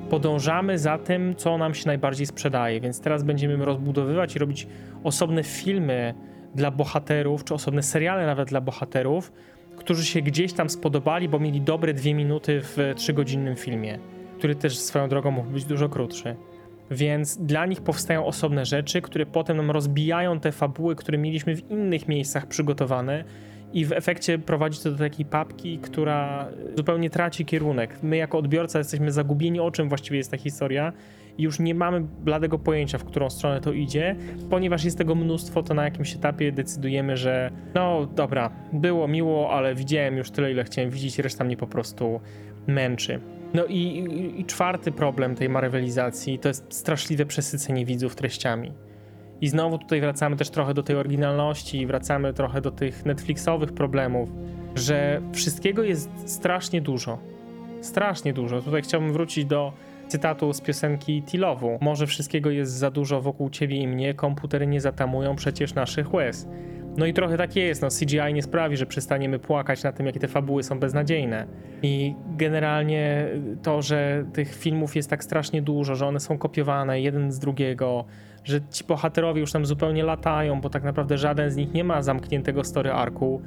podążamy 0.09 0.79
za 0.79 0.97
tym, 0.97 1.35
co 1.35 1.57
nam 1.57 1.73
się 1.73 1.87
najbardziej 1.87 2.25
sprzedaje, 2.25 2.81
więc 2.81 3.01
teraz 3.01 3.23
będziemy 3.23 3.65
rozbudowywać 3.65 4.35
i 4.35 4.39
robić 4.39 4.67
osobne 5.03 5.43
filmy 5.43 6.13
dla 6.55 6.71
bohaterów, 6.71 7.43
czy 7.43 7.53
osobne 7.53 7.83
seriale 7.83 8.25
nawet 8.25 8.49
dla 8.49 8.61
bohaterów, 8.61 9.31
którzy 9.77 10.05
się 10.05 10.21
gdzieś 10.21 10.53
tam 10.53 10.69
spodobali, 10.69 11.29
bo 11.29 11.39
mieli 11.39 11.61
dobre 11.61 11.93
dwie 11.93 12.13
minuty 12.13 12.61
w 12.61 12.93
trzygodzinnym 12.95 13.55
filmie, 13.55 13.99
który 14.37 14.55
też 14.55 14.79
swoją 14.79 15.09
drogą 15.09 15.31
mógł 15.31 15.49
być 15.49 15.65
dużo 15.65 15.89
krótszy. 15.89 16.35
Więc 16.91 17.37
dla 17.37 17.65
nich 17.65 17.81
powstają 17.81 18.25
osobne 18.25 18.65
rzeczy, 18.65 19.01
które 19.01 19.25
potem 19.25 19.57
nam 19.57 19.71
rozbijają 19.71 20.39
te 20.39 20.51
fabuły, 20.51 20.95
które 20.95 21.17
mieliśmy 21.17 21.55
w 21.55 21.71
innych 21.71 22.07
miejscach 22.07 22.47
przygotowane 22.47 23.23
i 23.73 23.85
w 23.85 23.91
efekcie 23.91 24.39
prowadzi 24.39 24.79
to 24.83 24.91
do 24.91 24.97
takiej 24.97 25.25
papki, 25.25 25.79
która 25.79 26.47
zupełnie 26.77 27.09
traci 27.09 27.45
kierunek. 27.45 27.97
My 28.03 28.17
jako 28.17 28.37
odbiorca 28.37 28.79
jesteśmy 28.79 29.11
zagubieni, 29.11 29.59
o 29.59 29.71
czym 29.71 29.89
właściwie 29.89 30.17
jest 30.17 30.31
ta 30.31 30.37
historia 30.37 30.93
już 31.37 31.59
nie 31.59 31.75
mamy 31.75 32.01
bladego 32.01 32.59
pojęcia, 32.59 32.97
w 32.97 33.05
którą 33.05 33.29
stronę 33.29 33.61
to 33.61 33.71
idzie, 33.71 34.15
ponieważ 34.49 34.83
jest 34.83 34.97
tego 34.97 35.15
mnóstwo, 35.15 35.63
to 35.63 35.73
na 35.73 35.83
jakimś 35.83 36.15
etapie 36.15 36.51
decydujemy, 36.51 37.17
że 37.17 37.51
no 37.75 38.05
dobra, 38.05 38.49
było 38.73 39.07
miło, 39.07 39.51
ale 39.51 39.75
widziałem 39.75 40.17
już 40.17 40.31
tyle, 40.31 40.51
ile 40.51 40.63
chciałem 40.63 40.89
widzieć, 40.89 41.19
reszta 41.19 41.43
mnie 41.43 41.57
po 41.57 41.67
prostu 41.67 42.19
męczy. 42.67 43.19
No 43.53 43.65
i, 43.65 43.77
i, 43.77 44.41
i 44.41 44.45
czwarty 44.45 44.91
problem 44.91 45.35
tej 45.35 45.49
marvelizacji 45.49 46.39
to 46.39 46.47
jest 46.47 46.73
straszliwe 46.73 47.25
przesycenie 47.25 47.85
widzów 47.85 48.15
treściami. 48.15 48.71
I 49.41 49.47
znowu 49.47 49.77
tutaj 49.77 50.01
wracamy 50.01 50.35
też 50.35 50.49
trochę 50.49 50.73
do 50.73 50.83
tej 50.83 50.95
oryginalności, 50.95 51.85
wracamy 51.85 52.33
trochę 52.33 52.61
do 52.61 52.71
tych 52.71 53.05
Netflixowych 53.05 53.73
problemów, 53.73 54.29
że 54.75 55.21
wszystkiego 55.33 55.83
jest 55.83 56.09
strasznie 56.25 56.81
dużo. 56.81 57.17
Strasznie 57.81 58.33
dużo. 58.33 58.61
Tutaj 58.61 58.81
chciałbym 58.81 59.13
wrócić 59.13 59.45
do 59.45 59.73
cytatu 60.11 60.53
z 60.53 60.61
piosenki 60.61 61.23
Tilowu. 61.23 61.77
Może 61.81 62.07
wszystkiego 62.07 62.49
jest 62.49 62.71
za 62.71 62.91
dużo 62.91 63.21
wokół 63.21 63.49
ciebie 63.49 63.77
i 63.77 63.87
mnie, 63.87 64.13
komputery 64.13 64.67
nie 64.67 64.81
zatamują 64.81 65.35
przecież 65.35 65.73
naszych 65.73 66.13
łez. 66.13 66.47
No 66.97 67.05
i 67.05 67.13
trochę 67.13 67.37
tak 67.37 67.55
jest, 67.55 67.81
no 67.81 67.87
CGI 67.87 68.33
nie 68.33 68.41
sprawi, 68.41 68.77
że 68.77 68.85
przestaniemy 68.85 69.39
płakać 69.39 69.83
na 69.83 69.91
tym, 69.91 70.05
jakie 70.05 70.19
te 70.19 70.27
fabuły 70.27 70.63
są 70.63 70.79
beznadziejne. 70.79 71.47
I 71.81 72.15
generalnie 72.37 73.27
to, 73.63 73.81
że 73.81 74.25
tych 74.33 74.55
filmów 74.55 74.95
jest 74.95 75.09
tak 75.09 75.23
strasznie 75.23 75.61
dużo, 75.61 75.95
że 75.95 76.07
one 76.07 76.19
są 76.19 76.37
kopiowane 76.37 77.01
jeden 77.01 77.31
z 77.31 77.39
drugiego, 77.39 78.05
że 78.43 78.61
ci 78.71 78.83
bohaterowie 78.83 79.41
już 79.41 79.51
tam 79.51 79.65
zupełnie 79.65 80.03
latają, 80.03 80.61
bo 80.61 80.69
tak 80.69 80.83
naprawdę 80.83 81.17
żaden 81.17 81.51
z 81.51 81.55
nich 81.55 81.73
nie 81.73 81.83
ma 81.83 82.01
zamkniętego 82.01 82.63
story 82.63 82.91
arku, 82.91 83.41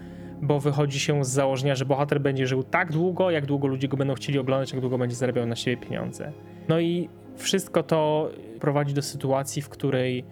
bo 0.45 0.61
wychodzi 0.61 1.01
się 1.01 1.25
z 1.25 1.29
założenia, 1.29 1.75
że 1.75 1.85
bohater 1.85 2.21
będzie 2.21 2.47
żył 2.47 2.63
tak 2.63 2.93
długo, 2.93 3.31
jak 3.31 3.47
długo 3.47 3.69
ludzie 3.69 3.89
go 3.89 3.97
będą 3.97 4.15
chcieli 4.15 4.39
oglądać, 4.39 4.73
jak 4.73 4.81
długo 4.81 4.99
będzie 4.99 5.17
zarabiał 5.17 5.47
na 5.47 5.57
siebie 5.57 5.77
pieniądze. 5.77 6.33
No 6.69 6.81
i 6.81 7.09
wszystko 7.37 7.83
to 7.83 8.31
prowadzi 8.61 8.95
do 8.95 9.03
sytuacji, 9.03 9.63
w 9.63 9.69
której 9.69 10.25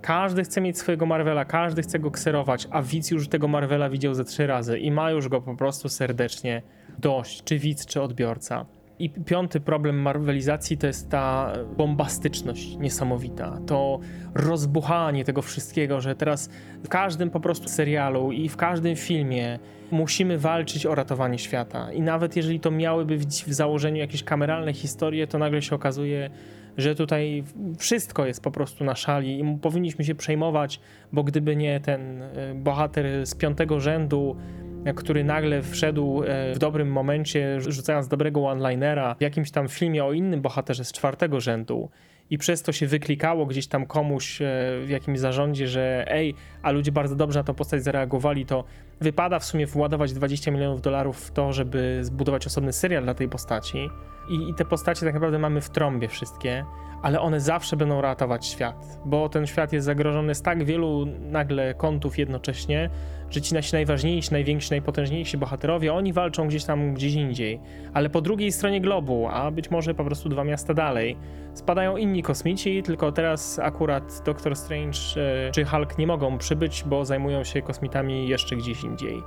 każdy 0.00 0.42
chce 0.42 0.60
mieć 0.60 0.78
swojego 0.78 1.06
Marvela, 1.06 1.44
każdy 1.44 1.82
chce 1.82 1.98
go 1.98 2.10
kserować, 2.10 2.68
a 2.70 2.82
widz 2.82 3.10
już 3.10 3.28
tego 3.28 3.48
Marvela 3.48 3.90
widział 3.90 4.14
ze 4.14 4.24
trzy 4.24 4.46
razy 4.46 4.78
i 4.78 4.90
ma 4.90 5.10
już 5.10 5.28
go 5.28 5.40
po 5.40 5.56
prostu 5.56 5.88
serdecznie 5.88 6.62
dość, 6.98 7.44
czy 7.44 7.58
widz, 7.58 7.86
czy 7.86 8.02
odbiorca. 8.02 8.66
I 9.00 9.10
piąty 9.10 9.60
problem 9.60 10.02
marvelizacji 10.02 10.78
to 10.78 10.86
jest 10.86 11.10
ta 11.10 11.52
bombastyczność 11.76 12.76
niesamowita, 12.76 13.58
to 13.66 14.00
rozbuchanie 14.34 15.24
tego 15.24 15.42
wszystkiego, 15.42 16.00
że 16.00 16.16
teraz 16.16 16.50
w 16.84 16.88
każdym 16.88 17.30
po 17.30 17.40
prostu 17.40 17.68
serialu 17.68 18.32
i 18.32 18.48
w 18.48 18.56
każdym 18.56 18.96
filmie 18.96 19.58
musimy 19.90 20.38
walczyć 20.38 20.86
o 20.86 20.94
ratowanie 20.94 21.38
świata. 21.38 21.92
I 21.92 22.02
nawet 22.02 22.36
jeżeli 22.36 22.60
to 22.60 22.70
miałyby 22.70 23.16
być 23.16 23.44
w 23.44 23.52
założeniu 23.52 23.96
jakieś 23.96 24.24
kameralne 24.24 24.72
historie, 24.72 25.26
to 25.26 25.38
nagle 25.38 25.62
się 25.62 25.76
okazuje, 25.76 26.30
że 26.76 26.94
tutaj 26.94 27.44
wszystko 27.78 28.26
jest 28.26 28.42
po 28.42 28.50
prostu 28.50 28.84
na 28.84 28.94
szali 28.94 29.40
i 29.40 29.58
powinniśmy 29.58 30.04
się 30.04 30.14
przejmować, 30.14 30.80
bo 31.12 31.24
gdyby 31.24 31.56
nie 31.56 31.80
ten 31.80 32.22
e, 32.22 32.54
bohater 32.54 33.26
z 33.26 33.34
piątego 33.34 33.80
rzędu, 33.80 34.36
który 34.96 35.24
nagle 35.24 35.62
wszedł 35.62 36.22
e, 36.22 36.54
w 36.54 36.58
dobrym 36.58 36.92
momencie, 36.92 37.60
rzucając 37.60 38.08
dobrego 38.08 38.46
one-linera 38.48 39.14
w 39.14 39.20
jakimś 39.20 39.50
tam 39.50 39.68
filmie 39.68 40.04
o 40.04 40.12
innym 40.12 40.40
bohaterze 40.40 40.84
z 40.84 40.92
czwartego 40.92 41.40
rzędu. 41.40 41.90
I 42.30 42.38
przez 42.38 42.62
to 42.62 42.72
się 42.72 42.86
wyklikało 42.86 43.46
gdzieś 43.46 43.66
tam 43.66 43.86
komuś 43.86 44.38
w 44.84 44.86
jakimś 44.88 45.18
zarządzie, 45.18 45.68
że 45.68 46.04
ej, 46.08 46.34
a 46.62 46.70
ludzie 46.70 46.92
bardzo 46.92 47.16
dobrze 47.16 47.38
na 47.38 47.44
tą 47.44 47.54
postać 47.54 47.82
zareagowali, 47.82 48.46
to 48.46 48.64
wypada 49.00 49.38
w 49.38 49.44
sumie 49.44 49.66
władować 49.66 50.12
20 50.12 50.50
milionów 50.50 50.80
dolarów 50.82 51.20
w 51.20 51.30
to, 51.30 51.52
żeby 51.52 51.98
zbudować 52.02 52.46
osobny 52.46 52.72
serial 52.72 53.04
dla 53.04 53.14
tej 53.14 53.28
postaci. 53.28 53.90
I, 54.30 54.50
i 54.50 54.54
te 54.54 54.64
postacie 54.64 55.06
tak 55.06 55.14
naprawdę 55.14 55.38
mamy 55.38 55.60
w 55.60 55.70
trąbie 55.70 56.08
wszystkie, 56.08 56.64
ale 57.02 57.20
one 57.20 57.40
zawsze 57.40 57.76
będą 57.76 58.00
ratować 58.00 58.46
świat, 58.46 59.00
bo 59.04 59.28
ten 59.28 59.46
świat 59.46 59.72
jest 59.72 59.86
zagrożony 59.86 60.34
z 60.34 60.42
tak 60.42 60.64
wielu 60.64 61.06
nagle 61.20 61.74
kątów 61.74 62.18
jednocześnie, 62.18 62.90
że 63.30 63.40
ci 63.40 63.54
nasi 63.54 63.74
najważniejsi, 63.74 64.32
najwięksi, 64.32 64.70
najpotężniejsi 64.70 65.38
bohaterowie, 65.38 65.94
oni 65.94 66.12
walczą 66.12 66.48
gdzieś 66.48 66.64
tam 66.64 66.94
gdzieś 66.94 67.14
indziej, 67.14 67.60
ale 67.94 68.10
po 68.10 68.20
drugiej 68.20 68.52
stronie 68.52 68.80
globu, 68.80 69.28
a 69.30 69.50
być 69.50 69.70
może 69.70 69.94
po 69.94 70.04
prostu 70.04 70.28
dwa 70.28 70.44
miasta 70.44 70.74
dalej, 70.74 71.16
spadają 71.54 71.96
inni 71.96 72.22
kosmici, 72.22 72.82
tylko 72.82 73.12
teraz 73.12 73.58
akurat 73.58 74.22
Doctor 74.24 74.56
Strange 74.56 74.98
e, 75.16 75.50
czy 75.50 75.64
Hulk 75.64 75.98
nie 75.98 76.06
mogą 76.06 76.38
przybyć, 76.38 76.84
bo 76.86 77.04
zajmują 77.04 77.44
się 77.44 77.62
kosmitami 77.62 78.28
jeszcze 78.28 78.56
gdzieś 78.56 78.84
indziej. 78.84 79.22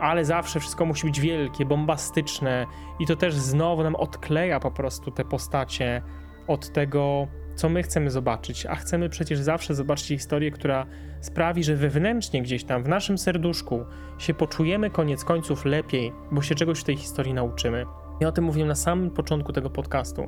Ale 0.00 0.24
zawsze 0.24 0.60
wszystko 0.60 0.84
musi 0.84 1.06
być 1.06 1.20
wielkie, 1.20 1.64
bombastyczne 1.64 2.66
i 3.00 3.06
to 3.06 3.16
też 3.16 3.34
znowu 3.34 3.82
nam 3.82 3.96
odkleja 3.96 4.60
po 4.60 4.70
prostu 4.70 5.10
te 5.10 5.24
postacie 5.24 6.02
od 6.46 6.72
tego, 6.72 7.28
co 7.54 7.68
my 7.68 7.82
chcemy 7.82 8.10
zobaczyć, 8.10 8.66
a 8.66 8.74
chcemy 8.74 9.08
przecież 9.08 9.38
zawsze 9.38 9.74
zobaczyć 9.74 10.06
historię, 10.06 10.50
która 10.50 10.86
sprawi, 11.20 11.64
że 11.64 11.76
wewnętrznie 11.76 12.42
gdzieś 12.42 12.64
tam 12.64 12.82
w 12.82 12.88
naszym 12.88 13.18
serduszku 13.18 13.84
się 14.18 14.34
poczujemy 14.34 14.90
koniec 14.90 15.24
końców 15.24 15.64
lepiej, 15.64 16.12
bo 16.32 16.42
się 16.42 16.54
czegoś 16.54 16.80
w 16.80 16.84
tej 16.84 16.96
historii 16.96 17.34
nauczymy. 17.34 17.84
I 18.20 18.24
o 18.24 18.32
tym 18.32 18.44
mówiłem 18.44 18.68
na 18.68 18.74
samym 18.74 19.10
początku 19.10 19.52
tego 19.52 19.70
podcastu, 19.70 20.26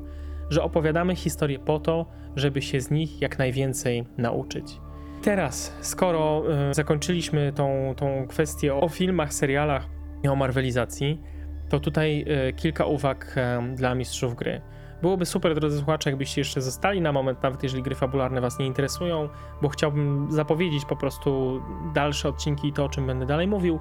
że 0.49 0.63
opowiadamy 0.63 1.15
historię 1.15 1.59
po 1.59 1.79
to, 1.79 2.05
żeby 2.35 2.61
się 2.61 2.81
z 2.81 2.91
nich 2.91 3.21
jak 3.21 3.39
najwięcej 3.39 4.05
nauczyć. 4.17 4.79
Teraz, 5.21 5.73
skoro 5.81 6.43
y, 6.69 6.73
zakończyliśmy 6.73 7.53
tą, 7.53 7.93
tą 7.97 8.27
kwestię 8.27 8.75
o 8.75 8.89
filmach, 8.89 9.33
serialach 9.33 9.89
i 10.23 10.27
o 10.27 10.35
marvelizacji, 10.35 11.21
to 11.69 11.79
tutaj 11.79 12.25
y, 12.49 12.53
kilka 12.53 12.85
uwag 12.85 13.35
y, 13.37 13.75
dla 13.75 13.95
mistrzów 13.95 14.35
gry. 14.35 14.61
Byłoby 15.01 15.25
super, 15.25 15.55
drodzy 15.55 15.77
słuchacze, 15.77 16.09
jakbyście 16.09 16.41
jeszcze 16.41 16.61
zostali 16.61 17.01
na 17.01 17.11
moment, 17.11 17.43
nawet 17.43 17.63
jeżeli 17.63 17.83
gry 17.83 17.95
fabularne 17.95 18.41
Was 18.41 18.59
nie 18.59 18.65
interesują, 18.65 19.29
bo 19.61 19.69
chciałbym 19.69 20.27
zapowiedzieć 20.31 20.85
po 20.85 20.95
prostu 20.95 21.61
dalsze 21.93 22.29
odcinki 22.29 22.67
i 22.67 22.73
to, 22.73 22.85
o 22.85 22.89
czym 22.89 23.07
będę 23.07 23.25
dalej 23.25 23.47
mówił, 23.47 23.79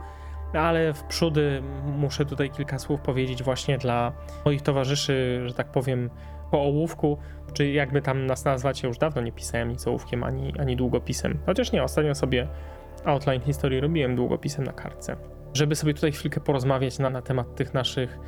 ale 0.52 0.94
w 0.94 1.02
przódy 1.02 1.62
muszę 1.84 2.26
tutaj 2.26 2.50
kilka 2.50 2.78
słów 2.78 3.00
powiedzieć 3.00 3.42
właśnie 3.42 3.78
dla 3.78 4.12
moich 4.44 4.62
towarzyszy, 4.62 5.42
że 5.46 5.54
tak 5.54 5.72
powiem, 5.72 6.10
po 6.50 6.60
ołówku, 6.60 7.18
czy 7.52 7.70
jakby 7.70 8.02
tam 8.02 8.26
nas 8.26 8.44
nazwać, 8.44 8.82
ja 8.82 8.86
już 8.88 8.98
dawno 8.98 9.22
nie 9.22 9.32
pisałem 9.32 9.68
nic 9.68 9.86
ołówkiem 9.86 10.24
ani, 10.24 10.52
ani 10.58 10.76
długopisem. 10.76 11.38
Chociaż 11.46 11.72
nie, 11.72 11.82
ostatnio 11.82 12.14
sobie 12.14 12.48
outline 13.04 13.40
historii 13.40 13.80
robiłem 13.80 14.16
długopisem 14.16 14.64
na 14.64 14.72
kartce. 14.72 15.16
Żeby 15.54 15.74
sobie 15.74 15.94
tutaj 15.94 16.12
chwilkę 16.12 16.40
porozmawiać 16.40 16.98
na, 16.98 17.10
na 17.10 17.22
temat 17.22 17.54
tych 17.54 17.74
naszych 17.74 18.18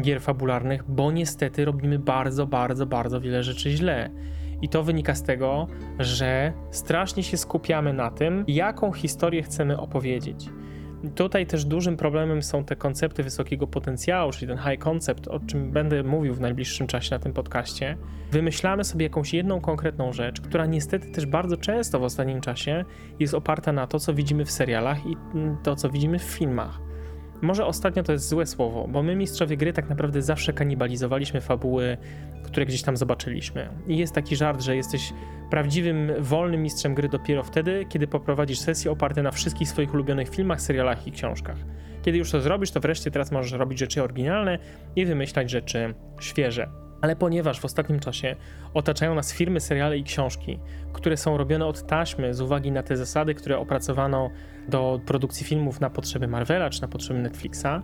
gier 0.00 0.20
fabularnych, 0.20 0.84
bo 0.88 1.12
niestety 1.12 1.64
robimy 1.64 1.98
bardzo, 1.98 2.46
bardzo, 2.46 2.86
bardzo 2.86 3.20
wiele 3.20 3.42
rzeczy 3.42 3.70
źle. 3.70 4.10
I 4.62 4.68
to 4.68 4.82
wynika 4.82 5.14
z 5.14 5.22
tego, 5.22 5.66
że 5.98 6.52
strasznie 6.70 7.22
się 7.22 7.36
skupiamy 7.36 7.92
na 7.92 8.10
tym, 8.10 8.44
jaką 8.48 8.92
historię 8.92 9.42
chcemy 9.42 9.78
opowiedzieć. 9.78 10.50
Tutaj 11.14 11.46
też 11.46 11.64
dużym 11.64 11.96
problemem 11.96 12.42
są 12.42 12.64
te 12.64 12.76
koncepty 12.76 13.22
wysokiego 13.22 13.66
potencjału, 13.66 14.32
czyli 14.32 14.46
ten 14.46 14.58
high 14.58 14.78
concept, 14.78 15.28
o 15.28 15.40
czym 15.40 15.70
będę 15.70 16.02
mówił 16.02 16.34
w 16.34 16.40
najbliższym 16.40 16.86
czasie 16.86 17.14
na 17.14 17.18
tym 17.18 17.32
podcaście. 17.32 17.96
Wymyślamy 18.30 18.84
sobie 18.84 19.06
jakąś 19.06 19.34
jedną 19.34 19.60
konkretną 19.60 20.12
rzecz, 20.12 20.40
która 20.40 20.66
niestety 20.66 21.10
też 21.12 21.26
bardzo 21.26 21.56
często 21.56 22.00
w 22.00 22.02
ostatnim 22.02 22.40
czasie 22.40 22.84
jest 23.20 23.34
oparta 23.34 23.72
na 23.72 23.86
to, 23.86 23.98
co 23.98 24.14
widzimy 24.14 24.44
w 24.44 24.50
serialach 24.50 25.06
i 25.06 25.16
to, 25.62 25.76
co 25.76 25.90
widzimy 25.90 26.18
w 26.18 26.22
filmach. 26.22 26.89
Może 27.42 27.66
ostatnio 27.66 28.02
to 28.02 28.12
jest 28.12 28.28
złe 28.28 28.46
słowo, 28.46 28.88
bo 28.88 29.02
my 29.02 29.16
mistrzowie 29.16 29.56
gry 29.56 29.72
tak 29.72 29.88
naprawdę 29.88 30.22
zawsze 30.22 30.52
kanibalizowaliśmy 30.52 31.40
fabuły, 31.40 31.96
które 32.42 32.66
gdzieś 32.66 32.82
tam 32.82 32.96
zobaczyliśmy. 32.96 33.68
I 33.88 33.98
jest 33.98 34.14
taki 34.14 34.36
żart, 34.36 34.62
że 34.62 34.76
jesteś 34.76 35.12
prawdziwym, 35.50 36.12
wolnym 36.18 36.62
mistrzem 36.62 36.94
gry 36.94 37.08
dopiero 37.08 37.42
wtedy, 37.42 37.86
kiedy 37.88 38.06
poprowadzisz 38.06 38.58
sesje 38.58 38.90
oparte 38.90 39.22
na 39.22 39.30
wszystkich 39.30 39.68
swoich 39.68 39.94
ulubionych 39.94 40.28
filmach, 40.28 40.60
serialach 40.60 41.06
i 41.06 41.12
książkach. 41.12 41.56
Kiedy 42.02 42.18
już 42.18 42.30
to 42.30 42.40
zrobisz, 42.40 42.70
to 42.70 42.80
wreszcie 42.80 43.10
teraz 43.10 43.32
możesz 43.32 43.52
robić 43.52 43.78
rzeczy 43.78 44.02
oryginalne 44.02 44.58
i 44.96 45.06
wymyślać 45.06 45.50
rzeczy 45.50 45.94
świeże. 46.20 46.89
Ale 47.00 47.16
ponieważ 47.16 47.60
w 47.60 47.64
ostatnim 47.64 48.00
czasie 48.00 48.36
otaczają 48.74 49.14
nas 49.14 49.32
firmy, 49.32 49.60
seriale 49.60 49.98
i 49.98 50.04
książki, 50.04 50.58
które 50.92 51.16
są 51.16 51.36
robione 51.36 51.66
od 51.66 51.86
taśmy 51.86 52.34
z 52.34 52.40
uwagi 52.40 52.72
na 52.72 52.82
te 52.82 52.96
zasady, 52.96 53.34
które 53.34 53.58
opracowano 53.58 54.30
do 54.68 55.00
produkcji 55.06 55.46
filmów 55.46 55.80
na 55.80 55.90
potrzeby 55.90 56.28
Marvela 56.28 56.70
czy 56.70 56.82
na 56.82 56.88
potrzeby 56.88 57.20
Netflixa, 57.20 57.82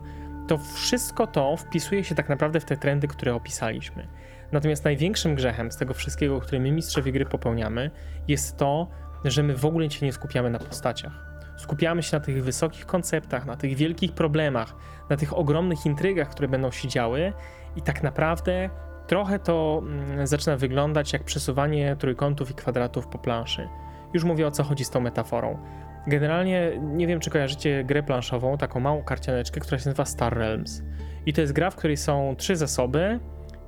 to 0.49 0.59
wszystko 0.59 1.27
to 1.27 1.57
wpisuje 1.57 2.05
się 2.05 2.15
tak 2.15 2.29
naprawdę 2.29 2.61
w 2.61 2.65
te 2.65 2.77
trendy, 2.77 3.09
które 3.09 3.35
opisaliśmy. 3.35 4.09
Natomiast 4.53 4.85
największym 4.85 5.35
grzechem 5.35 5.73
z 5.73 5.77
tego 5.77 5.95
wszystkiego, 5.95 6.41
który 6.41 6.61
my 6.61 6.73
mistrzowie 6.73 7.13
gry 7.13 7.27
popełniamy, 7.27 7.91
jest 8.29 8.57
to, 8.57 8.89
że 9.25 9.43
my 9.43 9.57
w 9.57 9.65
ogóle 9.65 9.91
się 9.91 10.07
nie 10.07 10.13
skupiamy 10.13 10.51
na 10.51 10.59
postaciach. 10.59 11.27
Skupiamy 11.57 12.03
się 12.03 12.17
na 12.17 12.25
tych 12.25 12.45
wysokich 12.45 12.87
konceptach, 12.87 13.47
na 13.47 13.57
tych 13.57 13.77
wielkich 13.77 14.13
problemach, 14.13 14.75
na 15.11 15.17
tych 15.17 15.39
ogromnych 15.39 15.87
intrygach, 15.87 16.29
które 16.29 16.49
będą 16.49 16.71
się 16.71 16.89
działy 16.89 17.33
i 17.77 17.83
tak 17.83 18.03
naprawdę 18.03 18.71
trochę 19.07 19.39
to 19.39 19.83
mm, 19.83 20.27
zaczyna 20.27 20.57
wyglądać 20.57 21.13
jak 21.13 21.25
przesuwanie 21.25 21.97
trójkątów 21.97 22.51
i 22.51 22.55
kwadratów 22.55 23.07
po 23.07 23.19
planszy. 23.19 23.69
Już 24.15 24.25
mówię 24.25 24.47
o 24.47 24.51
co 24.51 24.65
chodzi 24.65 24.85
z 24.85 24.91
tą 24.91 25.01
metaforą. 25.01 25.59
Generalnie 26.07 26.81
nie 26.81 27.07
wiem, 27.07 27.21
czy 27.21 27.31
kojarzycie 27.31 27.85
grę 27.85 28.03
planszową, 28.03 28.59
taką 28.59 28.81
małą 28.81 29.03
karcianeczkę, 29.03 29.61
która 29.61 29.79
się 29.79 29.89
nazywa 29.89 30.05
Star 30.05 30.37
Realms. 30.37 30.83
I 31.27 31.33
to 31.33 31.41
jest 31.41 31.53
gra, 31.53 31.71
w 31.71 31.77
której 31.77 31.97
są 31.97 32.35
trzy 32.39 32.57
zasoby. 32.57 33.21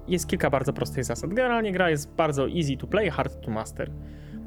Jest 0.09 0.29
kilka 0.29 0.51
bardzo 0.51 0.73
prostych 0.73 1.05
zasad. 1.05 1.35
Generalnie 1.35 1.73
gra 1.73 1.91
jest 1.91 2.15
bardzo 2.15 2.49
easy 2.49 2.77
to 2.77 2.87
play, 2.87 3.11
hard 3.11 3.45
to 3.45 3.51
master. 3.51 3.91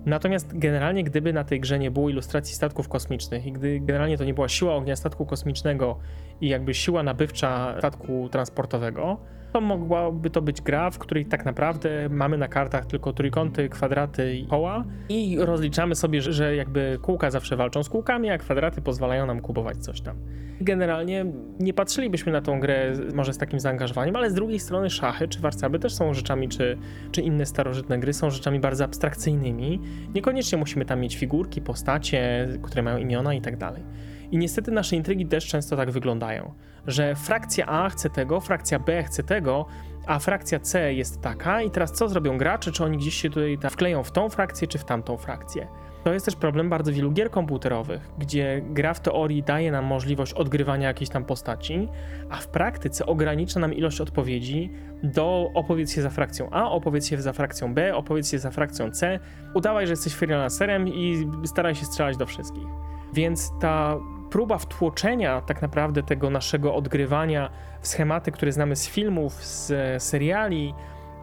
Natomiast 0.06 0.58
generalnie, 0.58 1.04
gdyby 1.04 1.34
na 1.34 1.44
tej 1.44 1.60
grze 1.60 1.80
nie 1.80 1.92
było 1.92 2.10
ilustracji 2.10 2.56
statków 2.56 2.90
kosmicznych 2.90 3.46
i 3.46 3.52
gdy 3.52 3.80
generalnie 3.80 4.18
to 4.18 4.24
nie 4.24 4.34
była 4.34 4.48
siła 4.48 4.76
ognia 4.76 4.96
statku 4.96 5.26
kosmicznego 5.26 6.00
i 6.42 6.50
jakby 6.50 6.74
siła 6.74 7.04
nabywcza 7.04 7.76
statku 7.78 8.30
transportowego, 8.30 9.18
to 9.54 9.62
mogłaby 9.62 10.30
to 10.30 10.42
być 10.42 10.62
gra, 10.62 10.90
w 10.92 11.00
której 11.00 11.26
tak 11.26 11.46
naprawdę 11.46 12.10
mamy 12.10 12.38
na 12.38 12.48
kartach 12.48 12.86
tylko 12.86 13.14
trójkąty, 13.14 13.70
kwadraty 13.70 14.36
i 14.36 14.48
koła 14.48 14.84
i 15.10 15.38
rozliczamy 15.40 15.96
sobie, 15.96 16.22
że, 16.22 16.56
jakby 16.56 17.00
kółka 17.02 17.32
zawsze 17.32 17.56
walczą 17.56 17.84
z 17.84 17.90
kółkami, 17.90 18.30
a 18.30 18.38
kwadraty 18.38 18.82
pozwalają 18.82 19.26
nam 19.26 19.42
kupować 19.42 19.78
coś 19.78 20.02
tam. 20.02 20.16
Generalnie 20.62 21.26
nie 21.60 21.74
patrzylibyśmy 21.74 22.32
na 22.32 22.42
tą 22.42 22.60
grę 22.60 22.94
może 23.14 23.34
z 23.34 23.38
takim 23.38 23.60
zaangażowaniem, 23.60 24.16
ale 24.16 24.30
z 24.30 24.34
drugiej 24.34 24.60
strony 24.60 24.90
szachy 24.90 25.28
czy 25.28 25.40
warcaby 25.40 25.80
też 25.80 25.94
są 25.94 26.14
rzeczami, 26.14 26.50
czy, 26.50 26.78
czy 27.12 27.22
inne 27.22 27.46
starożytne 27.46 28.00
gry 28.00 28.14
są 28.14 28.30
rzeczami 28.30 28.60
bardzo 28.60 28.84
abstrakcyjnymi. 28.84 29.80
Niekoniecznie 30.16 30.58
musimy 30.58 30.86
tam 30.86 31.00
mieć 31.00 31.16
figurki, 31.18 31.62
postacie, 31.62 32.48
które 32.62 32.84
mają 32.84 32.98
imiona 32.98 33.34
i 33.34 33.42
tak 33.42 33.58
dalej. 33.58 33.84
I 34.32 34.38
niestety 34.38 34.72
nasze 34.72 34.96
intrygi 34.96 35.26
też 35.26 35.48
często 35.48 35.78
tak 35.78 35.92
wyglądają, 35.92 36.54
że 36.88 37.16
frakcja 37.16 37.66
A 37.66 37.90
chce 37.90 38.10
tego, 38.10 38.40
frakcja 38.40 38.80
B 38.80 39.04
chce 39.04 39.24
tego, 39.24 39.66
a 40.08 40.20
frakcja 40.20 40.60
C 40.60 40.94
jest 40.94 41.22
taka 41.22 41.62
i 41.62 41.72
teraz 41.72 41.92
co 41.92 42.10
zrobią 42.10 42.38
gracze, 42.38 42.72
czy 42.72 42.84
oni 42.84 42.98
gdzieś 42.98 43.16
się 43.16 43.30
tutaj 43.30 43.58
wkleją 43.72 44.04
w 44.04 44.12
tą 44.12 44.30
frakcję, 44.30 44.68
czy 44.68 44.78
w 44.78 44.86
tamtą 44.86 45.18
frakcję. 45.18 45.68
To 46.04 46.14
jest 46.14 46.26
też 46.26 46.36
problem 46.36 46.70
bardzo 46.70 46.92
wielu 46.92 47.12
gier 47.12 47.32
komputerowych, 47.32 48.10
gdzie 48.18 48.62
gra 48.70 48.94
w 48.94 49.00
teorii 49.00 49.44
daje 49.44 49.72
nam 49.72 49.86
możliwość 49.86 50.34
odgrywania 50.34 50.88
jakiejś 50.88 51.10
tam 51.10 51.26
postaci, 51.26 51.88
a 52.30 52.38
w 52.38 52.48
praktyce 52.48 53.06
ogranicza 53.06 53.60
nam 53.60 53.74
ilość 53.74 54.02
odpowiedzi 54.02 54.72
do 55.04 55.50
opowiedz 55.54 55.94
się 55.94 56.02
za 56.02 56.10
frakcją 56.10 56.50
A, 56.52 56.72
opowiedz 56.72 57.08
się 57.08 57.22
za 57.22 57.34
frakcją 57.34 57.74
B, 57.74 57.96
opowiedz 57.96 58.32
się 58.32 58.40
za 58.40 58.52
frakcją 58.52 58.92
C, 58.92 59.20
udawaj, 59.54 59.88
że 59.88 59.94
jesteś 59.94 60.14
freelancerem 60.14 60.88
i 60.88 61.28
staraj 61.46 61.76
się 61.76 61.86
strzelać 61.86 62.18
do 62.18 62.26
wszystkich. 62.26 62.68
Więc 63.14 63.52
ta 63.60 63.98
próba 64.32 64.58
wtłoczenia 64.58 65.42
tak 65.42 65.62
naprawdę 65.62 66.04
tego 66.04 66.30
naszego 66.30 66.76
odgrywania 66.76 67.50
w 67.82 67.88
schematy, 67.88 68.32
które 68.32 68.52
znamy 68.52 68.76
z 68.76 68.88
filmów, 68.88 69.34
z 69.34 70.04
seriali, 70.04 70.74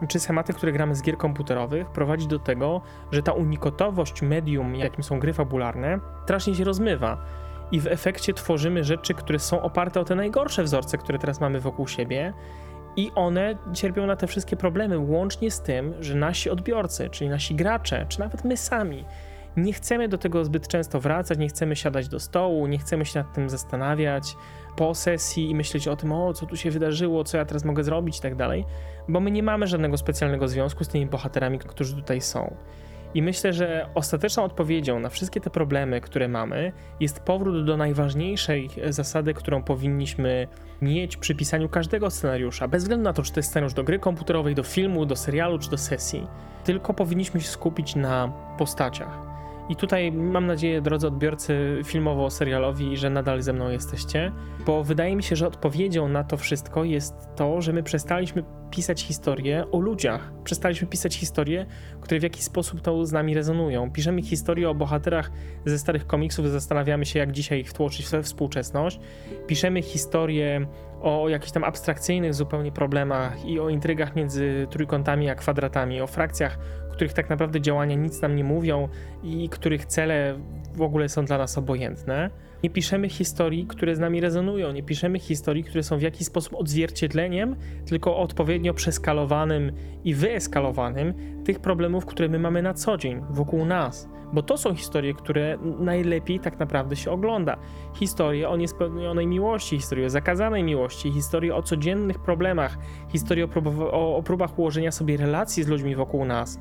czy 0.07 0.19
schematy, 0.19 0.53
które 0.53 0.71
gramy 0.71 0.95
z 0.95 1.01
gier 1.01 1.17
komputerowych, 1.17 1.89
prowadzi 1.89 2.27
do 2.27 2.39
tego, 2.39 2.81
że 3.11 3.23
ta 3.23 3.31
unikotowość 3.31 4.21
medium, 4.21 4.75
jakim 4.75 5.03
są 5.03 5.19
gry 5.19 5.33
fabularne, 5.33 5.99
strasznie 6.23 6.55
się 6.55 6.63
rozmywa. 6.63 7.17
I 7.71 7.79
w 7.79 7.87
efekcie 7.87 8.33
tworzymy 8.33 8.83
rzeczy, 8.83 9.13
które 9.13 9.39
są 9.39 9.61
oparte 9.61 9.99
o 9.99 10.05
te 10.05 10.15
najgorsze 10.15 10.63
wzorce, 10.63 10.97
które 10.97 11.19
teraz 11.19 11.41
mamy 11.41 11.59
wokół 11.59 11.87
siebie, 11.87 12.33
i 12.95 13.11
one 13.15 13.57
cierpią 13.73 14.05
na 14.05 14.15
te 14.15 14.27
wszystkie 14.27 14.55
problemy, 14.55 14.99
łącznie 14.99 15.51
z 15.51 15.61
tym, 15.61 15.93
że 15.99 16.15
nasi 16.15 16.49
odbiorcy, 16.49 17.09
czyli 17.09 17.29
nasi 17.29 17.55
gracze, 17.55 18.05
czy 18.09 18.19
nawet 18.19 18.43
my 18.43 18.57
sami, 18.57 19.05
nie 19.57 19.73
chcemy 19.73 20.07
do 20.07 20.17
tego 20.17 20.45
zbyt 20.45 20.67
często 20.67 20.99
wracać, 20.99 21.39
nie 21.39 21.47
chcemy 21.47 21.75
siadać 21.75 22.07
do 22.07 22.19
stołu, 22.19 22.67
nie 22.67 22.77
chcemy 22.77 23.05
się 23.05 23.19
nad 23.19 23.33
tym 23.33 23.49
zastanawiać 23.49 24.35
po 24.75 24.95
sesji 24.95 25.49
i 25.49 25.55
myśleć 25.55 25.87
o 25.87 25.95
tym, 25.95 26.11
o 26.11 26.33
co 26.33 26.45
tu 26.45 26.57
się 26.57 26.71
wydarzyło, 26.71 27.23
co 27.23 27.37
ja 27.37 27.45
teraz 27.45 27.65
mogę 27.65 27.83
zrobić 27.83 28.17
i 28.17 28.21
tak 28.21 28.35
dalej, 28.35 28.65
bo 29.07 29.19
my 29.19 29.31
nie 29.31 29.43
mamy 29.43 29.67
żadnego 29.67 29.97
specjalnego 29.97 30.47
związku 30.47 30.83
z 30.83 30.87
tymi 30.87 31.05
bohaterami, 31.05 31.59
którzy 31.59 31.95
tutaj 31.95 32.21
są. 32.21 32.55
I 33.13 33.21
myślę, 33.21 33.53
że 33.53 33.89
ostateczną 33.95 34.43
odpowiedzią 34.43 34.99
na 34.99 35.09
wszystkie 35.09 35.41
te 35.41 35.49
problemy, 35.49 36.01
które 36.01 36.27
mamy, 36.27 36.71
jest 36.99 37.19
powrót 37.19 37.65
do 37.65 37.77
najważniejszej 37.77 38.69
zasady, 38.89 39.33
którą 39.33 39.63
powinniśmy 39.63 40.47
mieć 40.81 41.17
przy 41.17 41.35
pisaniu 41.35 41.69
każdego 41.69 42.09
scenariusza, 42.09 42.67
bez 42.67 42.83
względu 42.83 43.03
na 43.03 43.13
to, 43.13 43.23
czy 43.23 43.31
to 43.31 43.39
jest 43.39 43.49
scenariusz 43.49 43.73
do 43.73 43.83
gry 43.83 43.99
komputerowej, 43.99 44.55
do 44.55 44.63
filmu, 44.63 45.05
do 45.05 45.15
serialu 45.15 45.59
czy 45.59 45.69
do 45.69 45.77
sesji. 45.77 46.27
Tylko 46.63 46.93
powinniśmy 46.93 47.41
się 47.41 47.47
skupić 47.47 47.95
na 47.95 48.33
postaciach 48.57 49.38
i 49.69 49.75
tutaj 49.75 50.11
mam 50.11 50.47
nadzieję, 50.47 50.81
drodzy 50.81 51.07
odbiorcy 51.07 51.81
filmowo-serialowi, 51.85 52.97
że 52.97 53.09
nadal 53.09 53.41
ze 53.41 53.53
mną 53.53 53.69
jesteście, 53.69 54.31
bo 54.65 54.83
wydaje 54.83 55.15
mi 55.15 55.23
się, 55.23 55.35
że 55.35 55.47
odpowiedzią 55.47 56.07
na 56.07 56.23
to 56.23 56.37
wszystko 56.37 56.83
jest 56.83 57.13
to, 57.35 57.61
że 57.61 57.73
my 57.73 57.83
przestaliśmy 57.83 58.43
pisać 58.71 59.03
historie 59.03 59.65
o 59.71 59.79
ludziach. 59.79 60.31
Przestaliśmy 60.43 60.87
pisać 60.87 61.15
historie, 61.15 61.65
które 62.01 62.19
w 62.19 62.23
jakiś 62.23 62.43
sposób 62.43 62.81
to 62.81 63.05
z 63.05 63.11
nami 63.11 63.33
rezonują. 63.33 63.91
Piszemy 63.91 64.21
historie 64.21 64.69
o 64.69 64.75
bohaterach 64.75 65.31
ze 65.65 65.79
starych 65.79 66.07
komiksów, 66.07 66.47
zastanawiamy 66.47 67.05
się, 67.05 67.19
jak 67.19 67.31
dzisiaj 67.31 67.59
ich 67.59 67.69
wtłoczyć 67.69 68.09
we 68.09 68.23
współczesność. 68.23 68.99
Piszemy 69.47 69.81
historie 69.81 70.67
o 71.01 71.29
jakichś 71.29 71.51
tam 71.51 71.63
abstrakcyjnych 71.63 72.33
zupełnie 72.33 72.71
problemach 72.71 73.45
i 73.45 73.59
o 73.59 73.69
intrygach 73.69 74.15
między 74.15 74.67
trójkątami 74.69 75.29
a 75.29 75.35
kwadratami, 75.35 76.01
o 76.01 76.07
frakcjach, 76.07 76.59
których 76.99 77.13
tak 77.13 77.29
naprawdę 77.29 77.61
działania 77.61 77.95
nic 77.95 78.21
nam 78.21 78.35
nie 78.35 78.43
mówią 78.43 78.87
i 79.23 79.49
których 79.49 79.85
cele 79.85 80.39
w 80.75 80.81
ogóle 80.81 81.09
są 81.09 81.25
dla 81.25 81.37
nas 81.37 81.57
obojętne. 81.57 82.29
Nie 82.63 82.69
piszemy 82.69 83.09
historii, 83.09 83.65
które 83.67 83.95
z 83.95 83.99
nami 83.99 84.21
rezonują, 84.21 84.71
nie 84.71 84.83
piszemy 84.83 85.19
historii, 85.19 85.63
które 85.63 85.83
są 85.83 85.97
w 85.97 86.01
jakiś 86.01 86.27
sposób 86.27 86.53
odzwierciedleniem, 86.55 87.55
tylko 87.85 88.17
odpowiednio 88.17 88.73
przeskalowanym 88.73 89.71
i 90.03 90.13
wyeskalowanym 90.13 91.13
tych 91.45 91.59
problemów, 91.59 92.05
które 92.05 92.29
my 92.29 92.39
mamy 92.39 92.61
na 92.61 92.73
co 92.73 92.97
dzień 92.97 93.21
wokół 93.29 93.65
nas. 93.65 94.09
Bo 94.33 94.43
to 94.43 94.57
są 94.57 94.75
historie, 94.75 95.13
które 95.13 95.57
najlepiej 95.79 96.39
tak 96.39 96.59
naprawdę 96.59 96.95
się 96.95 97.11
ogląda. 97.11 97.57
Historie 97.95 98.49
o 98.49 98.57
niespełnionej 98.57 99.27
miłości, 99.27 99.77
historie 99.77 100.05
o 100.05 100.09
zakazanej 100.09 100.63
miłości, 100.63 101.11
historie 101.11 101.55
o 101.55 101.63
codziennych 101.63 102.19
problemach, 102.19 102.77
historie 103.09 103.45
o, 103.45 103.47
prób 103.47 103.67
o, 103.67 104.17
o 104.17 104.23
próbach 104.23 104.59
ułożenia 104.59 104.91
sobie 104.91 105.17
relacji 105.17 105.63
z 105.63 105.67
ludźmi 105.67 105.95
wokół 105.95 106.25
nas. 106.25 106.59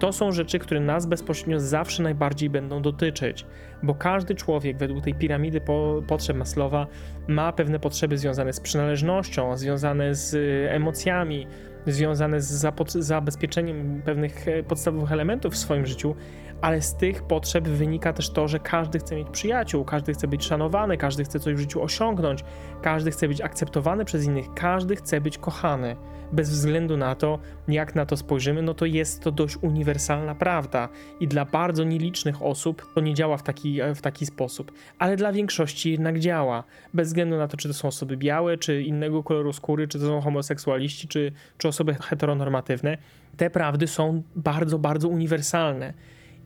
To 0.00 0.12
są 0.12 0.32
rzeczy, 0.32 0.58
które 0.58 0.80
nas 0.80 1.06
bezpośrednio 1.06 1.60
zawsze 1.60 2.02
najbardziej 2.02 2.50
będą 2.50 2.82
dotyczyć, 2.82 3.46
bo 3.82 3.94
każdy 3.94 4.34
człowiek 4.34 4.76
według 4.78 5.04
tej 5.04 5.14
piramidy 5.14 5.60
po, 5.60 6.02
potrzeb 6.06 6.36
Maslowa 6.36 6.86
ma 7.28 7.52
pewne 7.52 7.78
potrzeby 7.78 8.18
związane 8.18 8.52
z 8.52 8.60
przynależnością, 8.60 9.56
związane 9.56 10.14
z 10.14 10.34
y, 10.34 10.68
emocjami, 10.70 11.46
związane 11.86 12.40
z 12.40 12.66
zabezpieczeniem 12.94 14.02
pewnych 14.04 14.48
e, 14.48 14.62
podstawowych 14.62 15.12
elementów 15.12 15.54
w 15.54 15.56
swoim 15.56 15.86
życiu, 15.86 16.14
ale 16.60 16.82
z 16.82 16.94
tych 16.94 17.22
potrzeb 17.22 17.68
wynika 17.68 18.12
też 18.12 18.30
to, 18.30 18.48
że 18.48 18.58
każdy 18.58 18.98
chce 18.98 19.16
mieć 19.16 19.30
przyjaciół, 19.30 19.84
każdy 19.84 20.12
chce 20.12 20.28
być 20.28 20.44
szanowany, 20.44 20.96
każdy 20.96 21.24
chce 21.24 21.40
coś 21.40 21.54
w 21.54 21.58
życiu 21.58 21.82
osiągnąć, 21.82 22.44
każdy 22.82 23.10
chce 23.10 23.28
być 23.28 23.40
akceptowany 23.40 24.04
przez 24.04 24.24
innych, 24.24 24.54
każdy 24.54 24.96
chce 24.96 25.20
być 25.20 25.38
kochany. 25.38 25.96
Bez 26.32 26.50
względu 26.50 26.96
na 26.96 27.14
to, 27.14 27.38
jak 27.68 27.94
na 27.94 28.06
to 28.06 28.16
spojrzymy, 28.16 28.62
no 28.62 28.74
to 28.74 28.86
jest 28.86 29.22
to 29.22 29.32
dość 29.32 29.56
uniwersalna 29.56 30.34
prawda 30.34 30.88
i 31.20 31.28
dla 31.28 31.44
bardzo 31.44 31.84
nielicznych 31.84 32.42
osób 32.42 32.86
to 32.94 33.00
nie 33.00 33.14
działa 33.14 33.36
w 33.36 33.42
taki, 33.42 33.80
w 33.94 34.00
taki 34.00 34.26
sposób, 34.26 34.72
ale 34.98 35.16
dla 35.16 35.32
większości 35.32 35.90
jednak 35.90 36.18
działa. 36.18 36.64
Bez 36.94 37.08
względu 37.08 37.36
na 37.36 37.48
to, 37.48 37.56
czy 37.56 37.68
to 37.68 37.74
są 37.74 37.88
osoby 37.88 38.16
białe, 38.16 38.58
czy 38.58 38.82
innego 38.82 39.22
koloru 39.22 39.52
skóry, 39.52 39.88
czy 39.88 39.98
to 39.98 40.06
są 40.06 40.20
homoseksualiści, 40.20 41.08
czy, 41.08 41.32
czy 41.58 41.68
osoby 41.68 41.94
heteronormatywne, 41.94 42.98
te 43.36 43.50
prawdy 43.50 43.86
są 43.86 44.22
bardzo, 44.36 44.78
bardzo 44.78 45.08
uniwersalne. 45.08 45.92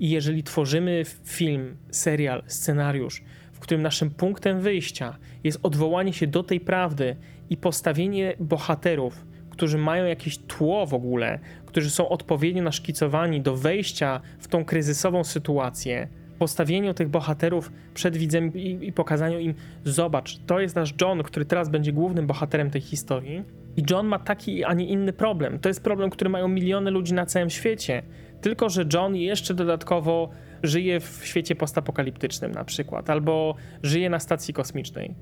I 0.00 0.10
jeżeli 0.10 0.42
tworzymy 0.42 1.02
film, 1.24 1.76
serial, 1.90 2.42
scenariusz, 2.46 3.22
w 3.52 3.60
którym 3.60 3.82
naszym 3.82 4.10
punktem 4.10 4.60
wyjścia 4.60 5.18
jest 5.44 5.58
odwołanie 5.62 6.12
się 6.12 6.26
do 6.26 6.42
tej 6.42 6.60
prawdy 6.60 7.16
i 7.50 7.56
postawienie 7.56 8.36
bohaterów, 8.40 9.24
którzy 9.54 9.78
mają 9.78 10.04
jakieś 10.04 10.38
tło 10.38 10.86
w 10.86 10.94
ogóle, 10.94 11.38
którzy 11.66 11.90
są 11.90 12.08
odpowiednio 12.08 12.62
naszkicowani 12.62 13.40
do 13.40 13.56
wejścia 13.56 14.20
w 14.38 14.48
tą 14.48 14.64
kryzysową 14.64 15.24
sytuację, 15.24 16.08
postawieniu 16.38 16.94
tych 16.94 17.08
bohaterów 17.08 17.72
przed 17.94 18.16
widzem 18.16 18.54
i, 18.54 18.78
i 18.82 18.92
pokazaniu 18.92 19.38
im: 19.38 19.54
zobacz, 19.84 20.38
to 20.46 20.60
jest 20.60 20.76
nasz 20.76 20.94
John, 21.00 21.22
który 21.22 21.44
teraz 21.44 21.68
będzie 21.68 21.92
głównym 21.92 22.26
bohaterem 22.26 22.70
tej 22.70 22.80
historii. 22.80 23.42
I 23.76 23.82
John 23.90 24.06
ma 24.06 24.18
taki, 24.18 24.64
a 24.64 24.74
nie 24.74 24.86
inny 24.86 25.12
problem. 25.12 25.58
To 25.58 25.68
jest 25.68 25.82
problem, 25.82 26.10
który 26.10 26.30
mają 26.30 26.48
miliony 26.48 26.90
ludzi 26.90 27.14
na 27.14 27.26
całym 27.26 27.50
świecie. 27.50 28.02
Tylko, 28.40 28.68
że 28.68 28.84
John 28.92 29.16
jeszcze 29.16 29.54
dodatkowo 29.54 30.30
żyje 30.62 31.00
w 31.00 31.20
świecie 31.24 31.54
postapokaliptycznym 31.54 32.52
na 32.52 32.64
przykład, 32.64 33.10
albo 33.10 33.54
żyje 33.82 34.10
na 34.10 34.20
stacji 34.20 34.54
kosmicznej. 34.54 35.14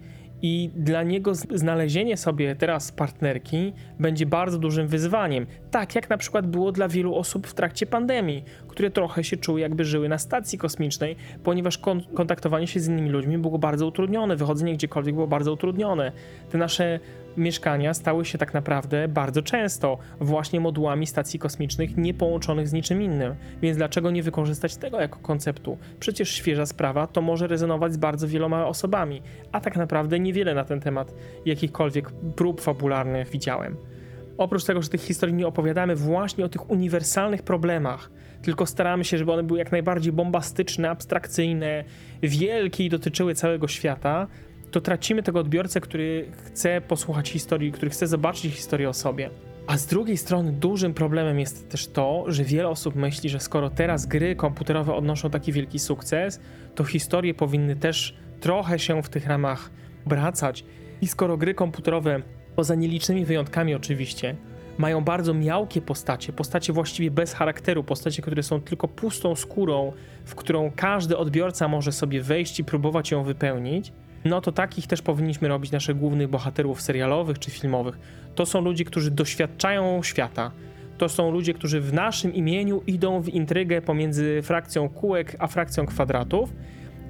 I 0.42 0.70
dla 0.76 1.02
niego 1.02 1.34
znalezienie 1.34 2.16
sobie 2.16 2.56
teraz 2.56 2.92
partnerki 2.92 3.72
będzie 4.00 4.26
bardzo 4.26 4.58
dużym 4.58 4.88
wyzwaniem. 4.88 5.46
Tak 5.70 5.94
jak 5.94 6.10
na 6.10 6.18
przykład 6.18 6.46
było 6.46 6.72
dla 6.72 6.88
wielu 6.88 7.14
osób 7.14 7.46
w 7.46 7.54
trakcie 7.54 7.86
pandemii, 7.86 8.44
które 8.68 8.90
trochę 8.90 9.24
się 9.24 9.36
czuły, 9.36 9.60
jakby 9.60 9.84
żyły 9.84 10.08
na 10.08 10.18
stacji 10.18 10.58
kosmicznej, 10.58 11.16
ponieważ 11.44 11.78
kon 11.78 12.02
kontaktowanie 12.14 12.66
się 12.66 12.80
z 12.80 12.88
innymi 12.88 13.10
ludźmi 13.10 13.38
było 13.38 13.58
bardzo 13.58 13.86
utrudnione, 13.86 14.36
wychodzenie 14.36 14.74
gdziekolwiek 14.74 15.14
było 15.14 15.26
bardzo 15.26 15.52
utrudnione. 15.52 16.12
Te 16.50 16.58
nasze 16.58 17.00
mieszkania 17.36 17.94
stały 17.94 18.24
się 18.24 18.38
tak 18.38 18.54
naprawdę 18.54 19.08
bardzo 19.08 19.42
często 19.42 19.98
właśnie 20.20 20.60
modułami 20.60 21.06
stacji 21.06 21.38
kosmicznych 21.38 21.96
nie 21.96 22.14
połączonych 22.14 22.68
z 22.68 22.72
niczym 22.72 23.02
innym. 23.02 23.34
Więc 23.62 23.76
dlaczego 23.76 24.10
nie 24.10 24.22
wykorzystać 24.22 24.76
tego 24.76 25.00
jako 25.00 25.18
konceptu? 25.18 25.78
Przecież 26.00 26.34
świeża 26.34 26.66
sprawa 26.66 27.06
to 27.06 27.22
może 27.22 27.46
rezonować 27.46 27.92
z 27.92 27.96
bardzo 27.96 28.28
wieloma 28.28 28.66
osobami, 28.66 29.22
a 29.52 29.60
tak 29.60 29.76
naprawdę 29.76 30.20
niewiele 30.20 30.54
na 30.54 30.64
ten 30.64 30.80
temat 30.80 31.14
jakichkolwiek 31.46 32.10
prób 32.36 32.60
fabularnych 32.60 33.28
widziałem. 33.28 33.76
Oprócz 34.38 34.64
tego, 34.64 34.82
że 34.82 34.88
tych 34.88 35.00
historii 35.00 35.34
nie 35.34 35.46
opowiadamy 35.46 35.96
właśnie 35.96 36.44
o 36.44 36.48
tych 36.48 36.70
uniwersalnych 36.70 37.42
problemach, 37.42 38.10
tylko 38.42 38.66
staramy 38.66 39.04
się, 39.04 39.18
żeby 39.18 39.32
one 39.32 39.42
były 39.42 39.58
jak 39.58 39.72
najbardziej 39.72 40.12
bombastyczne, 40.12 40.90
abstrakcyjne, 40.90 41.84
wielkie 42.22 42.84
i 42.84 42.88
dotyczyły 42.88 43.34
całego 43.34 43.68
świata, 43.68 44.26
to 44.72 44.80
tracimy 44.80 45.22
tego 45.22 45.40
odbiorcę, 45.40 45.80
który 45.80 46.32
chce 46.44 46.80
posłuchać 46.80 47.30
historii, 47.30 47.72
który 47.72 47.90
chce 47.90 48.06
zobaczyć 48.06 48.54
historię 48.54 48.88
o 48.88 48.92
sobie. 48.92 49.30
A 49.66 49.78
z 49.78 49.86
drugiej 49.86 50.16
strony 50.16 50.52
dużym 50.52 50.94
problemem 50.94 51.40
jest 51.40 51.68
też 51.68 51.86
to, 51.86 52.24
że 52.28 52.44
wiele 52.44 52.68
osób 52.68 52.94
myśli, 52.94 53.30
że 53.30 53.40
skoro 53.40 53.70
teraz 53.70 54.06
gry 54.06 54.36
komputerowe 54.36 54.94
odnoszą 54.94 55.30
taki 55.30 55.52
wielki 55.52 55.78
sukces, 55.78 56.40
to 56.74 56.84
historie 56.84 57.34
powinny 57.34 57.76
też 57.76 58.16
trochę 58.40 58.78
się 58.78 59.02
w 59.02 59.08
tych 59.08 59.26
ramach 59.26 59.70
obracać. 60.06 60.64
I 61.00 61.06
skoro 61.06 61.36
gry 61.36 61.54
komputerowe, 61.54 62.22
poza 62.56 62.74
nielicznymi 62.74 63.24
wyjątkami 63.24 63.74
oczywiście, 63.74 64.36
mają 64.78 65.04
bardzo 65.04 65.34
miałkie 65.34 65.80
postacie, 65.80 66.32
postacie 66.32 66.72
właściwie 66.72 67.10
bez 67.10 67.34
charakteru, 67.34 67.84
postacie, 67.84 68.22
które 68.22 68.42
są 68.42 68.60
tylko 68.60 68.88
pustą 68.88 69.36
skórą, 69.36 69.92
w 70.24 70.34
którą 70.34 70.72
każdy 70.76 71.16
odbiorca 71.16 71.68
może 71.68 71.92
sobie 71.92 72.22
wejść 72.22 72.58
i 72.58 72.64
próbować 72.64 73.10
ją 73.10 73.24
wypełnić, 73.24 73.92
no 74.24 74.40
to 74.40 74.52
takich 74.52 74.86
też 74.86 75.02
powinniśmy 75.02 75.48
robić 75.48 75.72
naszych 75.72 75.98
głównych 75.98 76.28
bohaterów 76.28 76.82
serialowych 76.82 77.38
czy 77.38 77.50
filmowych. 77.50 77.98
To 78.34 78.46
są 78.46 78.60
ludzie, 78.60 78.84
którzy 78.84 79.10
doświadczają 79.10 80.02
świata. 80.02 80.50
To 80.98 81.08
są 81.08 81.30
ludzie, 81.30 81.54
którzy 81.54 81.80
w 81.80 81.92
naszym 81.92 82.34
imieniu 82.34 82.82
idą 82.86 83.20
w 83.20 83.28
intrygę 83.28 83.82
pomiędzy 83.82 84.42
frakcją 84.42 84.88
kółek 84.88 85.36
a 85.38 85.46
frakcją 85.46 85.86
kwadratów. 85.86 86.52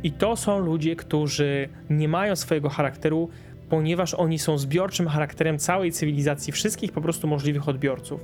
I 0.02 0.12
to 0.12 0.36
są 0.36 0.58
ludzie, 0.58 0.96
którzy 0.96 1.68
nie 1.90 2.08
mają 2.08 2.36
swojego 2.36 2.68
charakteru, 2.68 3.28
ponieważ 3.68 4.14
oni 4.14 4.38
są 4.38 4.58
zbiorczym 4.58 5.08
charakterem 5.08 5.58
całej 5.58 5.92
cywilizacji, 5.92 6.52
wszystkich 6.52 6.92
po 6.92 7.00
prostu 7.00 7.26
możliwych 7.26 7.68
odbiorców. 7.68 8.20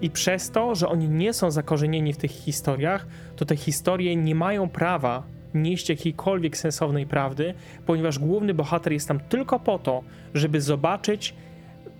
I 0.00 0.10
przez 0.10 0.50
to, 0.50 0.74
że 0.74 0.88
oni 0.88 1.08
nie 1.08 1.32
są 1.32 1.50
zakorzenieni 1.50 2.12
w 2.12 2.16
tych 2.16 2.30
historiach, 2.30 3.06
to 3.36 3.44
te 3.44 3.56
historie 3.56 4.16
nie 4.16 4.34
mają 4.34 4.68
prawa 4.68 5.22
nieść 5.54 5.88
jakiejkolwiek 5.88 6.56
sensownej 6.56 7.06
prawdy, 7.06 7.54
ponieważ 7.86 8.18
główny 8.18 8.54
bohater 8.54 8.92
jest 8.92 9.08
tam 9.08 9.20
tylko 9.20 9.60
po 9.60 9.78
to, 9.78 10.02
żeby 10.34 10.60
zobaczyć 10.60 11.34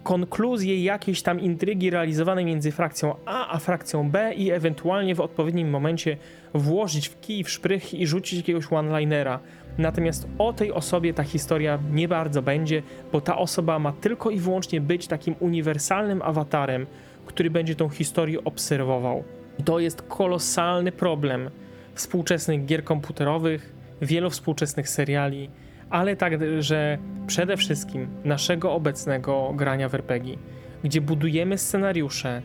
konkluzję 0.05 0.85
jakiejś 0.85 1.23
tam 1.23 1.41
intrygi 1.41 1.91
realizowanej 1.91 2.45
między 2.45 2.73
frakcją 2.73 3.15
A 3.27 3.49
a 3.49 3.59
frakcją 3.59 4.11
B 4.11 4.35
i 4.35 4.51
ewentualnie 4.51 5.15
w 5.15 5.21
odpowiednim 5.21 5.71
momencie 5.71 6.17
włożyć 6.55 7.09
w 7.09 7.21
kij, 7.21 7.45
w 7.45 7.51
szprych 7.51 7.95
i 7.95 8.07
rzucić 8.07 8.39
jakiegoś 8.39 8.73
one-linera. 8.73 9.41
Natomiast 9.79 10.29
o 10.39 10.53
tej 10.53 10.73
osobie 10.73 11.15
ta 11.15 11.23
historia 11.23 11.79
nie 11.93 12.09
bardzo 12.09 12.43
będzie, 12.43 12.83
bo 13.13 13.21
ta 13.21 13.39
osoba 13.39 13.79
ma 13.79 13.93
tylko 13.93 14.31
i 14.31 14.39
wyłącznie 14.39 14.81
być 14.81 15.07
takim 15.07 15.35
uniwersalnym 15.41 16.23
awatarem, 16.23 16.87
który 17.27 17.51
będzie 17.51 17.75
tą 17.75 17.89
historię 17.89 18.45
obserwował. 18.45 19.25
I 19.59 19.63
to 19.63 19.79
jest 19.79 20.03
kolosalny 20.03 20.93
problem 20.93 21.51
współczesnych 21.95 22.67
gier 22.67 22.85
komputerowych, 22.85 23.73
wielu 24.03 24.31
współczesnych 24.31 24.89
seriali, 24.89 25.51
ale 25.91 26.17
także 26.17 26.99
przede 27.27 27.57
wszystkim 27.57 28.09
naszego 28.25 28.73
obecnego 28.73 29.53
grania 29.57 29.89
w 29.89 29.95
RPG, 29.95 30.37
gdzie 30.85 31.01
budujemy 31.01 31.59
scenariusze, 31.59 32.43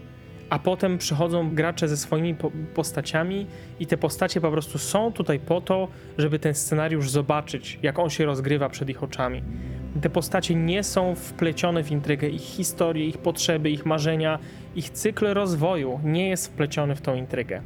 a 0.50 0.60
potem 0.60 0.98
przychodzą 0.98 1.56
gracze 1.56 1.88
ze 1.88 1.98
swoimi 1.98 2.36
postaciami 2.76 3.48
i 3.80 3.88
te 3.88 3.98
postacie 3.98 4.42
po 4.42 4.52
prostu 4.52 4.78
są 4.78 5.12
tutaj 5.12 5.40
po 5.40 5.62
to, 5.62 5.88
żeby 6.18 6.40
ten 6.40 6.54
scenariusz 6.54 7.10
zobaczyć, 7.10 7.80
jak 7.84 8.00
on 8.00 8.10
się 8.10 8.26
rozgrywa 8.26 8.70
przed 8.70 8.90
ich 8.90 9.04
oczami. 9.04 9.44
Te 10.02 10.10
postacie 10.10 10.56
nie 10.56 10.84
są 10.84 11.16
wplecione 11.16 11.84
w 11.84 11.92
intrygę, 11.92 12.30
ich 12.30 12.42
historie, 12.42 13.06
ich 13.06 13.18
potrzeby, 13.18 13.70
ich 13.70 13.86
marzenia, 13.86 14.40
ich 14.76 14.90
cykl 14.90 15.28
rozwoju 15.28 16.00
nie 16.04 16.30
jest 16.30 16.48
wpleciony 16.48 16.96
w 16.96 17.02
tą 17.02 17.16
intrygę. 17.16 17.62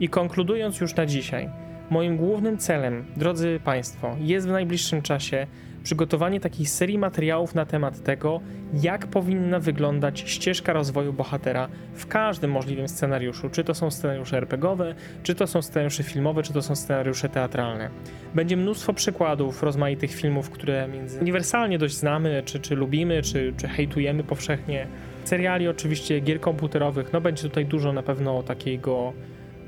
I 0.00 0.08
konkludując 0.08 0.80
już 0.80 0.94
na 0.94 1.06
dzisiaj, 1.06 1.50
moim 1.90 2.16
głównym 2.16 2.58
celem, 2.58 3.04
drodzy 3.16 3.60
Państwo, 3.64 4.16
jest 4.20 4.48
w 4.48 4.50
najbliższym 4.50 5.02
czasie 5.02 5.46
przygotowanie 5.82 6.40
takiej 6.40 6.66
serii 6.66 6.98
materiałów 6.98 7.54
na 7.54 7.66
temat 7.66 8.02
tego, 8.02 8.40
jak 8.82 9.06
powinna 9.06 9.58
wyglądać 9.58 10.20
ścieżka 10.20 10.72
rozwoju 10.72 11.12
bohatera 11.12 11.68
w 11.94 12.06
każdym 12.06 12.50
możliwym 12.50 12.88
scenariuszu. 12.88 13.50
Czy 13.50 13.64
to 13.64 13.74
są 13.74 13.90
scenariusze 13.90 14.36
RPGowe, 14.36 14.94
czy 15.22 15.34
to 15.34 15.46
są 15.46 15.62
scenariusze 15.62 16.02
filmowe, 16.02 16.42
czy 16.42 16.52
to 16.52 16.62
są 16.62 16.74
scenariusze 16.76 17.28
teatralne. 17.28 17.90
Będzie 18.34 18.56
mnóstwo 18.56 18.92
przykładów 18.92 19.62
rozmaitych 19.62 20.14
filmów, 20.14 20.50
które 20.50 20.88
między 20.88 21.20
uniwersalnie 21.20 21.78
dość 21.78 21.96
znamy, 21.96 22.42
czy, 22.44 22.60
czy 22.60 22.74
lubimy, 22.74 23.22
czy, 23.22 23.54
czy 23.56 23.68
hejtujemy 23.68 24.24
powszechnie. 24.24 24.86
Seriali 25.24 25.68
oczywiście, 25.68 26.20
gier 26.20 26.40
komputerowych, 26.40 27.12
no 27.12 27.20
będzie 27.20 27.42
tutaj 27.42 27.66
dużo 27.66 27.92
na 27.92 28.02
pewno 28.02 28.42
takiego 28.42 29.12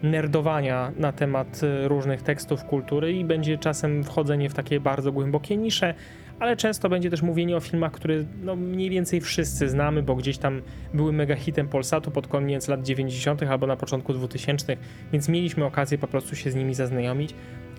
nerdowania 0.02 0.92
na 0.96 1.12
temat 1.12 1.62
y, 1.62 1.88
różnych 1.88 2.22
tekstów 2.22 2.64
kultury 2.64 3.12
i 3.12 3.24
będzie 3.24 3.58
czasem 3.58 4.04
wchodzenie 4.04 4.50
w 4.50 4.54
takie 4.54 4.80
bardzo 4.80 5.12
głębokie 5.12 5.56
nisze, 5.56 5.94
ale 6.40 6.56
często 6.56 6.88
będzie 6.88 7.10
też 7.10 7.22
mówienie 7.22 7.56
o 7.56 7.60
filmach, 7.60 7.92
które 7.92 8.14
no, 8.42 8.56
mniej 8.56 8.90
więcej 8.90 9.20
wszyscy 9.20 9.68
znamy, 9.68 10.02
bo 10.02 10.14
gdzieś 10.14 10.38
tam 10.38 10.62
były 10.94 11.12
mega 11.12 11.36
hitem 11.36 11.68
Polsatu 11.68 12.10
pod 12.10 12.26
koniec 12.26 12.68
lat 12.68 12.82
90. 12.82 13.42
albo 13.42 13.66
na 13.66 13.76
początku 13.76 14.12
2000, 14.12 14.76
więc 15.12 15.28
mieliśmy 15.28 15.64
okazję 15.64 15.98
po 15.98 16.06
prostu 16.06 16.36
się 16.36 16.50
z 16.50 16.54
nimi 16.54 16.74
zaznajomić, 16.74 17.34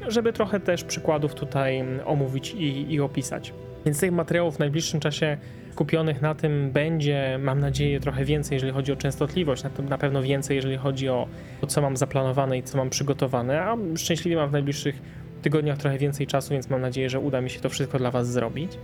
żeby 0.07 0.33
trochę 0.33 0.59
też 0.59 0.83
przykładów 0.83 1.33
tutaj 1.35 1.79
mm, 1.79 2.07
omówić 2.07 2.53
i, 2.53 2.93
i 2.93 3.01
opisać. 3.01 3.53
Więc 3.85 3.99
tych 3.99 4.11
materiałów 4.11 4.55
w 4.55 4.59
najbliższym 4.59 4.99
czasie 4.99 5.37
skupionych 5.77 6.21
na 6.21 6.35
tym 6.35 6.71
będzie, 6.71 7.39
mam 7.41 7.59
nadzieję, 7.59 7.99
trochę 7.99 8.25
więcej, 8.25 8.55
jeżeli 8.55 8.73
chodzi 8.73 8.91
o 8.91 8.95
częstotliwość, 8.95 9.63
na, 9.63 9.69
na 9.89 9.97
pewno 9.97 10.21
więcej, 10.21 10.55
jeżeli 10.55 10.77
chodzi 10.77 11.09
o 11.09 11.27
to, 11.61 11.67
co 11.67 11.81
mam 11.81 11.97
zaplanowane 11.97 12.57
i 12.57 12.63
co 12.63 12.77
mam 12.77 12.89
przygotowane, 12.89 13.61
a 13.61 13.77
szczęśliwie 13.95 14.35
mam 14.35 14.49
w 14.49 14.51
najbliższych 14.51 15.01
tygodniach 15.41 15.77
trochę 15.77 15.97
więcej 15.97 16.27
czasu, 16.27 16.49
więc 16.49 16.69
mam 16.69 16.81
nadzieję, 16.81 17.09
że 17.09 17.19
uda 17.19 17.41
mi 17.41 17.49
się 17.49 17.59
to 17.59 17.69
wszystko 17.69 17.97
dla 17.97 18.11
Was 18.11 18.31
zrobić 18.31 18.77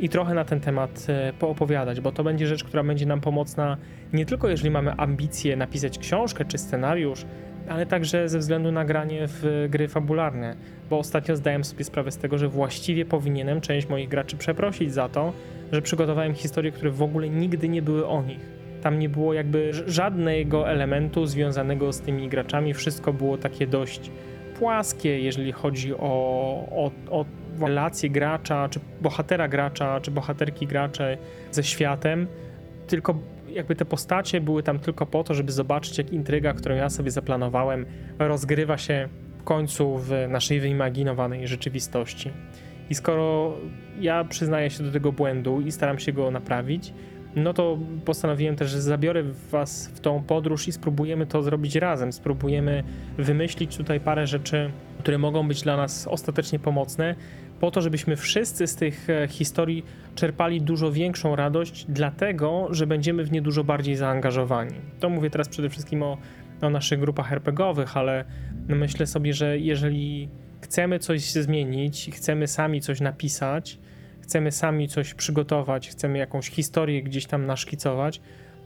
i 0.00 0.08
trochę 0.08 0.34
na 0.34 0.44
ten 0.44 0.60
temat 0.60 1.06
e, 1.08 1.32
poopowiadać, 1.32 2.00
bo 2.00 2.12
to 2.12 2.24
będzie 2.24 2.46
rzecz, 2.46 2.64
która 2.64 2.84
będzie 2.84 3.06
nam 3.06 3.20
pomocna 3.20 3.76
nie 4.12 4.26
tylko 4.26 4.48
jeżeli 4.48 4.70
mamy 4.70 4.92
ambicje 4.92 5.56
napisać 5.56 5.98
książkę 5.98 6.44
czy 6.44 6.58
scenariusz, 6.58 7.24
ale 7.68 7.86
także 7.86 8.28
ze 8.28 8.38
względu 8.38 8.72
na 8.72 8.84
granie 8.84 9.28
w 9.28 9.66
gry 9.70 9.88
fabularne, 9.88 10.56
bo 10.90 10.98
ostatnio 10.98 11.36
zdałem 11.36 11.64
sobie 11.64 11.84
sprawę 11.84 12.10
z 12.10 12.18
tego, 12.18 12.38
że 12.38 12.48
właściwie 12.48 13.04
powinienem 13.04 13.60
część 13.60 13.88
moich 13.88 14.08
graczy 14.08 14.36
przeprosić 14.36 14.92
za 14.92 15.08
to, 15.08 15.32
że 15.72 15.82
przygotowałem 15.82 16.34
historie, 16.34 16.72
które 16.72 16.90
w 16.90 17.02
ogóle 17.02 17.28
nigdy 17.28 17.68
nie 17.68 17.82
były 17.82 18.06
o 18.06 18.22
nich. 18.22 18.56
Tam 18.82 18.98
nie 18.98 19.08
było 19.08 19.34
jakby 19.34 19.70
żadnego 19.86 20.68
elementu 20.70 21.26
związanego 21.26 21.92
z 21.92 22.00
tymi 22.00 22.28
graczami, 22.28 22.74
wszystko 22.74 23.12
było 23.12 23.38
takie 23.38 23.66
dość 23.66 24.10
płaskie, 24.58 25.20
jeżeli 25.20 25.52
chodzi 25.52 25.94
o, 25.94 25.98
o, 26.70 26.90
o 27.10 27.24
relacje 27.60 28.10
gracza, 28.10 28.68
czy 28.68 28.80
bohatera 29.00 29.48
gracza, 29.48 30.00
czy 30.00 30.10
bohaterki 30.10 30.66
gracze 30.66 31.18
ze 31.50 31.64
światem, 31.64 32.26
tylko 32.86 33.18
jakby 33.48 33.76
te 33.76 33.84
postacie 33.84 34.40
były 34.40 34.62
tam 34.62 34.78
tylko 34.78 35.06
po 35.06 35.24
to, 35.24 35.34
żeby 35.34 35.52
zobaczyć, 35.52 35.98
jak 35.98 36.12
intryga, 36.12 36.52
którą 36.52 36.74
ja 36.74 36.90
sobie 36.90 37.10
zaplanowałem, 37.10 37.86
rozgrywa 38.18 38.78
się 38.78 39.08
w 39.38 39.44
końcu 39.44 39.98
w 39.98 40.10
naszej 40.28 40.60
wyimaginowanej 40.60 41.48
rzeczywistości. 41.48 42.30
I 42.90 42.94
skoro 42.94 43.54
ja 44.00 44.24
przyznaję 44.24 44.70
się 44.70 44.84
do 44.84 44.92
tego 44.92 45.12
błędu 45.12 45.60
i 45.60 45.72
staram 45.72 45.98
się 45.98 46.12
go 46.12 46.30
naprawić, 46.30 46.92
no 47.36 47.54
to 47.54 47.78
postanowiłem 48.04 48.56
też, 48.56 48.70
że 48.70 48.82
zabiorę 48.82 49.22
was 49.50 49.88
w 49.88 50.00
tą 50.00 50.22
podróż 50.22 50.68
i 50.68 50.72
spróbujemy 50.72 51.26
to 51.26 51.42
zrobić 51.42 51.76
razem. 51.76 52.12
Spróbujemy 52.12 52.84
wymyślić 53.18 53.76
tutaj 53.76 54.00
parę 54.00 54.26
rzeczy, 54.26 54.70
które 54.98 55.18
mogą 55.18 55.48
być 55.48 55.62
dla 55.62 55.76
nas 55.76 56.06
ostatecznie 56.06 56.58
pomocne, 56.58 57.14
po 57.60 57.70
to, 57.70 57.80
żebyśmy 57.80 58.16
wszyscy 58.16 58.66
z 58.66 58.76
tych 58.76 59.10
e, 59.10 59.28
historii 59.28 59.84
czerpali 60.14 60.62
dużo 60.62 60.92
większą 60.92 61.36
radość, 61.36 61.86
dlatego, 61.88 62.68
że 62.70 62.86
będziemy 62.86 63.24
w 63.24 63.32
nie 63.32 63.42
dużo 63.42 63.64
bardziej 63.64 63.96
zaangażowani. 63.96 64.74
To 65.00 65.08
mówię 65.08 65.30
teraz 65.30 65.48
przede 65.48 65.70
wszystkim 65.70 66.02
o, 66.02 66.18
o 66.62 66.70
naszych 66.70 67.00
grupach 67.00 67.32
RPGowych, 67.32 67.96
ale 67.96 68.24
myślę 68.68 69.06
sobie, 69.06 69.34
że 69.34 69.58
jeżeli 69.58 70.28
chcemy 70.60 70.98
coś 70.98 71.22
zmienić, 71.22 72.10
chcemy 72.14 72.46
sami 72.46 72.80
coś 72.80 73.00
napisać, 73.00 73.78
chcemy 74.20 74.52
sami 74.52 74.88
coś 74.88 75.14
przygotować, 75.14 75.88
chcemy 75.88 76.18
jakąś 76.18 76.50
historię 76.50 77.02
gdzieś 77.02 77.26
tam 77.26 77.46
naszkicować, 77.46 78.20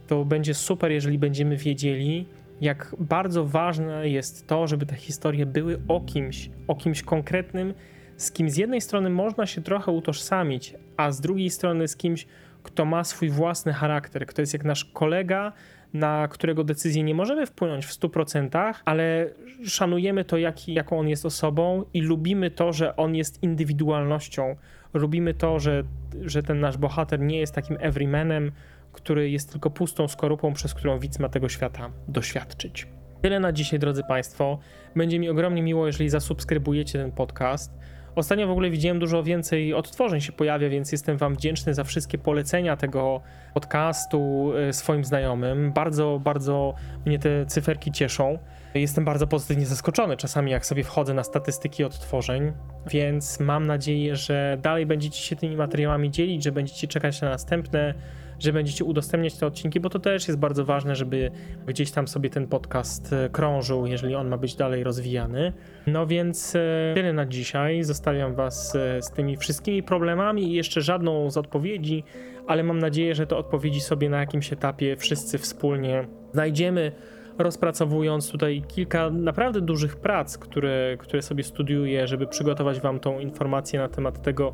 to 0.06 0.24
będzie 0.24 0.54
super, 0.54 0.92
jeżeli 0.92 1.18
będziemy 1.18 1.56
wiedzieli, 1.56 2.26
jak 2.60 2.96
bardzo 2.98 3.44
ważne 3.44 4.08
jest 4.08 4.46
to, 4.46 4.66
żeby 4.66 4.86
te 4.86 4.96
historie 4.96 5.46
były 5.46 5.80
o 5.88 6.00
kimś, 6.00 6.50
o 6.68 6.74
kimś 6.74 7.02
konkretnym, 7.02 7.74
z 8.20 8.32
kim 8.32 8.50
z 8.50 8.56
jednej 8.56 8.80
strony 8.80 9.10
można 9.10 9.46
się 9.46 9.62
trochę 9.62 9.92
utożsamić, 9.92 10.74
a 10.96 11.10
z 11.10 11.20
drugiej 11.20 11.50
strony 11.50 11.88
z 11.88 11.96
kimś, 11.96 12.26
kto 12.62 12.84
ma 12.84 13.04
swój 13.04 13.30
własny 13.30 13.72
charakter, 13.72 14.26
kto 14.26 14.42
jest 14.42 14.52
jak 14.52 14.64
nasz 14.64 14.84
kolega, 14.84 15.52
na 15.92 16.28
którego 16.28 16.64
decyzję 16.64 17.02
nie 17.02 17.14
możemy 17.14 17.46
wpłynąć 17.46 17.86
w 17.86 17.90
100%, 17.90 18.74
ale 18.84 19.30
szanujemy 19.64 20.24
to, 20.24 20.36
jaki, 20.36 20.74
jaką 20.74 20.98
on 20.98 21.08
jest 21.08 21.26
osobą 21.26 21.84
i 21.94 22.00
lubimy 22.00 22.50
to, 22.50 22.72
że 22.72 22.96
on 22.96 23.14
jest 23.14 23.42
indywidualnością. 23.42 24.56
Lubimy 24.94 25.34
to, 25.34 25.58
że, 25.58 25.82
że 26.22 26.42
ten 26.42 26.60
nasz 26.60 26.76
bohater 26.76 27.20
nie 27.20 27.38
jest 27.38 27.54
takim 27.54 27.76
everymanem, 27.80 28.52
który 28.92 29.30
jest 29.30 29.52
tylko 29.52 29.70
pustą 29.70 30.08
skorupą, 30.08 30.52
przez 30.52 30.74
którą 30.74 30.98
widz 30.98 31.18
ma 31.18 31.28
tego 31.28 31.48
świata 31.48 31.90
doświadczyć. 32.08 32.86
Tyle 33.22 33.40
na 33.40 33.52
dzisiaj, 33.52 33.78
drodzy 33.78 34.02
Państwo. 34.08 34.58
Będzie 34.96 35.18
mi 35.18 35.28
ogromnie 35.28 35.62
miło, 35.62 35.86
jeżeli 35.86 36.10
zasubskrybujecie 36.10 36.98
ten 36.98 37.12
podcast 37.12 37.72
Ostatnio 38.14 38.46
w 38.46 38.50
ogóle 38.50 38.70
widziałem 38.70 38.98
dużo 38.98 39.22
więcej 39.22 39.74
odtworzeń 39.74 40.20
się 40.20 40.32
pojawia, 40.32 40.68
więc 40.68 40.92
jestem 40.92 41.16
Wam 41.16 41.34
wdzięczny 41.34 41.74
za 41.74 41.84
wszystkie 41.84 42.18
polecenia 42.18 42.76
tego 42.76 43.20
podcastu 43.54 44.52
y, 44.68 44.72
swoim 44.72 45.04
znajomym. 45.04 45.72
Bardzo, 45.72 46.20
bardzo 46.24 46.74
mnie 47.06 47.18
te 47.18 47.46
cyferki 47.46 47.92
cieszą. 47.92 48.38
Jestem 48.74 49.04
bardzo 49.04 49.26
pozytywnie 49.26 49.66
zaskoczony 49.66 50.16
czasami, 50.16 50.50
jak 50.50 50.66
sobie 50.66 50.84
wchodzę 50.84 51.14
na 51.14 51.24
statystyki 51.24 51.84
odtworzeń, 51.84 52.52
więc 52.90 53.40
mam 53.40 53.66
nadzieję, 53.66 54.16
że 54.16 54.58
dalej 54.62 54.86
będziecie 54.86 55.18
się 55.22 55.36
tymi 55.36 55.56
materiałami 55.56 56.10
dzielić, 56.10 56.44
że 56.44 56.52
będziecie 56.52 56.88
czekać 56.88 57.20
na 57.20 57.28
następne, 57.30 57.94
że 58.40 58.52
będziecie 58.52 58.84
udostępniać 58.84 59.34
te 59.34 59.46
odcinki, 59.46 59.80
bo 59.80 59.90
to 59.90 59.98
też 59.98 60.28
jest 60.28 60.40
bardzo 60.40 60.64
ważne, 60.64 60.96
żeby 60.96 61.30
gdzieś 61.66 61.90
tam 61.90 62.08
sobie 62.08 62.30
ten 62.30 62.46
podcast 62.46 63.12
e, 63.12 63.28
krążył, 63.28 63.86
jeżeli 63.86 64.14
on 64.14 64.28
ma 64.28 64.36
być 64.36 64.54
dalej 64.54 64.84
rozwijany. 64.84 65.52
No 65.86 66.06
więc 66.06 66.56
e, 66.56 66.92
tyle 66.94 67.12
na 67.12 67.26
dzisiaj. 67.26 67.82
Zostawiam 67.82 68.34
Was 68.34 68.74
e, 68.74 69.02
z 69.02 69.10
tymi 69.10 69.36
wszystkimi 69.36 69.82
problemami 69.82 70.42
i 70.42 70.52
jeszcze 70.52 70.80
żadną 70.80 71.30
z 71.30 71.36
odpowiedzi, 71.36 72.04
ale 72.46 72.62
mam 72.62 72.78
nadzieję, 72.78 73.14
że 73.14 73.26
te 73.26 73.36
odpowiedzi 73.36 73.80
sobie 73.80 74.10
na 74.10 74.20
jakimś 74.20 74.52
etapie 74.52 74.96
wszyscy 74.96 75.38
wspólnie 75.38 76.06
znajdziemy 76.32 76.92
rozpracowując 77.38 78.30
tutaj 78.30 78.62
kilka 78.68 79.10
naprawdę 79.10 79.60
dużych 79.60 79.96
prac, 79.96 80.38
które, 80.38 80.96
które 80.98 81.22
sobie 81.22 81.44
studiuję, 81.44 82.06
żeby 82.06 82.26
przygotować 82.26 82.80
Wam 82.80 83.00
tą 83.00 83.18
informację 83.18 83.80
na 83.80 83.88
temat 83.88 84.22
tego, 84.22 84.52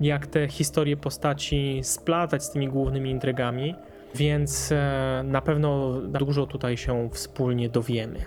jak 0.00 0.26
te 0.26 0.48
historie 0.48 0.96
postaci 0.96 1.80
splatać 1.82 2.44
z 2.44 2.50
tymi 2.50 2.68
głównymi 2.68 3.10
intrygami, 3.10 3.74
więc 4.14 4.72
e, 4.72 5.22
na 5.24 5.42
pewno 5.42 6.00
dużo 6.00 6.46
tutaj 6.46 6.76
się 6.76 7.08
wspólnie 7.12 7.68
dowiemy. 7.68 8.18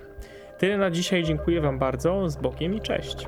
Tyle 0.58 0.78
na 0.78 0.92
dzisiaj, 0.92 1.24
dziękuję 1.24 1.62
Wam 1.62 1.80
bardzo, 1.80 2.30
z 2.30 2.36
bokiem 2.36 2.76
i 2.76 2.82
cześć. 2.82 3.28